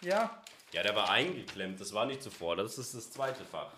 Ja. 0.02 0.42
Ja, 0.72 0.84
der 0.84 0.96
war 0.96 1.10
eingeklemmt. 1.10 1.80
Das 1.80 1.94
war 1.94 2.06
nicht 2.06 2.24
zuvor. 2.24 2.56
Das 2.56 2.78
ist 2.78 2.96
das 2.96 3.12
zweite 3.12 3.44
Fach. 3.46 3.72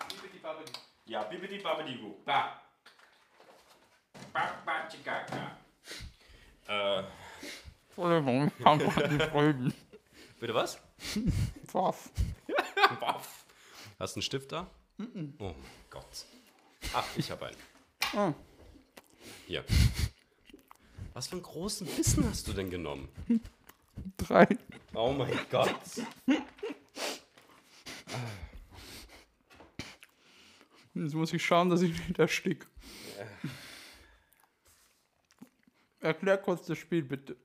Ja, 1.06 1.24
bibidi 1.24 1.60
babidi 1.60 1.98
gu. 1.98 2.14
Ba. 2.24 2.62
Ba, 4.32 4.54
ba, 4.66 4.88
tschikaka. 4.88 5.58
Äh, 6.68 7.04
Entschuldigung, 7.88 8.48
ich 8.48 8.64
kann 8.64 8.80
doch 8.80 8.96
nicht 8.96 9.34
reden. 9.34 9.74
bitte 10.40 10.54
was? 10.54 10.80
Pfaff. 11.68 12.10
Waff. 13.00 13.46
Hast 14.00 14.16
du 14.16 14.20
einen 14.20 14.22
Stift 14.24 14.52
da? 14.52 14.68
Oh 15.40 15.54
Gott. 15.90 16.26
Ach, 16.94 17.06
ich 17.16 17.30
habe 17.32 17.48
einen. 17.48 18.36
Hier. 19.46 19.64
Was 21.14 21.28
für 21.28 21.34
einen 21.34 21.44
großen 21.44 21.88
Bissen 21.88 22.28
hast 22.28 22.48
du 22.48 22.54
denn 22.54 22.70
genommen? 22.70 23.08
Drei. 24.18 24.48
Oh 24.94 25.14
mein 25.14 25.38
Gott. 25.50 25.74
Jetzt 30.94 31.14
muss 31.14 31.34
ich 31.34 31.46
schauen, 31.46 31.70
dass 31.70 31.82
ich 31.82 31.92
nicht 31.92 32.20
erstick. 32.20 32.68
Erklär 36.00 36.38
kurz 36.38 36.66
das 36.66 36.78
Spiel, 36.78 37.04
bitte. 37.04 37.36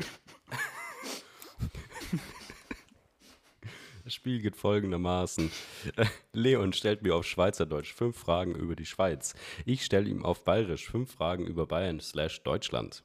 Spiel 4.20 4.42
geht 4.42 4.56
folgendermaßen. 4.56 5.50
Leon 6.34 6.74
stellt 6.74 7.00
mir 7.00 7.16
auf 7.16 7.24
Schweizerdeutsch 7.24 7.94
fünf 7.94 8.18
Fragen 8.18 8.54
über 8.54 8.76
die 8.76 8.84
Schweiz. 8.84 9.34
Ich 9.64 9.82
stelle 9.82 10.10
ihm 10.10 10.26
auf 10.26 10.44
Bayerisch 10.44 10.90
fünf 10.90 11.10
Fragen 11.10 11.46
über 11.46 11.66
Bayern 11.66 12.00
slash 12.00 12.42
Deutschland. 12.42 13.02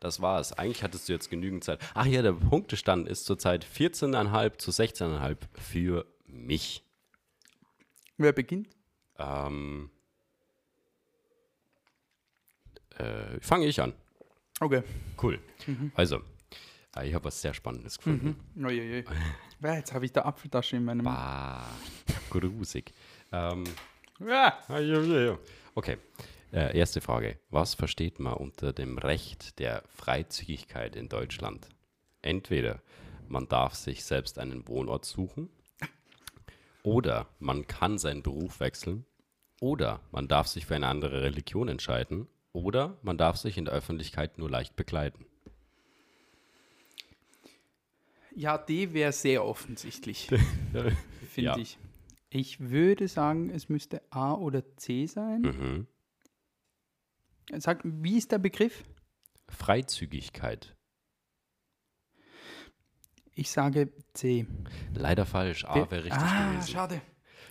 Das 0.00 0.20
war's. 0.20 0.52
Eigentlich 0.52 0.82
hattest 0.82 1.08
du 1.08 1.12
jetzt 1.12 1.30
genügend 1.30 1.62
Zeit. 1.62 1.78
Ach 1.94 2.06
ja, 2.06 2.22
der 2.22 2.32
Punktestand 2.32 3.08
ist 3.08 3.24
zurzeit 3.24 3.64
14,5 3.64 4.58
zu 4.58 4.72
16,5 4.72 5.36
für 5.60 6.06
mich. 6.26 6.82
Wer 8.16 8.32
beginnt? 8.32 8.70
Ähm, 9.16 9.90
äh, 12.98 13.38
fange 13.40 13.66
ich 13.66 13.80
an. 13.80 13.92
Okay. 14.58 14.82
Cool. 15.22 15.38
Also, 15.94 16.20
äh, 16.96 17.08
ich 17.08 17.14
habe 17.14 17.24
was 17.24 17.40
sehr 17.40 17.54
Spannendes 17.54 17.98
gefunden. 17.98 18.36
Uiuiui. 18.56 19.04
Ja, 19.60 19.74
jetzt 19.74 19.92
habe 19.92 20.04
ich 20.04 20.12
da 20.12 20.22
Apfeltasche 20.22 20.76
in 20.76 20.84
meinem. 20.84 21.06
Ah, 21.06 21.66
grusig. 22.30 22.92
Ähm, 23.32 23.64
Ja. 24.20 24.58
Ah, 24.68 24.78
ja, 24.78 25.00
ja, 25.00 25.20
ja. 25.20 25.38
Okay. 25.74 25.98
Äh, 26.52 26.78
erste 26.78 27.00
Frage. 27.00 27.38
Was 27.50 27.74
versteht 27.74 28.20
man 28.20 28.34
unter 28.34 28.72
dem 28.72 28.98
Recht 28.98 29.58
der 29.58 29.82
Freizügigkeit 29.88 30.94
in 30.94 31.08
Deutschland? 31.08 31.68
Entweder 32.22 32.80
man 33.28 33.48
darf 33.48 33.74
sich 33.74 34.04
selbst 34.04 34.38
einen 34.38 34.68
Wohnort 34.68 35.04
suchen, 35.04 35.50
oder 36.84 37.26
man 37.38 37.66
kann 37.66 37.98
seinen 37.98 38.22
Beruf 38.22 38.60
wechseln, 38.60 39.04
oder 39.60 40.00
man 40.12 40.28
darf 40.28 40.46
sich 40.46 40.66
für 40.66 40.76
eine 40.76 40.86
andere 40.86 41.22
Religion 41.22 41.68
entscheiden, 41.68 42.28
oder 42.52 42.96
man 43.02 43.18
darf 43.18 43.36
sich 43.36 43.58
in 43.58 43.64
der 43.64 43.74
Öffentlichkeit 43.74 44.38
nur 44.38 44.48
leicht 44.50 44.76
bekleiden. 44.76 45.26
Ja, 48.34 48.58
D 48.58 48.92
wäre 48.92 49.12
sehr 49.12 49.44
offensichtlich, 49.44 50.26
finde 50.72 50.96
Ja. 51.36 51.56
ich. 51.56 51.78
Ich 52.30 52.58
würde 52.58 53.06
sagen, 53.06 53.50
es 53.50 53.68
müsste 53.68 54.02
A 54.10 54.34
oder 54.34 54.64
C 54.76 55.06
sein. 55.06 55.42
Mhm. 55.42 55.86
Sag, 57.60 57.80
wie 57.84 58.16
ist 58.18 58.32
der 58.32 58.38
Begriff? 58.38 58.82
Freizügigkeit. 59.48 60.74
Ich 63.36 63.50
sage 63.50 63.92
C. 64.14 64.46
Leider 64.94 65.26
falsch. 65.26 65.64
A 65.64 65.74
wäre 65.90 66.04
richtig 66.04 66.22
ah, 66.22 66.52
gewesen. 66.52 66.72
schade. 66.72 67.02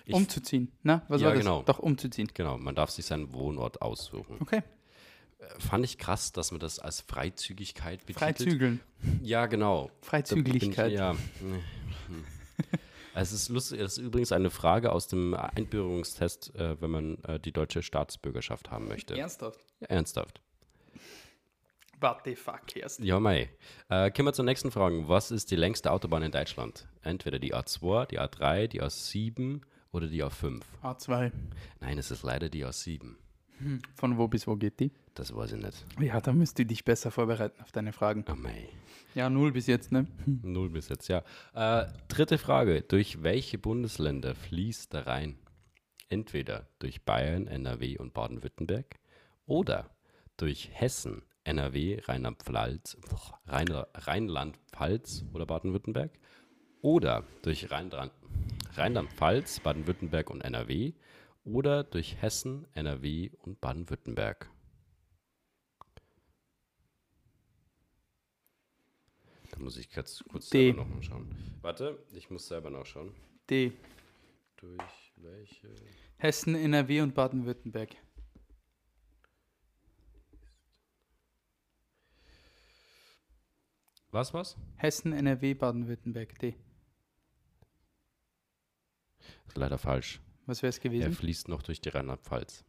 Ich- 0.05 0.13
umzuziehen. 0.13 0.71
Na, 0.81 1.03
was 1.07 1.21
Ja, 1.21 1.27
war 1.27 1.33
das? 1.35 1.43
genau. 1.43 1.63
Doch, 1.63 1.79
umzuziehen. 1.79 2.29
Genau, 2.33 2.57
man 2.57 2.75
darf 2.75 2.89
sich 2.89 3.05
seinen 3.05 3.31
Wohnort 3.33 3.81
aussuchen. 3.81 4.37
Okay. 4.41 4.63
Fand 5.59 5.85
ich 5.85 5.97
krass, 5.97 6.31
dass 6.31 6.51
man 6.51 6.59
das 6.59 6.79
als 6.79 7.01
Freizügigkeit 7.01 8.05
betitelt. 8.05 8.37
Freizügeln. 8.37 8.79
Ja, 9.21 9.45
genau. 9.47 9.89
Freizügigkeit. 10.01 10.91
Ich- 10.91 10.97
Ja. 10.97 11.15
Es 13.15 13.31
ist 13.31 13.49
lustig, 13.49 13.79
es 13.79 13.97
ist 13.99 14.03
übrigens 14.05 14.31
eine 14.31 14.49
Frage 14.49 14.91
aus 14.91 15.07
dem 15.07 15.35
Einbürgerungstest, 15.35 16.55
äh, 16.55 16.81
wenn 16.81 16.89
man 16.89 17.23
äh, 17.25 17.39
die 17.39 17.51
deutsche 17.51 17.83
Staatsbürgerschaft 17.83 18.71
haben 18.71 18.87
möchte. 18.87 19.15
Ernsthaft? 19.15 19.63
Ja, 19.81 19.87
ernsthaft. 19.87 20.41
What 22.01 22.21
the 22.25 22.35
fuck, 22.35 22.75
erst. 22.75 22.99
Ja, 23.01 23.19
mei. 23.19 23.49
Äh, 23.89 24.09
kommen 24.11 24.27
wir 24.29 24.33
zur 24.33 24.45
nächsten 24.45 24.71
Frage. 24.71 25.07
Was 25.07 25.29
ist 25.29 25.51
die 25.51 25.55
längste 25.55 25.91
Autobahn 25.91 26.23
in 26.23 26.31
Deutschland? 26.31 26.87
Entweder 27.03 27.37
die 27.37 27.53
A2, 27.53 28.07
die 28.07 28.19
A3, 28.19 28.67
die 28.67 28.81
A7 28.81 29.61
oder 29.91 30.07
die 30.07 30.23
A5? 30.23 30.61
A2. 30.81 31.31
Nein, 31.81 31.97
es 31.99 32.09
ist 32.09 32.23
leider 32.23 32.49
die 32.49 32.65
A7. 32.65 33.15
Von 33.95 34.17
wo 34.17 34.27
bis 34.27 34.47
wo 34.47 34.55
geht 34.55 34.79
die? 34.79 34.91
Das 35.13 35.33
weiß 35.35 35.53
ich 35.53 35.63
nicht. 35.63 35.85
Ja, 35.99 36.19
da 36.19 36.33
müsst 36.33 36.57
du 36.59 36.65
dich 36.65 36.83
besser 36.83 37.11
vorbereiten 37.11 37.61
auf 37.61 37.71
deine 37.71 37.93
Fragen. 37.93 38.25
Oh, 38.29 38.35
mei. 38.35 38.67
Ja, 39.15 39.29
null 39.29 39.51
bis 39.51 39.67
jetzt, 39.67 39.91
ne? 39.91 40.07
Null 40.25 40.69
bis 40.69 40.89
jetzt, 40.89 41.07
ja. 41.07 41.23
Äh, 41.53 41.85
dritte 42.07 42.37
Frage. 42.39 42.81
Durch 42.81 43.21
welche 43.21 43.57
Bundesländer 43.59 44.33
fließt 44.35 44.91
der 44.93 45.05
Rhein? 45.07 45.37
Entweder 46.09 46.67
durch 46.79 47.03
Bayern, 47.03 47.47
NRW 47.47 47.97
und 47.99 48.13
Baden-Württemberg 48.13 48.99
oder 49.45 49.89
durch 50.37 50.69
Hessen, 50.73 51.21
NRW, 51.43 51.99
Rheinland-Pfalz, 52.05 52.97
Rhein- 53.47 53.67
Rheinland-Pfalz 53.93 55.25
oder 55.33 55.45
Baden-Württemberg 55.45 56.11
oder 56.81 57.23
durch 57.43 57.69
Rheinland- 57.71 58.11
Rheinland-Pfalz, 58.75 59.59
Baden-Württemberg 59.59 60.29
und 60.29 60.41
NRW 60.41 60.93
oder 61.43 61.83
durch 61.83 62.21
Hessen, 62.21 62.67
NRW 62.73 63.31
und 63.43 63.59
Baden-Württemberg. 63.59 64.49
Da 69.51 69.59
muss 69.59 69.77
ich 69.77 69.91
kurz, 69.91 70.23
kurz 70.29 70.49
D. 70.49 70.67
selber 70.71 70.83
noch 70.83 70.95
mal 70.95 71.03
schauen. 71.03 71.35
Warte, 71.61 72.03
ich 72.13 72.29
muss 72.29 72.47
selber 72.47 72.69
nachschauen. 72.69 73.13
D. 73.49 73.73
Durch 74.57 75.13
welche? 75.17 75.75
Hessen, 76.17 76.55
NRW 76.55 77.01
und 77.01 77.13
Baden-Württemberg. 77.13 77.95
Was, 84.09 84.33
was? 84.33 84.57
Hessen, 84.77 85.11
NRW, 85.11 85.53
Baden-Württemberg. 85.53 86.37
D. 86.39 86.55
ist 89.47 89.57
leider 89.57 89.77
falsch. 89.77 90.19
Was 90.45 90.61
wäre 90.61 90.69
es 90.69 90.77
Er 90.77 90.83
gewesen? 90.83 91.13
fließt 91.13 91.47
noch 91.47 91.61
durch 91.63 91.79
die 91.81 91.89
Rheinland-Pfalz. 91.89 92.63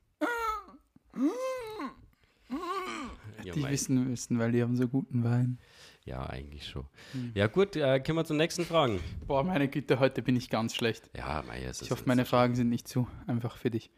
Ja, 3.44 3.52
die 3.52 3.60
mei. 3.60 3.72
wissen 3.72 4.08
müssen, 4.08 4.38
weil 4.38 4.52
die 4.52 4.62
haben 4.62 4.76
so 4.76 4.88
guten 4.88 5.22
Wein. 5.22 5.58
ja, 6.06 6.24
eigentlich 6.24 6.66
schon. 6.66 6.86
Hm. 7.12 7.32
Ja, 7.34 7.46
gut, 7.46 7.76
äh, 7.76 8.00
kommen 8.00 8.18
wir 8.18 8.24
zur 8.24 8.36
nächsten 8.36 8.64
Frage. 8.64 9.00
Boah, 9.26 9.42
meine 9.44 9.68
Güte, 9.68 9.98
heute 9.98 10.22
bin 10.22 10.34
ich 10.36 10.48
ganz 10.48 10.74
schlecht. 10.74 11.10
Ja, 11.14 11.42
mei, 11.46 11.62
es 11.62 11.80
ist 11.80 11.82
Ich 11.82 11.90
hoffe, 11.90 12.04
meine 12.06 12.24
Fragen 12.24 12.54
sind 12.54 12.70
nicht 12.70 12.88
zu 12.88 13.06
einfach 13.26 13.56
für 13.58 13.70
dich. 13.70 13.90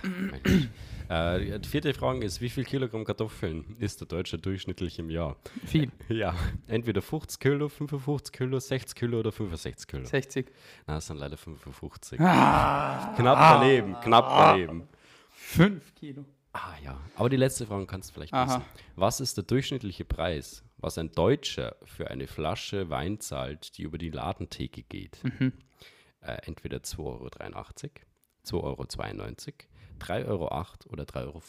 Schlimm. 0.00 0.70
Äh, 1.08 1.58
die 1.58 1.68
vierte 1.68 1.92
Frage 1.92 2.24
ist, 2.24 2.40
wie 2.40 2.48
viel 2.48 2.64
Kilogramm 2.64 3.04
Kartoffeln 3.04 3.76
isst 3.78 4.00
der 4.00 4.08
Deutsche 4.08 4.38
durchschnittlich 4.38 4.98
im 4.98 5.10
Jahr? 5.10 5.36
Viel. 5.66 5.90
Ja, 6.08 6.34
entweder 6.66 7.02
50 7.02 7.38
Kilo, 7.40 7.68
55 7.68 8.32
Kilo, 8.32 8.58
60 8.58 8.94
Kilo 8.96 9.20
oder 9.20 9.30
65 9.32 9.86
Kilo. 9.86 10.04
60. 10.04 10.46
Na, 10.86 10.94
das 10.94 11.06
sind 11.06 11.18
leider 11.18 11.36
55. 11.36 12.20
Ah, 12.20 13.12
Knapp 13.16 13.38
daneben, 13.38 13.94
knapp 14.00 14.28
daneben. 14.28 14.88
5 15.30 15.94
Kilo. 15.94 16.24
Ah 16.52 16.74
ja, 16.82 17.00
aber 17.16 17.28
die 17.28 17.36
letzte 17.36 17.66
Frage 17.66 17.84
kannst 17.86 18.10
du 18.10 18.14
vielleicht 18.14 18.32
Aha. 18.32 18.46
wissen. 18.46 18.62
Was 18.94 19.20
ist 19.20 19.36
der 19.36 19.44
durchschnittliche 19.44 20.04
Preis, 20.04 20.62
was 20.78 20.98
ein 20.98 21.10
Deutscher 21.12 21.76
für 21.84 22.10
eine 22.10 22.28
Flasche 22.28 22.88
Wein 22.90 23.18
zahlt, 23.20 23.76
die 23.76 23.82
über 23.82 23.98
die 23.98 24.10
Ladentheke 24.10 24.82
geht? 24.84 25.18
Mhm. 25.24 25.52
Äh, 26.20 26.38
entweder 26.46 26.78
2,83 26.78 27.00
Euro, 27.00 27.28
2,92 28.46 28.54
Euro, 28.54 28.82
3,08 30.00 30.26
Euro 30.28 30.50
oder 30.92 31.04
3,15 31.04 31.22
Euro. 31.24 31.40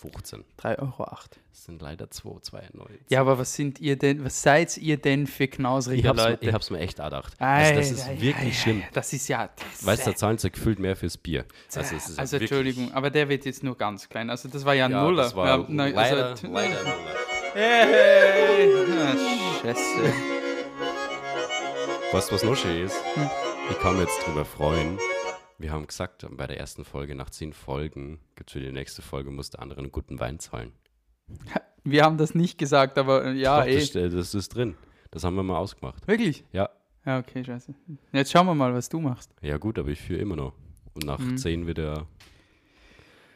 3,08 0.61 0.79
Euro. 0.79 1.05
Das 1.51 1.65
sind 1.65 1.81
leider 1.81 2.05
2,92 2.05 2.89
Ja, 3.09 3.21
aber 3.21 3.37
was 3.39 3.53
sind 3.55 3.79
ihr 3.81 3.97
denn, 3.97 4.23
was 4.23 4.41
seid 4.41 4.77
ihr 4.77 4.97
denn 4.97 5.25
für 5.27 5.45
ich 5.45 5.51
knausrige 5.51 6.07
mir- 6.07 6.13
Leute? 6.13 6.45
ich 6.45 6.53
hab's 6.53 6.69
mir 6.69 6.79
echt 6.79 6.97
gedacht. 6.97 7.33
Ei, 7.39 7.45
Also 7.69 7.75
das 7.75 7.91
ist 7.91 8.07
ei, 8.07 8.21
wirklich 8.21 8.35
ei, 8.45 8.47
ei, 8.49 8.53
schlimm. 8.53 8.83
Das 8.93 9.11
ist 9.13 9.27
ja. 9.27 9.49
Das 9.71 9.85
Weißt 9.85 10.05
du, 10.05 10.11
da 10.11 10.15
zahlen 10.17 10.37
sie 10.37 10.51
gefühlt 10.51 10.79
mehr 10.79 10.95
fürs 10.95 11.17
Bier. 11.17 11.45
Also, 11.75 11.95
ist 11.95 12.09
ja 12.09 12.15
also 12.19 12.37
Entschuldigung, 12.37 12.93
aber 12.93 13.09
der 13.09 13.27
wird 13.29 13.45
jetzt 13.45 13.63
nur 13.63 13.77
ganz 13.77 14.07
klein. 14.07 14.29
Also 14.29 14.47
das 14.47 14.63
war 14.63 14.73
ja, 14.73 14.87
Ja, 14.89 15.01
Nuller. 15.03 15.23
das 15.23 15.35
war 15.35 15.47
ja, 15.47 15.65
nein, 15.67 15.93
leider, 15.93 16.25
also, 16.27 16.47
leider 16.47 16.83
Nuller. 16.83 17.15
Hey, 17.53 18.69
ah, 18.99 19.15
Scheiße. 19.61 20.13
Weißt 22.11 22.29
du, 22.31 22.35
was 22.35 22.43
noch 22.43 22.55
schön 22.55 22.85
ist? 22.85 22.95
Hm. 23.15 23.29
Ich 23.71 23.79
kann 23.79 23.97
mich 23.97 24.07
jetzt 24.07 24.25
drüber 24.27 24.45
freuen. 24.45 24.97
Wir 25.57 25.71
haben 25.71 25.87
gesagt, 25.87 26.25
bei 26.31 26.47
der 26.47 26.59
ersten 26.59 26.83
Folge, 26.83 27.15
nach 27.15 27.29
zehn 27.29 27.53
Folgen, 27.53 28.19
gibt 28.35 28.49
es 28.49 28.53
für 28.53 28.59
die 28.59 28.71
nächste 28.71 29.01
Folge, 29.01 29.31
muss 29.31 29.49
der 29.49 29.61
andere 29.61 29.79
einen 29.79 29.91
guten 29.91 30.19
Wein 30.19 30.39
zahlen. 30.39 30.73
Wir 31.87 32.03
haben 32.03 32.17
das 32.17 32.33
nicht 32.33 32.57
gesagt, 32.57 32.97
aber 32.97 33.25
äh, 33.25 33.33
ja, 33.33 33.59
Doch, 33.61 33.67
eh. 33.67 33.75
das, 33.75 33.93
äh, 33.95 34.09
das 34.09 34.33
ist 34.33 34.49
drin. 34.55 34.75
Das 35.11 35.23
haben 35.23 35.35
wir 35.35 35.43
mal 35.43 35.57
ausgemacht. 35.57 36.07
Wirklich? 36.07 36.43
Ja. 36.51 36.69
Ja, 37.05 37.19
okay, 37.19 37.43
scheiße. 37.43 37.75
Jetzt 38.11 38.31
schauen 38.31 38.47
wir 38.47 38.55
mal, 38.55 38.73
was 38.73 38.89
du 38.89 38.99
machst. 38.99 39.31
Ja, 39.41 39.57
gut, 39.57 39.77
aber 39.77 39.89
ich 39.89 40.01
führe 40.01 40.19
immer 40.19 40.35
noch. 40.35 40.53
Und 40.95 41.05
nach 41.05 41.19
Mhm. 41.19 41.37
zehn 41.37 41.67
wieder. 41.67 42.07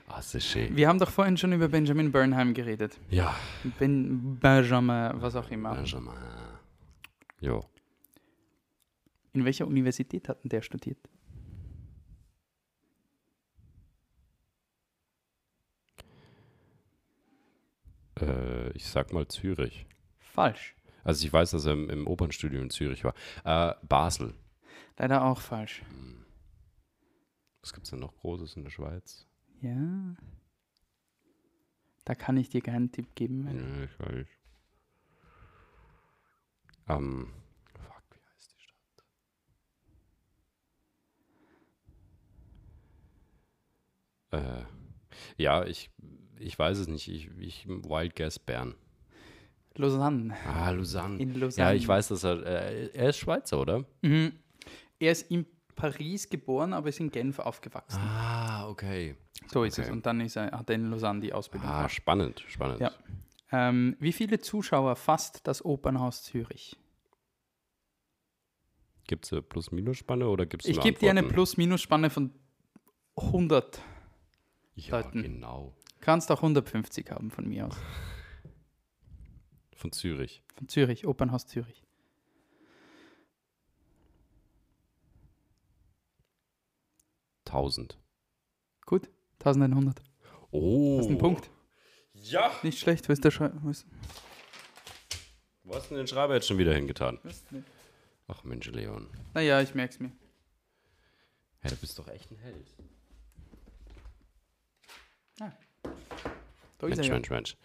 Ah, 0.07 0.17
es 0.19 0.33
ist 0.33 0.47
schön. 0.47 0.75
Wir 0.75 0.87
haben 0.87 0.97
doch 0.97 1.11
vorhin 1.11 1.37
schon 1.37 1.53
über 1.53 1.67
Benjamin 1.67 2.11
Burnham 2.11 2.55
geredet. 2.55 2.99
Ja, 3.11 3.35
Ben 3.77 4.39
Benjamin, 4.39 5.21
was 5.21 5.35
auch 5.35 5.51
immer. 5.51 5.75
Benjamin. 5.75 6.15
Jo. 7.39 7.63
In 9.33 9.45
welcher 9.45 9.67
Universität 9.67 10.27
hat 10.27 10.43
denn 10.43 10.49
der 10.49 10.63
studiert? 10.63 10.97
Äh, 18.21 18.69
ich 18.71 18.85
sag 18.85 19.13
mal 19.13 19.27
Zürich. 19.27 19.85
Falsch. 20.17 20.75
Also 21.03 21.25
ich 21.25 21.33
weiß, 21.33 21.51
dass 21.51 21.65
er 21.65 21.73
im, 21.73 21.89
im 21.89 22.07
Opernstudio 22.07 22.61
in 22.61 22.69
Zürich 22.69 23.03
war. 23.03 23.13
Äh, 23.43 23.73
Basel. 23.87 24.35
Leider 24.97 25.23
auch 25.23 25.39
falsch. 25.39 25.83
Was 27.61 27.73
gibt 27.73 27.85
es 27.85 27.91
denn 27.91 27.99
noch 27.99 28.15
Großes 28.17 28.55
in 28.55 28.63
der 28.63 28.71
Schweiz? 28.71 29.27
Ja. 29.61 30.15
Da 32.05 32.15
kann 32.15 32.37
ich 32.37 32.49
dir 32.49 32.61
keinen 32.61 32.91
Tipp 32.91 33.13
geben. 33.15 33.47
Ja, 33.47 33.83
ich 33.83 33.99
weiß. 33.99 34.27
Ähm, 36.89 37.31
fuck, 37.75 38.03
wie 38.11 38.35
heißt 38.35 38.55
die 38.55 38.61
Stadt? 44.31 44.65
Äh, 44.65 44.65
ja, 45.37 45.65
ich, 45.65 45.91
ich 46.39 46.57
weiß 46.57 46.77
es 46.79 46.87
nicht. 46.87 47.07
Ich, 47.07 47.29
ich 47.39 47.67
Wild 47.67 48.15
Guess 48.15 48.39
Bern. 48.39 48.75
Lausanne. 49.75 50.35
Ah, 50.45 50.71
Lausanne. 50.71 51.19
In 51.19 51.35
Lausanne. 51.35 51.69
Ja, 51.69 51.73
ich 51.75 51.87
weiß, 51.87 52.09
dass 52.09 52.23
er, 52.23 52.45
äh, 52.45 52.89
er 52.93 53.09
ist 53.09 53.17
Schweizer, 53.17 53.59
oder? 53.59 53.85
Mhm. 54.01 54.33
Er 54.99 55.11
ist 55.11 55.31
in 55.31 55.45
Paris 55.75 56.29
geboren, 56.29 56.73
aber 56.73 56.89
ist 56.89 56.99
in 56.99 57.09
Genf 57.11 57.39
aufgewachsen. 57.39 57.99
Ah, 58.01 58.67
okay. 58.67 59.15
so 59.47 59.63
ist 59.63 59.79
es. 59.79 59.85
okay. 59.85 59.93
Und 59.93 60.05
dann 60.05 60.19
ist 60.19 60.35
er, 60.35 60.51
hat 60.51 60.69
er 60.69 60.75
in 60.75 60.89
Lausanne 60.89 61.21
die 61.21 61.31
Ausbildung 61.31 61.69
Ah, 61.69 61.87
spannend, 61.87 62.43
spannend. 62.47 62.81
Ja. 62.81 62.91
Ähm, 63.51 63.95
wie 63.99 64.11
viele 64.11 64.39
Zuschauer 64.39 64.95
fasst 64.95 65.47
das 65.47 65.63
Opernhaus 65.63 66.23
Zürich? 66.23 66.77
Gibt 69.07 69.25
es 69.25 69.33
eine 69.33 69.41
Plus-Minus-Spanne 69.41 70.27
oder 70.27 70.45
gibt 70.45 70.65
es 70.65 70.69
Ich 70.69 70.79
gebe 70.81 70.99
dir 70.99 71.09
eine 71.09 71.23
Plus-Minus-Spanne 71.23 72.09
von 72.09 72.31
100. 73.15 73.81
Ja, 74.75 74.97
Leuten. 74.99 75.23
genau. 75.23 75.73
Kannst 76.09 76.31
auch 76.31 76.37
150 76.37 77.11
haben 77.11 77.29
von 77.29 77.47
mir 77.47 77.67
aus. 77.67 77.77
Von 79.75 79.91
Zürich. 79.91 80.41
Von 80.55 80.67
Zürich, 80.67 81.05
Opernhaus 81.05 81.45
Zürich. 81.45 81.85
Tausend. 87.45 87.99
Gut, 88.87 89.07
1100. 89.37 90.01
Oh. 90.49 90.97
Das 90.97 91.05
ist 91.05 91.11
ein 91.11 91.19
Punkt. 91.19 91.51
Ja. 92.13 92.55
Nicht 92.63 92.79
schlecht, 92.79 93.07
wo 93.07 93.13
ist 93.13 93.23
der 93.23 93.29
Schreiber? 93.29 93.61
Wo 93.61 93.69
hast 95.75 95.91
du 95.91 95.93
denn 95.93 95.97
den 95.97 96.07
Schreiber 96.07 96.33
jetzt 96.33 96.47
schon 96.47 96.57
wieder 96.57 96.73
hingetan? 96.73 97.19
Ach 98.27 98.43
Mensch, 98.43 98.65
Leon. 98.71 99.11
Naja, 99.35 99.61
ich 99.61 99.75
merke 99.75 99.93
es 99.93 99.99
mir. 99.99 100.11
Ja, 101.61 101.69
du 101.69 101.75
bist 101.75 101.99
doch 101.99 102.07
echt 102.07 102.31
ein 102.31 102.37
Held. 102.37 102.73
Ist 105.37 105.68
Mensch. 106.81 107.09
Mensch, 107.09 107.29
Mensch. 107.29 107.57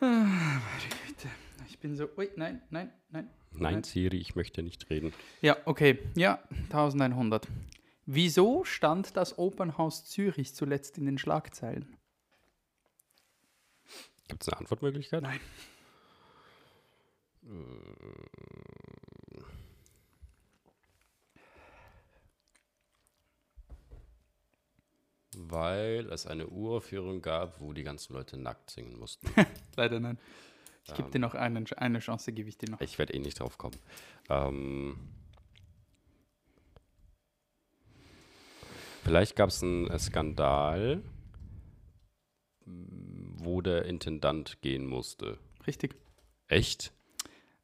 Güte. 0.00 1.28
Ich 1.68 1.78
bin 1.78 1.96
so, 1.96 2.08
ui, 2.16 2.30
nein, 2.36 2.62
nein, 2.70 2.92
nein. 3.10 3.30
Nein, 3.52 3.82
Siri, 3.82 4.18
ich 4.18 4.34
möchte 4.34 4.62
nicht 4.62 4.90
reden. 4.90 5.12
Ja, 5.40 5.56
okay, 5.64 5.98
ja, 6.14 6.42
1100. 6.64 7.48
Wieso 8.04 8.64
stand 8.64 9.16
das 9.16 9.38
Opernhaus 9.38 10.04
Zürich 10.04 10.54
zuletzt 10.54 10.98
in 10.98 11.06
den 11.06 11.18
Schlagzeilen? 11.18 11.96
Gibt 14.28 14.42
es 14.42 14.48
eine 14.48 14.58
Antwortmöglichkeit? 14.58 15.22
Nein. 15.22 15.40
Weil 25.38 26.10
es 26.10 26.26
eine 26.26 26.46
Uraufführung 26.48 27.20
gab, 27.20 27.60
wo 27.60 27.72
die 27.72 27.82
ganzen 27.82 28.14
Leute 28.14 28.38
nackt 28.38 28.70
singen 28.70 28.98
mussten. 28.98 29.28
Leider 29.76 30.00
nein. 30.00 30.18
Ich 30.84 30.94
gebe 30.94 31.10
dir 31.10 31.18
noch 31.18 31.34
einen, 31.34 31.66
eine 31.76 31.98
Chance, 31.98 32.32
gebe 32.32 32.48
ich 32.48 32.58
dir 32.58 32.70
noch. 32.70 32.80
ich 32.80 32.98
werde 32.98 33.12
eh 33.12 33.18
nicht 33.18 33.40
drauf 33.40 33.58
kommen. 33.58 33.76
Ähm, 34.30 34.96
vielleicht 39.02 39.34
gab 39.34 39.48
es 39.48 39.62
einen 39.62 39.98
Skandal, 39.98 41.02
wo 42.64 43.60
der 43.60 43.84
Intendant 43.84 44.62
gehen 44.62 44.86
musste. 44.86 45.38
Richtig. 45.66 45.96
Echt? 46.48 46.92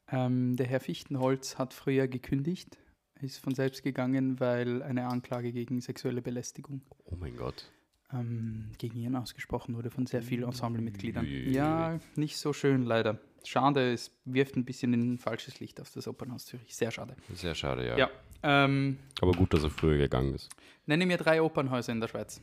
Ähm, 0.09 0.57
der 0.57 0.67
Herr 0.67 0.79
Fichtenholz 0.79 1.57
hat 1.57 1.73
früher 1.73 2.07
gekündigt, 2.07 2.77
ist 3.23 3.37
von 3.39 3.55
selbst 3.55 3.83
gegangen, 3.83 4.39
weil 4.39 4.81
eine 4.83 5.07
Anklage 5.07 5.51
gegen 5.51 5.81
sexuelle 5.81 6.21
Belästigung 6.21 6.81
Oh 7.05 7.15
mein 7.19 7.35
Gott. 7.37 7.69
ähm, 8.11 8.71
gegen 8.77 8.97
ihn 8.99 9.15
ausgesprochen 9.15 9.75
wurde 9.75 9.89
von 9.89 10.05
sehr 10.05 10.21
vielen 10.21 10.43
Ensemblemitgliedern. 10.43 11.25
Ja, 11.25 11.99
nicht 12.15 12.37
so 12.37 12.53
schön 12.53 12.83
leider. 12.83 13.19
Schade, 13.45 13.91
es 13.91 14.11
wirft 14.25 14.55
ein 14.55 14.63
bisschen 14.65 14.93
ein 14.93 15.17
falsches 15.17 15.59
Licht 15.59 15.81
auf 15.81 15.91
das 15.91 16.07
Opernhaus 16.07 16.45
Zürich. 16.45 16.75
Sehr 16.75 16.91
schade. 16.91 17.15
Sehr 17.33 17.55
schade, 17.55 17.85
ja. 17.85 17.97
Ja. 17.97 18.09
Ähm, 18.41 18.97
Aber 19.21 19.33
gut, 19.33 19.53
dass 19.53 19.63
er 19.63 19.69
früher 19.69 19.97
gegangen 19.97 20.33
ist. 20.33 20.49
nenne 20.85 21.05
mir 21.05 21.17
drei 21.17 21.41
Opernhäuser 21.41 21.91
in 21.91 21.99
der 21.99 22.07
Schweiz. 22.07 22.41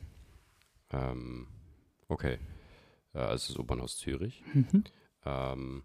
Ähm, 0.91 1.47
okay. 2.07 2.37
Äh, 3.13 3.19
also 3.19 3.53
das 3.53 3.59
Opernhaus 3.59 3.97
Zürich. 3.97 4.43
Ähm, 5.25 5.83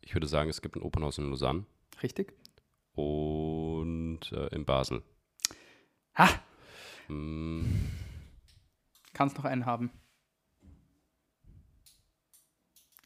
ich 0.00 0.14
würde 0.14 0.26
sagen, 0.26 0.50
es 0.50 0.60
gibt 0.62 0.76
ein 0.76 0.82
Opernhaus 0.82 1.18
in 1.18 1.28
Lausanne 1.30 1.64
Richtig? 2.02 2.32
und 2.94 3.04
äh, 4.32 4.46
in 4.54 4.64
Basel. 4.64 5.02
Ha! 6.16 6.28
Mm, 7.08 7.64
Kannst 9.14 9.36
noch 9.36 9.44
einen 9.44 9.66
haben. 9.66 9.90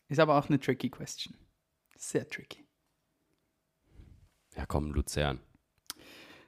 Ist 0.09 0.19
aber 0.21 0.37
auch 0.39 0.49
eine 0.49 0.61
tricky 0.61 0.91
question. 0.91 1.35
Sehr 1.97 2.29
tricky. 2.29 2.67
ja, 4.57 4.67
komm, 4.67 4.93
Luzern. 4.93 5.41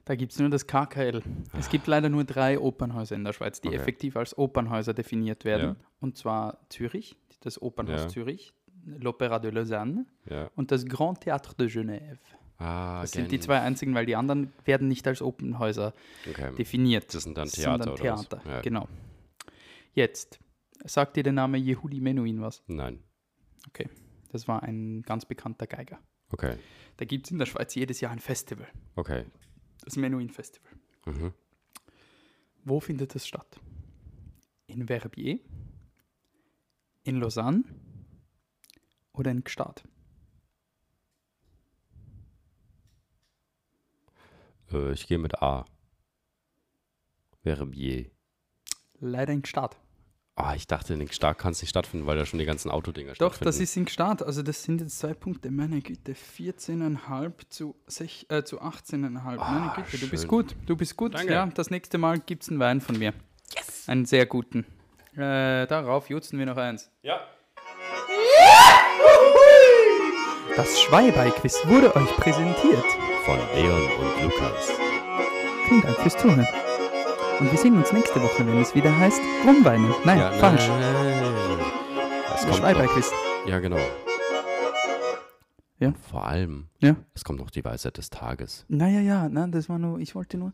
Da 0.04 0.16
gibt 0.16 0.32
es 0.32 0.38
nur 0.38 0.50
das 0.50 0.66
KKL. 0.66 1.22
Es 1.54 1.70
gibt 1.70 1.86
leider 1.86 2.10
nur 2.10 2.24
drei 2.24 2.58
Opernhäuser 2.58 3.14
in 3.16 3.24
der 3.24 3.32
Schweiz, 3.32 3.62
die 3.62 3.68
Okay. 3.68 3.76
effektiv 3.78 4.16
als 4.16 4.36
Opernhäuser 4.36 4.92
definiert 4.92 5.46
werden. 5.46 5.76
Ja. 5.80 5.86
Und 6.00 6.18
zwar 6.18 6.58
Zürich, 6.68 7.16
das 7.40 7.60
Opernhaus 7.62 8.02
Ja. 8.02 8.08
Zürich, 8.08 8.52
l'Opéra 8.84 9.38
de 9.38 9.50
Lausanne 9.50 10.04
Ja. 10.28 10.50
und 10.56 10.70
das 10.72 10.84
Grand 10.84 11.24
Théâtre 11.24 11.56
de 11.56 11.68
Genève. 11.68 12.18
Ah, 12.64 13.02
Das 13.02 13.12
sind 13.12 13.30
die 13.30 13.40
zwei 13.40 13.60
einzigen, 13.60 13.94
weil 13.94 14.06
die 14.06 14.16
anderen 14.16 14.52
werden 14.64 14.88
nicht 14.88 15.06
als 15.06 15.20
Opernhäuser 15.20 15.92
Okay. 16.28 16.54
definiert. 16.56 17.12
Das 17.14 17.24
sind 17.24 17.36
dann 17.36 17.44
Das 17.48 17.52
Theater, 17.54 17.84
sind 17.84 17.98
dann 18.00 18.06
oder 18.06 18.12
was? 18.16 18.28
Theater, 18.28 18.50
Ja. 18.50 18.60
genau. 18.62 18.88
Jetzt, 19.92 20.38
sagt 20.84 21.16
dir 21.16 21.22
der 21.22 21.32
Name 21.34 21.58
Yehudi 21.58 22.00
Menuhin 22.00 22.40
was? 22.40 22.62
Nein. 22.66 23.00
Okay, 23.68 23.88
das 24.30 24.48
war 24.48 24.62
ein 24.62 25.02
ganz 25.02 25.24
bekannter 25.26 25.66
Geiger. 25.66 25.98
Okay. 26.30 26.56
Da 26.96 27.04
gibt 27.04 27.26
es 27.26 27.32
in 27.32 27.38
der 27.38 27.46
Schweiz 27.46 27.74
jedes 27.74 28.00
Jahr 28.00 28.12
ein 28.12 28.18
Festival, 28.18 28.66
Okay. 28.96 29.24
das 29.84 29.96
Menuhin 29.96 30.30
Festival. 30.30 30.72
Mhm. 31.06 31.32
Wo 32.64 32.80
findet 32.80 33.14
es 33.14 33.26
statt? 33.26 33.60
In 34.66 34.86
Verbier, 34.86 35.38
in 37.02 37.16
Lausanne 37.20 37.64
oder 39.12 39.30
in 39.30 39.44
Gstaad? 39.44 39.84
Äh, 44.74 44.92
ich 44.92 45.06
gehe 45.06 45.18
mit 45.18 45.40
A. 45.42 45.64
Verbier. 47.42 48.10
Leider 49.00 49.32
in 49.32 49.42
Gstaad. 49.42 49.76
Ah, 50.36 50.54
ich 50.56 50.66
dachte, 50.66 50.94
in 50.94 51.12
Stark 51.12 51.38
kann 51.38 51.52
es 51.52 51.60
nicht 51.60 51.70
stattfinden, 51.70 52.06
weil 52.06 52.16
da 52.16 52.26
schon 52.26 52.40
die 52.40 52.44
ganzen 52.44 52.68
Autodinger 52.70 53.10
Doch, 53.12 53.16
stattfinden. 53.34 53.44
das 53.44 53.60
ist 53.60 53.76
in 53.76 53.84
Gstaad. 53.84 54.22
Also 54.22 54.42
das 54.42 54.64
sind 54.64 54.80
jetzt 54.80 54.98
zwei 54.98 55.14
Punkte. 55.14 55.50
Meine 55.52 55.80
Güte, 55.80 56.14
14,5 56.14 57.32
zu, 57.50 57.76
sech- 57.88 58.28
äh, 58.32 58.42
zu 58.42 58.60
18,5. 58.60 59.10
Meine 59.20 59.40
Ah, 59.40 59.74
Güte, 59.76 59.98
du 59.98 60.08
bist 60.10 60.22
schön. 60.24 60.28
gut. 60.30 60.56
Du 60.66 60.74
bist 60.76 60.96
gut. 60.96 61.14
Danke. 61.14 61.32
Ja, 61.32 61.46
das 61.46 61.70
nächste 61.70 61.98
Mal 61.98 62.18
gibt 62.18 62.42
es 62.42 62.48
einen 62.48 62.58
Wein 62.58 62.80
von 62.80 62.98
mir. 62.98 63.12
Yes! 63.54 63.88
Einen 63.88 64.06
sehr 64.06 64.26
guten. 64.26 64.66
Äh, 65.14 65.66
darauf 65.68 66.08
jutzen 66.10 66.36
wir 66.40 66.46
noch 66.46 66.56
eins. 66.56 66.90
Ja. 67.02 67.20
Das 70.56 70.80
Schweibai-Quiz 70.80 71.66
wurde 71.66 71.94
euch 71.94 72.16
präsentiert. 72.16 72.84
Von 73.24 73.38
Leon 73.54 73.82
und 73.82 74.22
Lukas. 74.22 74.70
Vielen 75.68 75.82
Dank 75.82 75.96
fürs 75.98 76.16
Zuhören. 76.16 76.46
Und 77.40 77.50
wir 77.50 77.58
sehen 77.58 77.76
uns 77.76 77.92
nächste 77.92 78.22
Woche, 78.22 78.46
wenn 78.46 78.60
es 78.60 78.74
wieder 78.74 78.96
heißt 78.96 79.20
Rumweinen. 79.46 79.92
Nein, 80.04 80.18
Ja, 80.18 80.30
falsch. 80.32 80.68
Nein. 80.68 81.58
Das 82.28 82.46
kommt 82.46 82.62
ja, 83.46 83.58
genau. 83.60 83.78
Ja. 85.78 85.88
Und 85.88 85.98
vor 85.98 86.26
allem, 86.26 86.68
Ja. 86.80 86.96
es 87.14 87.24
kommt 87.24 87.40
noch 87.40 87.50
die 87.50 87.64
Weisheit 87.64 87.96
des 87.96 88.10
Tages. 88.10 88.64
Naja, 88.68 89.00
ja, 89.00 89.28
nein, 89.28 89.52
das 89.52 89.68
war 89.68 89.78
nur, 89.78 89.98
ich 89.98 90.14
wollte 90.14 90.38
nur. 90.38 90.52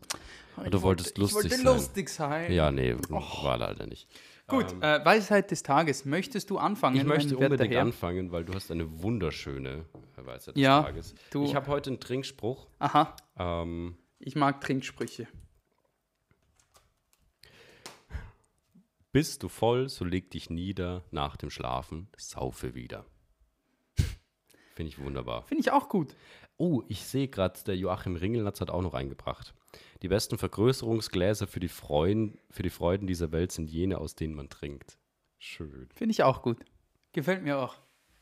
Ich 0.63 0.69
du 0.69 0.81
wolltest 0.81 1.17
wollte, 1.17 1.21
lustig 1.21 1.51
ich 1.51 1.51
wollte 1.51 1.63
sein. 1.63 1.75
lustig 1.77 2.09
sein. 2.09 2.51
Ja, 2.51 2.71
nee, 2.71 2.95
war 3.09 3.57
leider 3.57 3.85
nicht. 3.85 4.07
Gut, 4.47 4.65
äh, 4.81 5.05
Weisheit 5.05 5.49
des 5.51 5.63
Tages. 5.63 6.03
Möchtest 6.05 6.49
du 6.49 6.57
anfangen? 6.57 6.97
Ich 6.97 7.05
möchte 7.05 7.37
unbedingt 7.37 7.75
anfangen, 7.75 8.31
weil 8.31 8.43
du 8.43 8.53
hast 8.53 8.69
eine 8.71 9.01
wunderschöne 9.01 9.85
Weisheit 10.25 10.55
des 10.55 10.61
Ja, 10.63 10.81
Tages. 10.83 11.15
du- 11.31 11.43
Ich 11.45 11.55
habe 11.55 11.67
heute 11.67 11.89
einen 11.91 11.99
Trinkspruch. 11.99 12.67
Aha, 12.79 13.15
Ähm, 13.37 13.97
ich 14.19 14.35
mag 14.35 14.61
Trinksprüche. 14.61 15.27
Bist 19.11 19.43
du 19.43 19.49
voll, 19.49 19.89
so 19.89 20.05
leg 20.05 20.31
dich 20.31 20.49
nieder, 20.49 21.03
nach 21.11 21.35
dem 21.35 21.49
Schlafen 21.49 22.07
saufe 22.17 22.75
wieder. 22.75 23.05
Finde 24.75 24.89
ich 24.89 24.99
wunderbar. 24.99 25.43
Finde 25.43 25.61
ich 25.61 25.71
auch 25.71 25.89
gut. 25.89 26.15
Oh, 26.57 26.83
ich 26.87 27.03
sehe 27.03 27.27
gerade, 27.27 27.59
der 27.65 27.75
Joachim 27.75 28.15
Ringelnatz 28.15 28.61
hat 28.61 28.69
auch 28.69 28.81
noch 28.81 28.93
eingebracht. 28.93 29.53
Die 30.01 30.07
besten 30.07 30.37
Vergrößerungsgläser 30.37 31.47
für 31.47 31.59
die, 31.59 31.67
Freuden, 31.67 32.39
für 32.49 32.63
die 32.63 32.69
Freuden 32.69 33.05
dieser 33.07 33.31
Welt 33.31 33.51
sind 33.51 33.69
jene, 33.69 33.97
aus 33.97 34.15
denen 34.15 34.33
man 34.35 34.49
trinkt. 34.49 34.97
Schön. 35.39 35.89
Finde 35.93 36.11
ich 36.11 36.23
auch 36.23 36.41
gut. 36.41 36.63
Gefällt 37.13 37.43
mir 37.43 37.57
auch. 37.59 37.75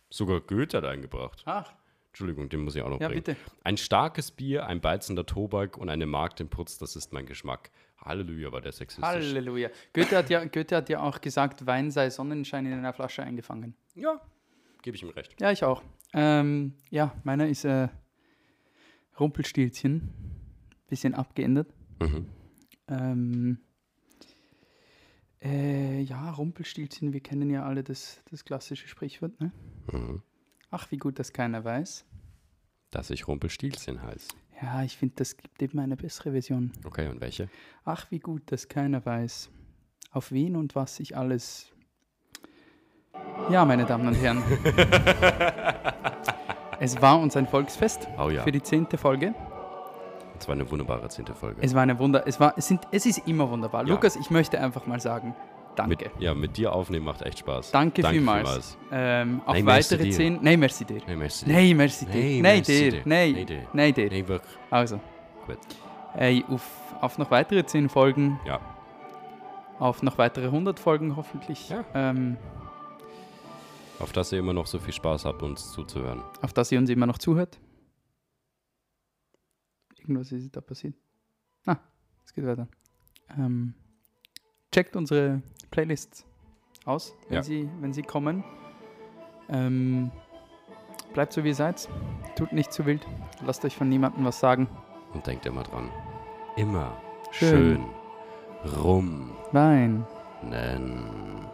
Sogar 0.09 0.41
Goethe 0.41 0.77
hat 0.77 0.85
eingebracht. 0.85 1.43
Ach, 1.45 1.71
Entschuldigung, 2.09 2.49
den 2.49 2.61
muss 2.61 2.75
ich 2.75 2.81
auch 2.81 2.89
noch 2.89 2.99
ja, 2.99 3.07
bringen. 3.07 3.23
bitte. 3.23 3.37
Ein 3.63 3.77
starkes 3.77 4.31
Bier, 4.31 4.65
ein 4.65 4.81
beizender 4.81 5.25
Tobak 5.25 5.77
und 5.77 5.89
eine 5.89 6.05
Magd 6.05 6.41
im 6.41 6.49
Putz, 6.49 6.77
das 6.77 6.95
ist 6.95 7.13
mein 7.13 7.25
Geschmack. 7.25 7.71
Halleluja, 7.97 8.51
war 8.51 8.61
der 8.61 8.71
sexistisch. 8.71 9.05
Halleluja. 9.05 9.69
Goethe 9.93 10.17
hat, 10.17 10.29
ja, 10.29 10.43
Goethe 10.45 10.75
hat 10.75 10.89
ja 10.89 11.01
auch 11.01 11.21
gesagt, 11.21 11.65
Wein 11.65 11.91
sei 11.91 12.09
Sonnenschein 12.09 12.65
in 12.65 12.73
einer 12.73 12.93
Flasche 12.93 13.23
eingefangen. 13.23 13.75
Ja, 13.95 14.19
gebe 14.81 14.95
ich 14.95 15.03
ihm 15.03 15.09
recht. 15.09 15.39
Ja, 15.39 15.51
ich 15.51 15.63
auch. 15.63 15.83
Ähm, 16.13 16.73
ja, 16.89 17.13
meiner 17.23 17.47
ist 17.47 17.65
äh, 17.65 17.89
Rumpelstilzchen. 19.19 20.09
Bisschen 20.87 21.13
abgeändert. 21.13 21.71
Mhm. 22.01 22.27
Ähm, 22.87 23.59
äh, 25.41 26.01
ja, 26.01 26.31
Rumpelstilzchen, 26.31 27.13
wir 27.13 27.21
kennen 27.21 27.49
ja 27.49 27.63
alle 27.63 27.83
das, 27.83 28.23
das 28.31 28.43
klassische 28.43 28.87
Sprichwort, 28.87 29.39
ne? 29.39 29.51
Mhm. 29.91 30.23
Ach, 30.71 30.89
wie 30.91 30.97
gut, 30.97 31.19
dass 31.19 31.33
keiner 31.33 31.63
weiß. 31.63 32.05
Dass 32.91 33.09
ich 33.09 33.27
Rumpelstilzchen 33.27 34.01
heiße. 34.01 34.29
Ja, 34.61 34.83
ich 34.83 34.97
finde, 34.97 35.15
das 35.17 35.37
gibt 35.37 35.61
eben 35.61 35.79
eine 35.79 35.95
bessere 35.95 36.31
Version. 36.31 36.71
Okay, 36.85 37.07
und 37.07 37.21
welche? 37.21 37.49
Ach, 37.85 38.09
wie 38.11 38.19
gut, 38.19 38.51
dass 38.51 38.67
keiner 38.67 39.05
weiß, 39.05 39.49
auf 40.11 40.31
wen 40.31 40.55
und 40.55 40.75
was 40.75 40.97
sich 40.97 41.15
alles. 41.15 41.71
Ja, 43.49 43.65
meine 43.65 43.85
Damen 43.85 44.07
und 44.07 44.15
Herren. 44.15 44.43
es 46.79 47.01
war 47.01 47.19
uns 47.19 47.35
ein 47.35 47.47
Volksfest 47.47 48.07
Oh 48.17 48.29
ja, 48.29 48.43
für 48.43 48.51
die 48.51 48.61
zehnte 48.61 48.97
Folge. 48.97 49.33
das 50.35 50.47
war 50.47 50.55
eine 50.55 50.69
wunderbare 50.69 51.07
zehnte 51.09 51.33
Folge. 51.33 51.61
Es 51.61 51.73
war 51.73 51.83
eine 51.83 51.97
Wunder. 51.99 52.27
Es 52.27 52.39
war. 52.39 52.57
Es 52.57 52.67
sind. 52.67 52.81
Es 52.91 53.05
ist 53.05 53.27
immer 53.27 53.49
wunderbar. 53.49 53.85
Ja. 53.85 53.93
Lukas, 53.93 54.15
ich 54.15 54.29
möchte 54.29 54.59
einfach 54.59 54.85
mal 54.85 54.99
sagen, 54.99 55.35
danke. 55.79 56.11
Mit, 56.13 56.21
ja, 56.21 56.33
mit 56.33 56.57
dir 56.57 56.73
aufnehmen 56.73 57.05
macht 57.05 57.21
echt 57.21 57.39
Spaß. 57.39 57.71
danke, 57.71 58.05
vielmals. 58.07 58.77
Ähm, 58.91 59.41
auf 59.45 59.53
Nein, 59.55 59.65
weitere 59.65 60.03
dir. 60.03 60.11
zehn. 60.11 60.39
Nein, 60.41 60.59
merci 60.59 60.85
dir. 60.85 61.01
Hey, 61.05 61.15
merci. 61.15 61.45
Nein, 61.49 61.77
merci 61.77 62.05
dir. 62.05 62.13
Nein, 62.13 62.41
Nein, 62.41 62.41
merci 62.41 62.71
dir. 62.73 62.91
dir. 62.91 63.01
Nein, 63.05 63.33
Nein, 63.33 63.45
dir. 63.47 63.67
nein, 63.73 63.93
dir. 63.93 64.09
Nee, 64.09 64.27
wirklich. 64.27 64.57
Also, 64.69 64.99
Gut. 65.47 65.57
ey, 66.15 66.43
auf, 66.47 66.63
auf 67.01 67.17
noch 67.17 67.31
weitere 67.31 67.65
zehn 67.65 67.89
Folgen. 67.89 68.39
Ja. 68.45 68.59
Auf 69.79 70.03
noch 70.03 70.17
weitere 70.17 70.45
100 70.45 70.77
Folgen 70.79 71.15
hoffentlich. 71.15 71.69
Ja. 71.69 71.85
Ähm, 71.93 72.35
Auf 73.99 74.11
dass 74.11 74.31
ihr 74.33 74.39
immer 74.39 74.51
noch 74.53 74.67
so 74.67 74.77
viel 74.79 74.93
Spaß 74.93 75.23
habt, 75.25 75.41
uns 75.41 75.71
zuzuhören. 75.71 76.21
auf 76.41 76.51
dass 76.53 76.71
ihr 76.71 76.79
uns 76.79 76.89
immer 76.89 77.05
noch 77.05 77.17
zuhört. 77.17 77.57
Irgendwas 79.99 80.31
ist 80.31 80.55
da 80.55 80.61
passiert. 80.61 80.95
Ah, 81.65 81.77
es 82.25 82.33
geht 82.33 82.45
weiter. 82.45 82.67
Ähm, 83.37 83.73
checkt 84.71 84.95
unsere 84.95 85.41
Playlists 85.71 86.25
aus, 86.85 87.15
wenn, 87.27 87.35
Ja. 87.37 87.43
sie, 87.43 87.69
wenn 87.81 87.93
sie 87.93 88.03
kommen. 88.03 88.43
Ähm, 89.49 90.11
bleibt 91.13 91.33
so 91.33 91.43
wie 91.43 91.49
ihr 91.49 91.55
seid. 91.55 91.87
Tut 92.35 92.51
nicht 92.53 92.71
zu 92.71 92.85
wild. 92.85 93.05
Lasst 93.45 93.63
euch 93.65 93.75
von 93.75 93.89
niemandem 93.89 94.25
was 94.25 94.39
sagen. 94.39 94.67
Und 95.13 95.25
denkt 95.27 95.45
immer 95.45 95.63
dran. 95.63 95.89
Immer 96.55 96.95
Schön. 97.31 97.83
schön, 98.63 98.73
rum 98.83 99.31
Wein. 99.51 100.05
nennen. 100.43 101.45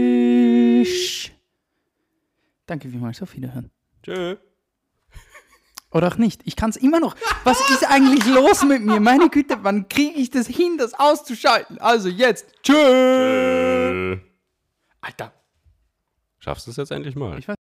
Tschüss. 0.00 1.30
Danke 2.66 2.88
vielmals. 2.88 3.20
Auf 3.22 3.34
Wiederhören. 3.34 3.70
Tschö. 4.02 4.36
Oder 5.92 6.08
auch 6.08 6.16
nicht. 6.16 6.42
Ich 6.44 6.54
kann 6.56 6.70
es 6.70 6.76
immer 6.76 7.00
noch. 7.00 7.16
Was 7.44 7.58
ist 7.70 7.88
eigentlich 7.90 8.24
los 8.26 8.62
mit 8.62 8.82
mir? 8.82 9.00
Meine 9.00 9.28
Güte, 9.28 9.58
wann 9.62 9.88
kriege 9.88 10.18
ich 10.18 10.30
das 10.30 10.46
hin, 10.46 10.76
das 10.78 10.94
auszuschalten? 10.94 11.78
Also 11.78 12.08
jetzt. 12.08 12.46
Tschö. 12.62 14.18
Alter. 15.00 15.32
Schaffst 16.38 16.66
du 16.66 16.70
es 16.70 16.76
jetzt 16.76 16.92
endlich 16.92 17.16
mal? 17.16 17.38
Ich 17.38 17.48
weiß 17.48 17.56